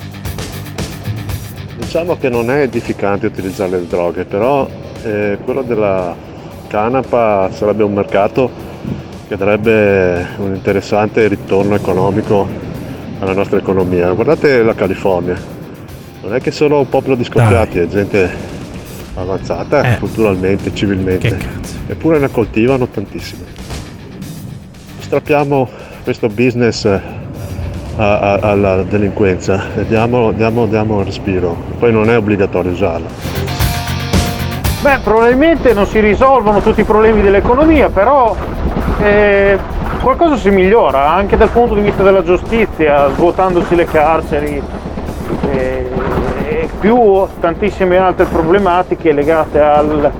[1.96, 4.68] Diciamo che non è edificante utilizzare le droghe, però
[5.02, 6.14] eh, quello della
[6.68, 8.52] canapa sarebbe un mercato
[9.30, 12.46] che darebbe un interessante ritorno economico
[13.20, 14.12] alla nostra economia.
[14.12, 15.40] Guardate la California,
[16.22, 18.30] non è che sono un popolo di scoppiati, è gente
[19.14, 19.98] avanzata Eh.
[20.00, 21.40] culturalmente, civilmente,
[21.88, 23.46] eppure ne coltivano tantissime.
[25.00, 25.70] Strappiamo
[26.04, 27.00] questo business
[27.98, 33.08] a- a- alla delinquenza diamo, diamo, diamo un respiro, poi non è obbligatorio usarlo.
[34.82, 38.36] Beh, probabilmente non si risolvono tutti i problemi dell'economia, però
[39.02, 39.58] eh,
[40.02, 44.62] qualcosa si migliora anche dal punto di vista della giustizia, svuotandosi le carceri
[45.52, 45.90] eh,
[46.48, 50.12] e più tantissime altre problematiche legate al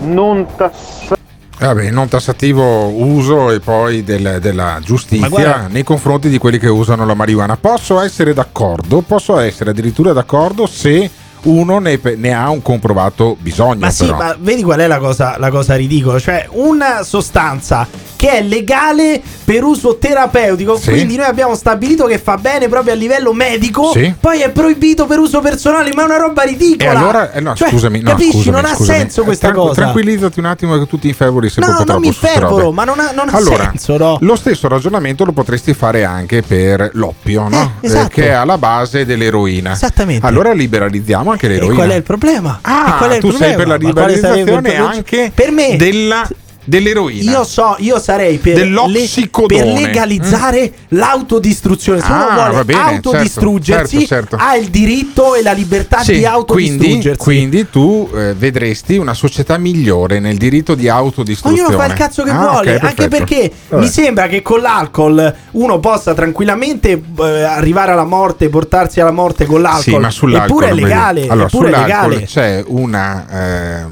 [0.00, 1.13] non tassato.
[1.58, 6.68] Vabbè, non tassativo uso e poi del- della giustizia guarda- nei confronti di quelli che
[6.68, 7.56] usano la marijuana.
[7.56, 11.08] Posso essere d'accordo, posso essere addirittura d'accordo se
[11.42, 13.80] uno ne, ne ha un comprovato bisogno.
[13.80, 14.16] Ma sì, però.
[14.16, 16.18] ma vedi qual è la cosa, la cosa ridicola?
[16.18, 17.86] Cioè, una sostanza
[18.24, 20.92] che è legale per uso terapeutico, Sì.
[20.92, 24.14] quindi noi abbiamo stabilito che fa bene proprio a livello medico, Sì.
[24.18, 26.98] poi è proibito per uso personale, ma è una roba E ridicola.
[26.98, 28.30] allora, eh, no, Cioè, scusami, no, capisci?
[28.32, 28.98] scusami, non ha scusami.
[28.98, 29.74] senso Eh, questa tran- cosa.
[29.82, 32.84] Tranquillizzati un attimo che tu ti infervori sempre No, un po' non mi infervoro, ma
[32.84, 34.16] non ha- non ha allora, senso, no?
[34.20, 37.72] Lo stesso ragionamento lo potresti fare anche per l'oppio, no?
[37.82, 38.08] Eh, esatto.
[38.08, 39.72] che è alla base dell'eroina.
[39.72, 40.26] Esattamente.
[40.26, 41.74] Allora liberalizziamo anche E l'eroina.
[41.74, 42.58] qual è il problema?
[42.62, 43.56] Ah, E qual è il tu sei problema?
[43.58, 46.26] per la liberalizzazione anche per me della,
[46.64, 47.30] dell'eroina.
[47.30, 49.62] Io so, io sarei per, Dell'ossicodone.
[49.62, 52.00] per legalizzare l'autodistruzione.
[52.00, 54.44] Se uno Ah, vuole va bene, autodistruggersi, certo, certo, certo.
[54.44, 57.18] ha il diritto e la libertà Sì, di quindi, autodistruggersi.
[57.22, 61.66] quindi tu eh, vedresti una società migliore nel diritto di autodistruzione.
[61.68, 63.82] Ognuno fa il cazzo che Ah, vuole, ok, anche perché Vabbè.
[63.82, 69.44] mi sembra che con l'alcol uno possa tranquillamente eh, arrivare alla morte, portarsi alla morte
[69.46, 69.82] con l'alcol.
[69.82, 71.26] Sì, ma sull'alcol Eppure è legale.
[71.28, 72.26] Allora, eppure è sull'alcol legale.
[72.26, 73.26] c'è una.
[73.30, 73.90] ehm,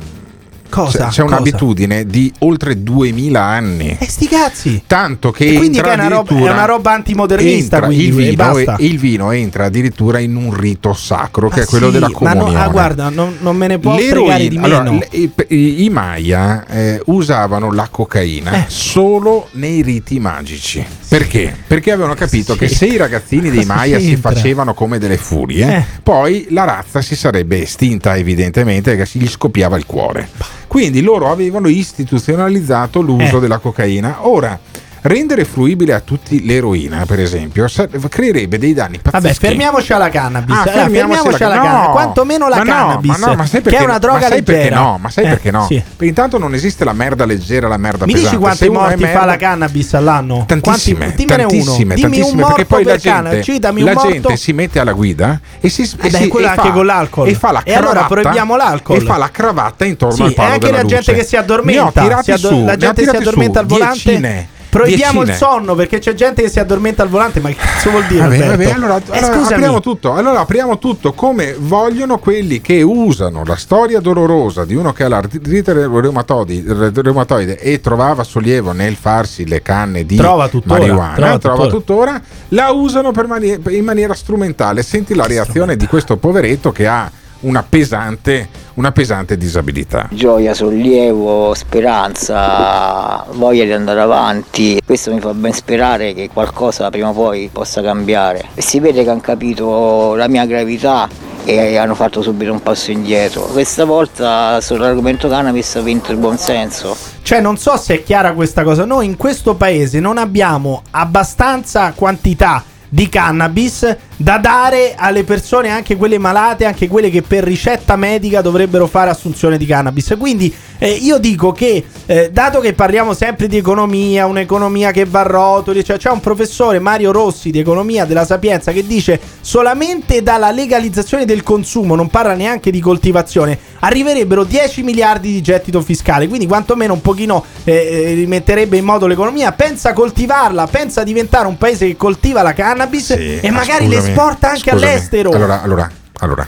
[0.72, 1.08] Cosa?
[1.08, 3.94] C'è, un'abitudine di oltre 2000 anni.
[4.00, 4.82] E sti cazzi.
[4.86, 8.56] Tanto che E quindi che è una roba- è una roba antimodernista, quindi, il, vino,
[8.56, 12.08] e- il vino entra addirittura in un rito sacro che Ah, è quello sì, della
[12.20, 12.64] ma no- comunione.
[12.64, 14.78] ah, guarda, non, non me ne può fregare di meno.
[14.78, 18.64] allora, i, i- i Maya eh, usavano la cocaina Eh.
[18.68, 20.82] solo nei riti magici.
[21.06, 21.54] Perché?
[21.66, 25.84] Perché avevano capito che se i ragazzini dei Maya si facevano come delle furie, Eh.
[26.02, 30.28] poi la razza si sarebbe estinta evidentemente perché gli scoppiava il cuore.
[30.72, 33.40] Quindi loro avevano istituzionalizzato l'uso Eh.
[33.40, 34.26] della cocaina.
[34.26, 34.58] Ora,
[35.02, 37.66] rendere fruibile a tutti l'eroina, per esempio,
[38.08, 39.26] creerebbe dei danni pazzeschi.
[39.26, 40.54] Vabbè, fermiamoci alla cannabis.
[40.56, 41.90] Ah, Eh, fermiamoci fermiamoci alla- alla no, cannabis.
[41.92, 44.20] Quantomeno la ma no, cannabis, ma no, ma sai che perché, è una droga ma
[44.22, 44.58] sai leggera.
[44.58, 45.66] Perché no, ma sai Eh, perché no?
[45.66, 45.74] sì.
[45.88, 48.28] Perché intanto non esiste la merda leggera, la merda Mi pesante.
[48.30, 50.44] dici quante Se morti fa merda- la cannabis all'anno?
[50.46, 51.76] Tantissime, Quanti, dimmene tantissime, uno.
[51.94, 54.10] Dimmi tantissime, un morto perché poi la per canna, gente, citami la un morto.
[54.12, 56.86] gente si mette alla guida e si, e beh, si- quello e anche fa- con
[56.86, 57.28] l'alcol.
[57.28, 58.96] e fa la E allora cravatta proibiamo l'alcol.
[58.96, 61.36] e fa la cravatta intorno Sì, al e palo anche della la gente che si
[61.36, 61.80] addormenta.
[61.82, 64.60] Ne ho tirati su, la gente si addormenta al volante.
[64.72, 65.48] Diecine, Proibiamo il diecine.
[65.50, 67.40] sonno perché c'è gente che si addormenta al volante.
[67.40, 68.20] Ma che cazzo vuol dire?
[68.22, 68.56] Vabbè, Alberto?
[68.56, 70.12] vabbè, allora, Eh, allora apriamo tutto.
[70.14, 75.08] Allora apriamo tutto come vogliono quelli che usano la storia dolorosa di uno che ha
[75.08, 81.66] l'artrite reumatoide e trovava sollievo nel farsi le canne di Trova tuttora, marijuana, trova trova,
[81.68, 82.12] tuttora.
[82.12, 84.82] tuttora, la usano mani- in maniera strumentale.
[84.82, 87.10] Senti la reazione di questo poveretto che ha
[87.42, 90.08] una pesante, una pesante disabilità.
[90.10, 94.80] Gioia, sollievo, speranza, voglia di andare avanti.
[94.84, 98.44] Questo mi fa ben sperare che qualcosa prima o poi possa cambiare.
[98.54, 101.08] E si vede che hanno capito la mia gravità
[101.44, 103.42] e hanno fatto subito un passo indietro.
[103.42, 106.96] Questa volta sull'argomento cannabis ha vinto il buonsenso.
[107.22, 108.84] Cioè, non so se è chiara questa cosa.
[108.84, 115.96] Noi in questo paese non abbiamo abbastanza quantità di cannabis da dare alle persone, anche
[115.96, 120.14] quelle malate, anche quelle che per ricetta medica dovrebbero fare assunzione di cannabis.
[120.16, 125.20] Quindi eh, io dico che, eh, dato che parliamo sempre di economia, un'economia che va
[125.20, 130.22] a rotoli, cioè c'è un professore Mario Rossi di economia della Sapienza che dice solamente
[130.22, 136.28] dalla legalizzazione del consumo, non parla neanche di coltivazione, arriverebbero 10 miliardi di gettito fiscale,
[136.28, 139.50] quindi quantomeno un pochino eh, eh, rimetterebbe in modo l'economia.
[139.50, 144.48] Pensa coltivarla, pensa diventare un paese che coltiva la cannabis e Ah, magari le esporta
[144.50, 144.82] anche scusami.
[144.90, 145.30] all'estero.
[145.30, 145.90] Allora, allora,
[146.20, 146.46] allora,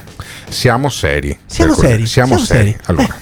[0.49, 1.37] siamo seri.
[1.47, 2.71] Siamo seri, Siamo, siamo seri.
[2.71, 2.77] seri.
[2.87, 3.15] Allora,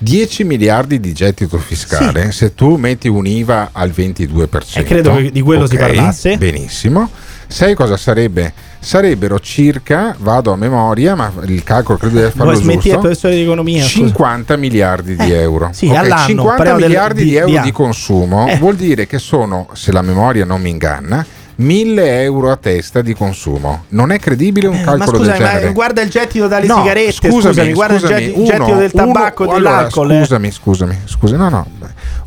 [0.00, 4.78] 10 miliardi di gettito fiscale, se tu metti un'IVA al 22%.
[4.78, 6.36] E credo che di quello si ok, parlasse.
[6.38, 7.10] Benissimo.
[7.50, 8.52] Sai cosa sarebbe?
[8.78, 12.98] Sarebbero circa, vado a memoria, ma il calcolo credo di Vuoi farlo smetti giusto.
[13.00, 13.82] professore di economia?
[13.82, 13.94] scusa?
[14.06, 15.70] 50 miliardi di euro.
[15.72, 18.56] sì, Ok, all'anno, 50 parliamo del- miliardi di, di- euro di di, consumo Eh.
[18.58, 21.24] vuol dire che sono, se la memoria non mi inganna,
[21.60, 23.84] 1000 euro a testa di consumo.
[23.88, 25.72] Non è credibile un Eh, Ma calcolo scusami, del ma genere.
[25.72, 29.42] guarda il gettito dalle No, sigarette, scusami, guarda il scusami, il gettito uno- del tabacco
[29.42, 30.10] e uno- allora, dell'alcol.
[30.12, 30.18] eh.
[30.20, 31.66] Scusami, scusami, scusa, no, no.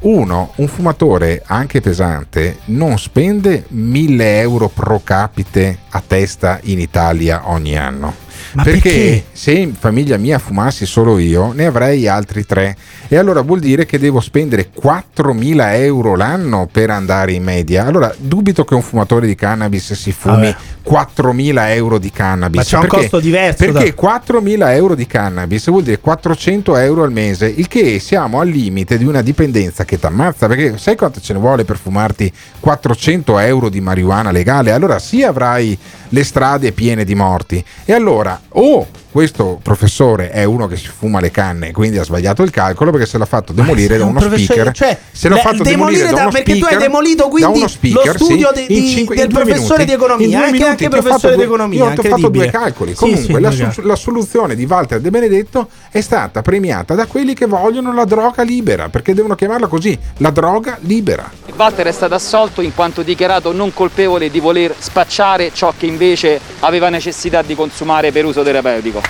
[0.02, 7.44] Uno, un fumatore anche pesante, non spende 1000 euro pro capite a testa in Italia
[7.46, 8.14] ogni anno.
[8.54, 9.24] Ma perché, perché?
[9.32, 12.76] se in famiglia mia fumassi solo io, ne avrei altri tre.
[13.08, 17.86] E allora vuol dire che devo spendere 4.000 euro l'anno per andare in media.
[17.86, 20.54] Allora dubito che un fumatore di cannabis si fumi.
[20.84, 22.58] 4.000 euro di cannabis.
[22.58, 26.76] Ma c'è un Perché- costo diverso da- Perché 4.000 euro di cannabis vuol dire 400
[26.78, 30.48] euro al mese, il che siamo al limite di una dipendenza che ti ammazza.
[30.48, 34.72] Perché sai quanto ce ne vuole per fumarti 400 euro di marijuana legale?
[34.72, 35.78] Allora sì avrai
[36.10, 37.64] le strade piene di morti.
[37.86, 42.44] E allora o questo professore è uno che si fuma le canne, quindi ha sbagliato
[42.44, 44.72] il calcolo perché se l'ha fatto demolire da un uno speaker.
[44.72, 47.30] cioè, se l'ha fatto demolire demolire da da- uno perché tu hai speaker, demolito da
[47.30, 49.86] quindi uno lo speaker, studio sì, di- in di- cinque- del professore minuti.
[49.86, 52.92] di economia, anche- minuti anche professore di economia, Io ti ho fatto due calcoli.
[52.92, 57.06] Sì, Comunque sì, la, su- la soluzione di Walter De Benedetto è stata premiata da
[57.06, 61.30] quelli che vogliono la droga libera, perché devono chiamarla così, la droga libera.
[61.56, 66.40] Walter è stato assolto in quanto dichiarato non colpevole di voler spacciare ciò che invece
[66.60, 69.01] aveva necessità di consumare per uso terapeutico.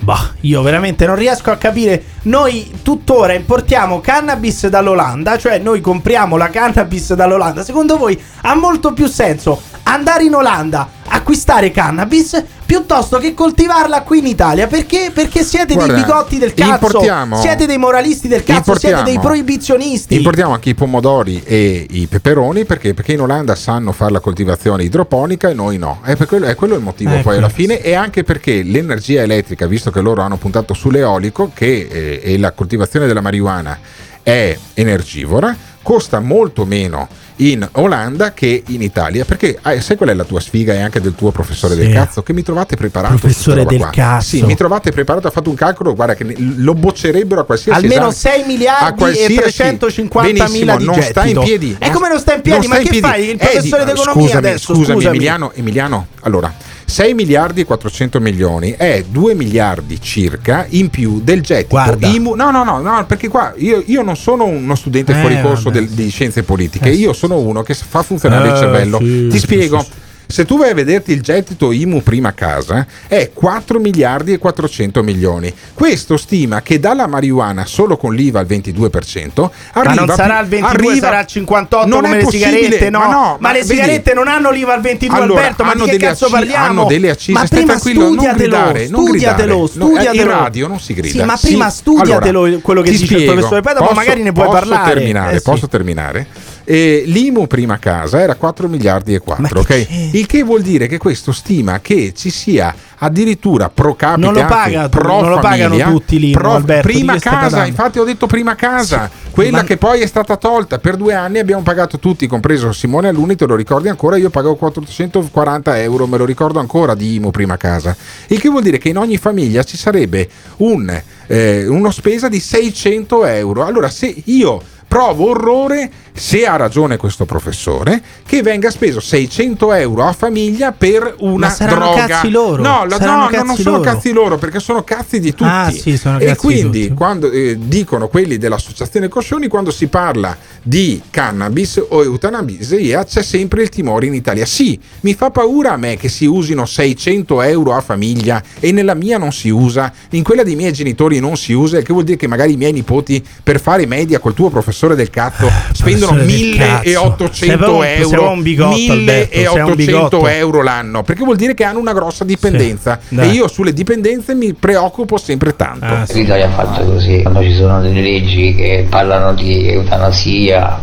[0.00, 2.02] Bah, io veramente non riesco a capire.
[2.22, 7.62] Noi tuttora importiamo cannabis dall'Olanda, cioè noi compriamo la cannabis dall'Olanda.
[7.62, 14.18] Secondo voi ha molto più senso andare in Olanda, acquistare cannabis piuttosto che coltivarla qui
[14.18, 14.66] in Italia?
[14.66, 15.10] Perché?
[15.12, 17.00] Perché siete Guarda, dei bigotti del cazzo,
[17.40, 20.16] siete dei moralisti del cazzo, siete dei proibizionisti.
[20.16, 24.84] Importiamo anche i pomodori e i peperoni perché, perché in Olanda sanno fare la coltivazione
[24.84, 26.00] idroponica e noi no.
[26.02, 27.22] È, quello, è quello il motivo Ecco.
[27.22, 31.88] poi alla fine e anche perché l'energia elettrica, visto che loro hanno puntato sull'eolico che,
[31.90, 33.78] eh, e la coltivazione della marijuana
[34.22, 37.08] è energivora, costa molto meno
[37.40, 41.00] in Olanda che in Italia perché ah, sai qual è la tua sfiga e anche
[41.00, 41.80] del tuo professore Sì.
[41.80, 43.90] del cazzo che mi trovate preparato Professore del qua.
[43.90, 44.28] cazzo.
[44.28, 48.08] sì mi trovate preparato ha fatto un calcolo guarda che lo boccerebbero a qualsiasi Almeno
[48.08, 48.34] esame.
[48.36, 51.10] 6 miliardi e 350 mila Benissimo, di non gettito.
[51.10, 52.66] sta in piedi E come non sta in piedi?
[52.66, 53.00] Ma che piedi.
[53.00, 53.24] fai?
[53.24, 55.14] Il Eh, professore di- d'economia scusami, adesso, scusami scusami.
[55.16, 56.52] Emiliano, Emiliano allora
[56.88, 62.06] 6 miliardi e 400 milioni è 2 miliardi circa in più del gettito Guarda.
[62.08, 65.38] IMU no no no no perché qua io, io non sono uno studente Eh, fuori
[65.42, 68.98] corso del- di scienze politiche Eh, io sono uno che fa funzionare il Eh, cervello.
[68.98, 69.80] sì, ti sì, spiego.
[69.82, 69.88] sì,
[70.30, 75.02] Se tu vai a vederti il gettito IMU prima casa, è 4 miliardi e 400
[75.02, 75.50] milioni.
[75.72, 80.48] Questo stima che dalla marijuana solo con l'IVA al 22% arriva Ma non sarà il
[80.48, 82.98] 22, arriva- sarà il 58 Non come è le sigarette, no?
[82.98, 85.84] ma no, Ma le vedi- sigarette non hanno l'IVA al 22, Allora, Alberto, ma di
[85.88, 86.64] che cazzo acci- parliamo?
[86.66, 89.56] hanno delle accise, ma stai tranquillo, non studiatelo, gridare, non studiatelo, gridare.
[89.56, 90.20] No, eh, studiatelo.
[90.20, 91.18] in radio non si grida.
[91.20, 93.32] Sì, ma Sì, prima studiatelo allora, quello che dice il spiego.
[93.32, 94.92] professore, poi dopo Posso- magari ne puoi posso parlare.
[94.92, 95.42] Terminare, Eh, sì.
[95.42, 96.26] Posso terminare?
[96.70, 99.86] Eh, L'IMU prima casa era 4 miliardi e 4, ok?
[100.12, 104.44] Il che vuol dire che questo stima che ci sia addirittura pro capite Non lo
[104.44, 108.04] paga- pro non lo pagano famiglia, tutti l'IMU, pro- Alberto, di prima casa, infatti ho
[108.04, 111.62] detto prima casa, Sì, quella ma- che poi è stata tolta per due anni abbiamo
[111.62, 114.18] pagato tutti, compreso Simone Aluni, te lo ricordi ancora?
[114.18, 117.96] Io pagavo 440 euro, me lo ricordo ancora di IMU prima casa.
[118.26, 120.28] Il che vuol dire che in ogni famiglia ci sarebbe
[120.58, 123.64] un, eh, uno spesa di 600 euro.
[123.64, 130.04] Allora, se io provo orrore, se ha ragione questo professore, che venga speso 600 euro
[130.04, 132.06] a famiglia per una Ma saranno droga.
[132.06, 133.90] cazzi loro, No, la- no, no, non sono loro.
[133.90, 135.44] cazzi loro, perché sono cazzi di tutti.
[135.44, 136.94] Ah, sì, sono e cazzi di quindi tutti.
[136.94, 143.62] quando eh, dicono quelli dell'associazione Coscioni, quando si parla di cannabis o eutanasia c'è sempre
[143.62, 144.46] il timore in Italia.
[144.46, 148.94] Sì, mi fa paura a me che si usino 600 euro a famiglia e nella
[148.94, 152.04] mia non si usa, in quella dei miei genitori non si usa, il che vuol
[152.04, 155.50] dire che magari i miei nipoti per fare media col tuo professore professore del cazzo.
[155.72, 158.08] Sei 1800 proprio un- sei euro.
[158.10, 160.28] proprio un bigotto, Alberto, sei un 1800 bigotto.
[160.28, 164.34] euro l'anno, perché vuol dire che hanno una grossa dipendenza Sì, e io sulle dipendenze
[164.34, 165.84] mi preoccupo sempre tanto.
[165.84, 170.80] Ah, L'Italia ha fatto così, quando ci sono delle leggi che parlano di eutanasia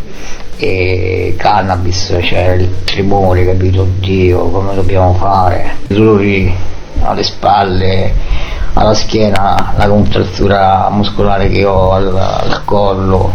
[0.57, 3.81] e cannabis, c'è il tremore, capito?
[3.81, 5.76] Oddio, come dobbiamo fare?
[5.88, 6.53] Dolori
[7.01, 8.13] alle spalle,
[8.73, 13.34] alla schiena, la contrattura muscolare che ho al, al collo.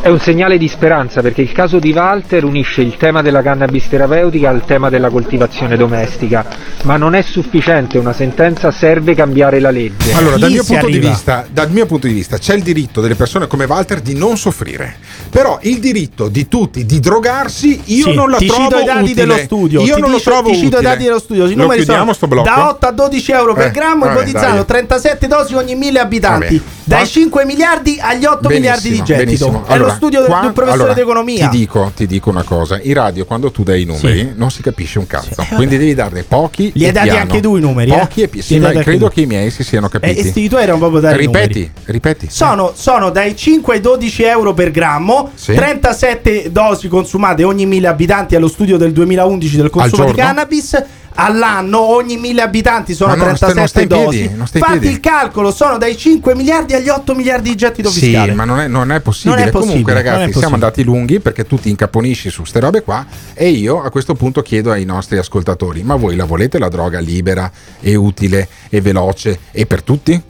[0.00, 3.88] È un segnale di speranza perché il caso di Walter unisce il tema della cannabis
[3.88, 6.44] terapeutica al tema della coltivazione domestica,
[6.82, 10.12] ma non è sufficiente, una sentenza serve cambiare la legge.
[10.14, 13.14] Allora, dal mio, punto di vista, dal mio punto di vista c'è il diritto delle
[13.14, 14.96] persone come Walter di non soffrire,
[15.30, 19.02] però il diritto di tutti di drogarsi io Sì, non la trovo cito i dati
[19.02, 19.14] utile.
[19.14, 19.80] dello studio.
[19.82, 20.82] Io ti non lo dico- trovo ti cito i utile.
[20.82, 21.44] dati dello studio.
[21.46, 22.48] I Lo numeri sono sto blocco?
[22.48, 24.64] da 8 a 12 euro per Eh, grammo dai.
[24.66, 26.56] 37 dosi ogni 1000 abitanti.
[26.56, 26.70] Vabbè.
[26.84, 29.46] Dai Qua- 5 miliardi agli 8 miliardi di Benissimo, gettito.
[29.50, 29.64] benissimo.
[29.82, 31.48] Allora, lo studio del- qua- di un professore allora, d'economia.
[31.48, 34.32] Ti dico, ti dico una cosa: in radio, quando tu dai i numeri, Sì.
[34.36, 35.44] non si capisce un cazzo.
[35.54, 36.70] Quindi devi darne pochi.
[36.74, 37.20] Li e hai dati piano.
[37.22, 37.98] anche tu i numeri, eh?
[37.98, 40.20] Pochi e pi- sì, credo che i miei si siano Eh, capiti.
[40.20, 41.72] e sti tuoi erano proprio dai ripeti, numeri.
[41.86, 42.26] ripeti.
[42.30, 45.52] Sono, sono dai 5 ai 12 euro per grammo, Sì.
[45.54, 50.82] 37 dosi consumate ogni 1000 abitanti allo studio del 2011 del consumo di cannabis.
[51.14, 54.18] All'anno ogni 1000 abitanti sono no, non stai- 37 non stai in dosi.
[54.18, 54.94] piedi, non stai in Fatti piedi.
[54.94, 58.32] il calcolo, sono dai 5 miliardi agli 8 miliardi di gettito Sì, fiscale.
[58.34, 59.36] ma non è, non è possibile.
[59.40, 60.54] Non è possibile, Comunque, ragazzi, siamo possibile.
[60.54, 63.04] andati lunghi perché tu ti incaponisci su ste robe qua.
[63.34, 66.98] E io a questo punto chiedo ai nostri ascoltatori: ma voi la volete la droga
[66.98, 70.22] libera e utile e veloce e per tutti?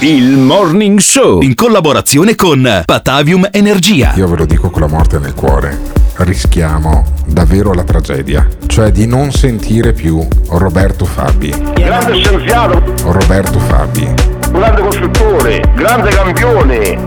[0.00, 4.12] Il Morning Show in collaborazione con Patavium Energia.
[4.16, 5.97] Io ve lo dico con la morte nel cuore.
[6.20, 11.50] Rischiamo davvero la tragedia, cioè di non sentire più Roberto Fabi.
[11.74, 14.12] Grande scienziato, Roberto Fabi.
[14.50, 16.98] grande costruttore, grande campione.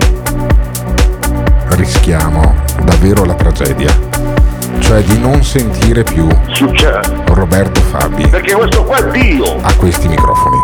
[1.71, 3.93] Rischiamo davvero la tragedia,
[4.79, 7.01] cioè di non sentire più Succede.
[7.27, 9.57] Roberto Fabi Perché questo qua è Dio.
[9.61, 10.57] a questi microfoni.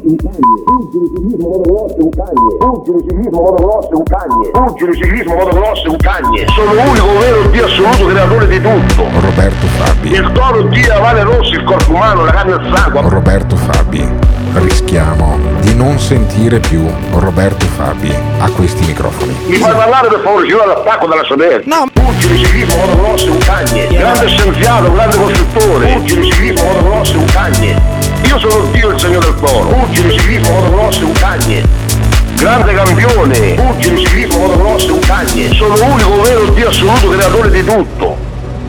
[0.00, 2.00] Pugili ciclismo motocross è
[3.92, 4.50] un cagne.
[4.50, 6.46] Pugili ciclismo motocross è un cagne.
[6.54, 9.04] Sono l'unico vero Dio assoluto creatore di tutto.
[9.20, 10.12] Roberto Fabi.
[10.12, 13.08] Il toro Dio, la Valle Rossa, il corpo umano, la carne e il sangue.
[13.10, 14.08] Roberto Fabi.
[14.52, 16.82] Rischiamo di non sentire più
[17.12, 19.36] Roberto Fabi a questi microfoni.
[19.46, 21.60] Mi fai parlare per favore, ci vuole l'attacco dalla sodera.
[21.64, 21.84] No.
[21.92, 23.86] Pugili ciclismo motocross è un cagne.
[23.86, 25.92] Grande scienziato, grande costruttore.
[25.92, 27.99] Pugili ciclismo motocross è un cagne.
[28.30, 29.66] Io sono Dio il segno del toro.
[29.70, 31.64] Pugili ciclismo motocross è un cagne.
[32.36, 33.54] Grande campione.
[33.54, 35.52] Pugili ciclismo motocross è un cagne.
[35.52, 38.16] Sono l'unico vero Dio assoluto creatore di tutto.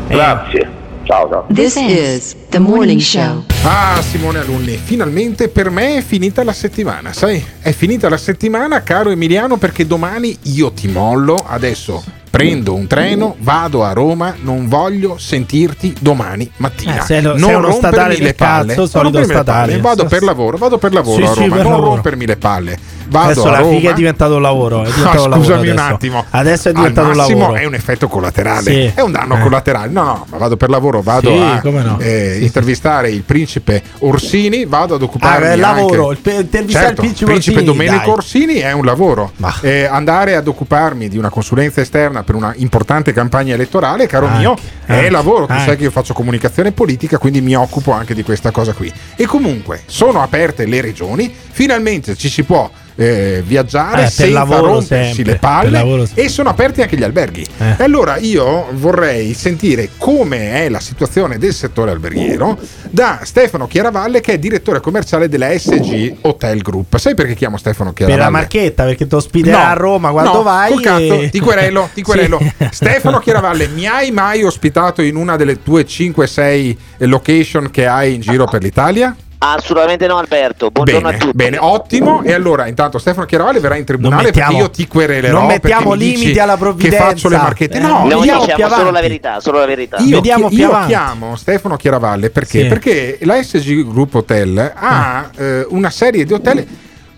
[0.07, 0.69] Grazie.
[1.03, 1.45] Ciao ciao.
[1.53, 3.43] This is the morning show.
[3.61, 7.45] Ah, Simone Alunni, finalmente per me è finita la settimana, sai?
[7.61, 11.35] È finita la settimana, caro Emiliano, perché domani io ti mollo.
[11.35, 12.03] Adesso
[12.47, 17.01] prendo un treno, vado a Roma, non voglio sentirti domani mattina.
[17.01, 18.75] Eh, sei lo- non rompermi statale le palle.
[18.75, 19.71] cazzo, Non rompermi le statale.
[19.71, 19.81] palle.
[19.81, 21.89] Vado per lavoro, vado per lavoro Sì, a sì, Roma, per non lavoro.
[21.95, 22.77] rompermi le palle.
[23.11, 23.71] Vado Adesso la Roma.
[23.77, 24.83] figa è diventato un lavoro.
[24.83, 25.93] È diventato No, scusami un adesso.
[25.93, 26.25] attimo.
[26.29, 27.55] Adesso è diventato un lavoro.
[27.55, 28.91] è un effetto collaterale, Sì.
[28.95, 29.41] è un danno Eh.
[29.41, 29.91] collaterale.
[29.91, 31.97] No, no, ma vado per lavoro, vado Sì, a no.
[31.99, 36.85] eh, intervistare il principe Orsini, vado ad occuparmi Ah, è lavoro, anche- il pe- intervistare
[36.87, 38.09] Certo, il principe Orsini, Domenico dai.
[38.09, 39.31] Orsini è un lavoro.
[39.61, 44.39] Eh, andare ad occuparmi di una consulenza esterna per una importante campagna elettorale, caro Anche,
[44.39, 44.55] mio,
[44.85, 45.45] è anche, lavoro.
[45.45, 48.91] Tu sai che io faccio comunicazione politica, quindi mi occupo anche di questa cosa qui.
[49.15, 54.43] E comunque sono aperte le regioni, finalmente ci si può eh, viaggiare Eh, per senza
[54.43, 57.45] rompersi sempre, le per palle e sono aperti anche gli alberghi.
[57.57, 57.75] Eh.
[57.77, 62.57] E allora io vorrei sentire come è la situazione del settore alberghiero
[62.89, 66.97] da Stefano Chiaravalle che è direttore commerciale della SG Hotel Group.
[66.97, 68.23] Sai perché chiamo Stefano Per Chiaravalle?
[68.31, 70.71] la marchetta, perché ti ospiterà No, a Roma quando no, vai.
[70.71, 72.39] col cazzo, e- ti querelo, ti querelo.
[72.39, 72.67] Sì.
[72.71, 78.21] Stefano Chiaravalle, mi hai mai ospitato in una delle tue 5-6 location che hai in
[78.21, 79.15] giro per l'Italia?
[79.43, 81.35] Assolutamente no Alberto, buongiorno Bene, a tutti.
[81.35, 82.21] bene, ottimo.
[82.21, 85.39] E allora, intanto Stefano Chiaravalle verrà in tribunale mettiamo- perché io ti querelerò.
[85.39, 87.05] non mettiamo limiti alla Che provvidenza.
[87.05, 87.77] faccio le marchette.
[87.77, 89.97] Eh, No, vediamo più diciamo solo la verità, solo la verità.
[89.97, 92.61] io, Vediamo chi- più io chiamo Stefano Chiaravalle perché?
[92.61, 92.67] Sì.
[92.67, 96.67] Perché la SG Group Hotel ha eh, una serie di hotel.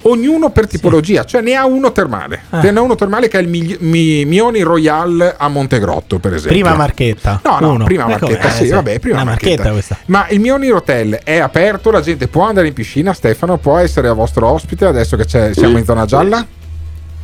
[0.05, 2.41] Ognuno per tipologia, cioè ne ha uno termale.
[2.49, 2.61] Ah.
[2.61, 6.59] Ne ha uno termale che è il Migli- Mi- Mioni Royal a Montegrotto, per esempio.
[6.61, 7.39] Prima marchetta.
[7.43, 7.85] No, no, Uno.
[7.85, 9.63] prima Eh, marchetta, Eh, sì, vabbè, prima Una marchetta.
[9.63, 9.97] marchetta questa.
[10.07, 14.09] Ma il Mioni Hotel è aperto, la gente può andare in piscina, Stefano, può essere
[14.09, 16.45] a vostro ospite adesso che c'è- siamo in zona gialla?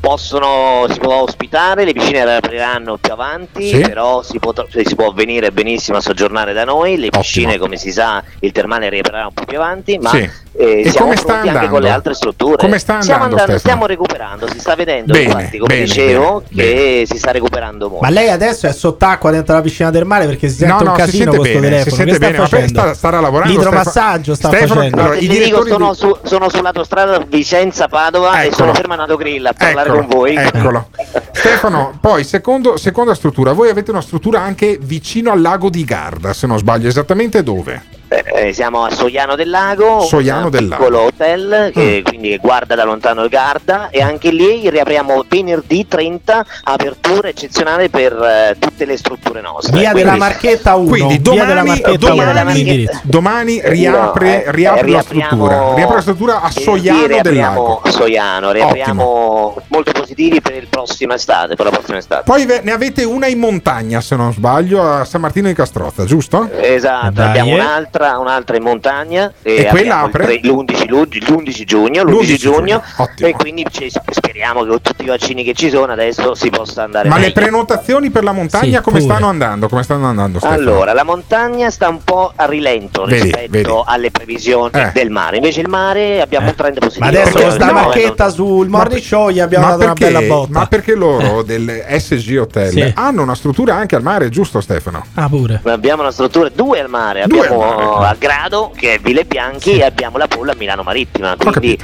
[0.01, 3.79] Possono, si può ospitare, le piscine apriranno più avanti, Sì.
[3.81, 7.75] però si, potrà- cioè, si può venire benissimo a soggiornare da noi, le piscine come
[7.75, 10.29] si sa il termale riaprirà un po' più avanti, ma Sì.
[10.53, 11.71] Eh, E siamo come sta pronti anche andando?
[11.71, 12.57] con le altre strutture.
[12.57, 13.59] Come sta stiamo, andando, Stefano?
[13.59, 17.89] stiamo recuperando, si sta vedendo Bene, infatti, come bene, dicevo, bene, che si sta recuperando
[17.89, 18.03] molto.
[18.05, 20.93] Ma lei adesso è sott'acqua dentro la piscina termale perché si sente No, un no,
[20.95, 21.89] si casino sente con questo bene, telefono.
[21.89, 22.79] si sente che sta bene, poi facendo?
[22.79, 25.01] sta- starà lavorando, L'idromassaggio sta Stefano- facendo.
[25.01, 30.17] allora, dico, sono, su- sono sull'autostrada Vicenza-Padova e sono fermato Grill a parlare Eccolo, con
[30.17, 30.35] voi.
[30.35, 30.87] Eccolo.
[31.31, 36.33] Stefano, poi secondo, seconda struttura, voi avete una struttura anche vicino al lago di Garda,
[36.33, 37.97] se non sbaglio, esattamente dove?
[38.11, 40.83] Eh, siamo a Soiano del Lago, Soiano un del Lago.
[40.83, 42.03] piccolo hotel che Mm.
[42.09, 48.13] quindi guarda da lontano il Garda e anche lì riapriamo venerdì 30 apertura eccezionale per
[48.13, 49.77] eh, tutte le strutture nostre.
[49.77, 50.89] Via Quindi- della Marchetta 1.
[50.89, 52.51] Quindi via della domani, Marchetta domani, 1.
[52.51, 52.99] l'indirizzo.
[53.03, 56.99] domani Eh, riapre, no, eh, riapre la riapriamo- struttura, riapre la struttura a venerdì Soiano
[56.99, 57.91] del riapriamo Lago.
[57.91, 62.23] Soiano, riapriamo molto positivi per il prossimo estate, per la prossima estate.
[62.25, 66.05] Poi ve- ne avete una in montagna, se non sbaglio, a San Martino di Castrozza,
[66.05, 66.49] giusto?
[66.59, 67.57] Esatto, Dai, abbiamo eh.
[67.99, 69.69] Un'altra, un'altra in montagna E quella
[69.99, 70.23] abbiamo il apre?
[70.25, 74.81] tre- l'11, lu- l'11 giugno, l'11 L'11 giugno, giugno, e quindi ci- speriamo che con
[74.81, 77.33] tutti i vaccini che ci sono adesso si possa andare Ma le meglio.
[77.33, 79.67] prenotazioni per la montagna Sì, come stanno andando?
[79.67, 80.59] Come stanno andando Stefano?
[80.59, 83.71] Allora, la montagna sta un po' a rilento Vedi, rispetto vedi.
[83.85, 84.91] alle previsioni Eh.
[84.93, 85.37] del mare.
[85.37, 87.05] Invece il mare abbiamo un trend positivo.
[87.05, 90.13] Ma adesso con sta No, marchetta sul morning show gli abbiamo ma dato una perché,
[90.13, 90.59] bella botta.
[90.59, 92.91] ma perché loro del SG Hotel Sì.
[92.95, 95.03] hanno una struttura anche al mare, giusto Stefano?
[95.15, 95.61] Ah, pure.
[95.65, 97.88] Abbiamo una struttura, due al mare, Due abbiamo al mare.
[97.97, 101.35] A Grado che è Ville Bianchi e abbiamo la Polla a Milano Marittima.
[101.37, 101.77] Quindi,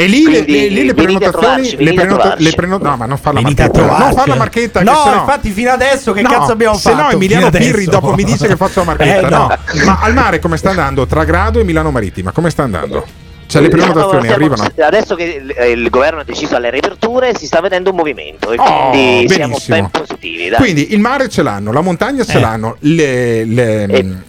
[0.00, 3.06] E lì, le, quindi le- lì le prenotazioni, trovarci, le prenota- le preno- no, ma
[3.06, 4.18] non fa la Venite a marchetta, non trovarci.
[4.20, 6.90] fa la marchetta, No, che se no, infatti fino adesso che No, cazzo abbiamo se
[6.90, 6.94] fatto?
[7.02, 7.50] no fino Emiliano?
[7.50, 9.26] Pirri dopo mi dice che faccio la marchetta.
[9.26, 9.46] Eh, no.
[9.48, 9.84] no.
[9.84, 11.04] Ma al mare come sta andando?
[11.06, 13.04] Tra Grado e Milano Marittima, come sta andando?
[13.48, 14.68] Cioè le prenotazioni stiamo- arrivano?
[14.78, 18.52] Adesso che il, eh, il governo ha deciso alle riaperture si sta vedendo un movimento
[18.52, 19.76] e Oh, quindi siamo benissimo.
[19.76, 20.48] ben positivi.
[20.50, 20.58] dai.
[20.58, 22.40] Quindi il mare ce l'hanno, la montagna ce Eh.
[22.40, 23.84] l'hanno, le, le-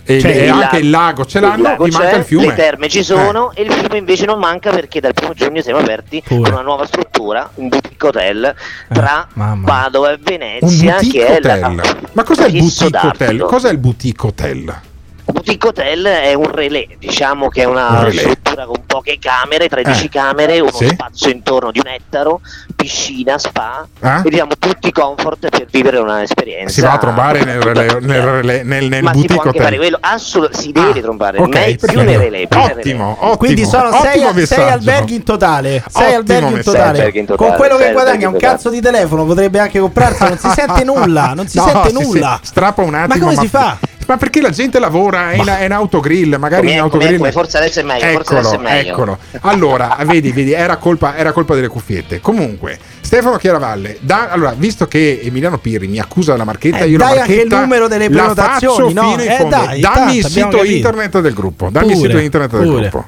[0.05, 2.23] e, Cioè, e il anche lago- il lago ce l'hanno, il lago mi manca il
[2.23, 2.45] fiume.
[2.47, 5.79] Le terme ci sono e il fiume invece non manca perché dal primo giugno siamo
[5.79, 6.41] aperti Pure.
[6.41, 8.55] con una nuova struttura, un boutique hotel
[8.93, 9.65] tra mamma.
[9.67, 11.59] Padova e Un Venezia boutique che è hotel.
[11.75, 11.83] la
[12.13, 13.37] Ma cos'è il boutique hotel?
[13.41, 14.81] Cos'è il boutique hotel?
[15.31, 20.05] Boutique hotel è un relè, diciamo che è una Un struttura con poche camere, 13
[20.05, 20.09] Eh.
[20.09, 20.87] camere, uno Sì.
[20.87, 22.41] spazio intorno di un ettaro,
[22.75, 24.21] piscina, spa Eh?
[24.25, 26.73] e diamo tutti comfort per vivere un'esperienza.
[26.73, 29.75] Si va a trombare nel, relè- nel, relè- nel, nel Ma si può boutique fare
[29.75, 29.77] hotel.
[29.77, 32.59] quello, assolut- si deve trombare ok, me- più nei relè, più.
[32.59, 33.37] Ottimo, ottimo.
[33.37, 34.71] Quindi sono ottimo sei, sei messaggio.
[34.73, 35.83] alberghi in totale.
[35.89, 36.87] Sei Ottimo alberghi in totale.
[36.89, 40.23] Alberghi in totale, Con quello che guadagna un cazzo di telefono potrebbe anche comprarsi.
[40.23, 41.33] Non si sente nulla.
[41.35, 42.39] Non si No, sente nulla.
[42.41, 43.25] sì, strappa un attimo.
[43.25, 43.77] Ma come si fa?
[44.09, 47.17] Ma perché la gente lavora è in, in autogrill, magari Com'è, in autogrill.
[47.17, 47.31] com'è?
[47.31, 48.89] Forse adesso è meglio, forse adesso è Eccolo, meglio.
[48.91, 49.17] eccolo.
[49.41, 52.19] Allora, vedi, vedi, era colpa, era colpa delle cuffiette.
[52.19, 56.97] Comunque, Stefano Chiaravalle, da- allora, visto che Emiliano Pirri mi accusa della marchetta, Eh, io
[56.97, 59.09] dai la anche il marchetta numero delle la prenotazioni, faccio no?
[59.11, 59.55] fino in Eh, fondo.
[59.55, 61.69] dai, Dammi tanto, il sito internet del gruppo.
[61.71, 62.89] Dammi il Pure, sito internet del pure.
[62.89, 63.07] gruppo.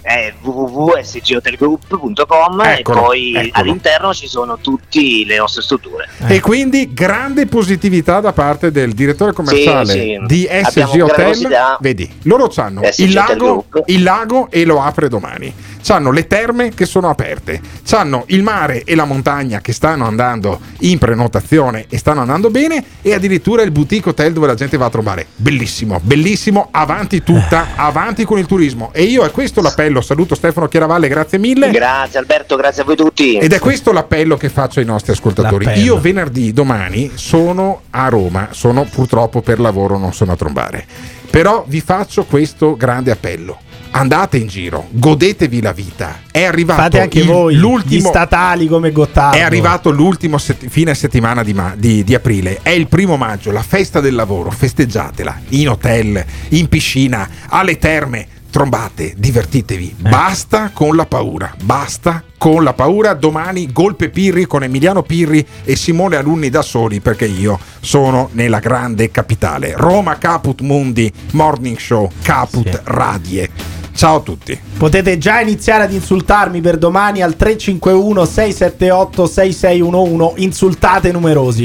[0.00, 3.50] È www.sghotelgroup.com e poi eccolo.
[3.52, 6.08] all'interno ci sono tutte le nostre strutture.
[6.26, 10.18] E quindi grande positività da parte del direttore commerciale Sì, sì.
[10.26, 11.76] di SG Hotel.
[11.80, 15.52] Vedi, loro hanno il lago, il lago e lo apre domani.
[15.88, 20.60] C'hanno le terme che sono aperte, c'hanno il mare e la montagna che stanno andando
[20.80, 24.84] in prenotazione e stanno andando bene e addirittura il boutique hotel dove la gente va
[24.84, 25.28] a trovare.
[25.34, 28.90] Bellissimo, bellissimo, avanti tutta, avanti con il turismo.
[28.92, 31.70] E io è questo l'appello, saluto Stefano Chiaravalle, grazie mille.
[31.70, 33.38] Grazie Alberto, grazie a voi tutti.
[33.38, 35.64] Ed è questo l'appello che faccio ai nostri ascoltatori.
[35.64, 35.84] L'appello.
[35.84, 40.84] Io venerdì, domani, sono a Roma, sono purtroppo per lavoro, non sono a trombare.
[41.30, 43.60] Però vi faccio questo grande appello.
[43.90, 46.20] Andate in giro, godetevi la vita.
[46.30, 49.36] È arrivato Fate anche il- voi gli l'ultimo statali come Gottardo.
[49.36, 53.50] è arrivato l'ultimo set- fine settimana di, ma- di- di aprile, è il primo maggio,
[53.50, 59.96] la festa del lavoro, festeggiatela in hotel, in piscina, alle terme, trombate, divertitevi.
[59.98, 63.14] Basta con la paura, basta con la paura.
[63.14, 68.58] Domani Golpe Pirri con Emiliano Pirri e Simone Alunni da soli perché io sono nella
[68.60, 69.72] grande capitale.
[69.76, 73.76] Roma Caput Mundi, Morning Show, Caput Radie.
[73.98, 74.56] Ciao a tutti.
[74.78, 80.44] Potete già iniziare ad insultarmi per domani al 351 678 6611.
[80.44, 81.64] Insultate numerosi.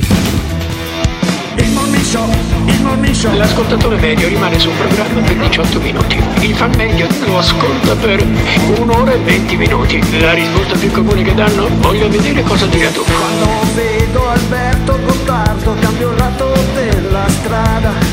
[1.58, 2.28] Il morning show,
[2.66, 3.36] il morning show.
[3.36, 6.18] L'ascoltatore medio rimane sul programma per 18 minuti.
[6.40, 8.26] Il fan medio lo ascolta per
[8.80, 10.20] un'ora e 20 minuti.
[10.20, 11.68] La risposta più comune che danno?
[11.82, 13.04] Voglio vedere cosa dirà tu.
[13.04, 13.46] Quando
[13.76, 18.13] vedo Alberto Gottardo cambio il lato della strada.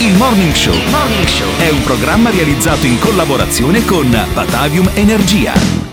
[0.00, 0.76] Il Morning Show
[1.58, 5.78] è un programma realizzato in collaborazione con Batavium Energia.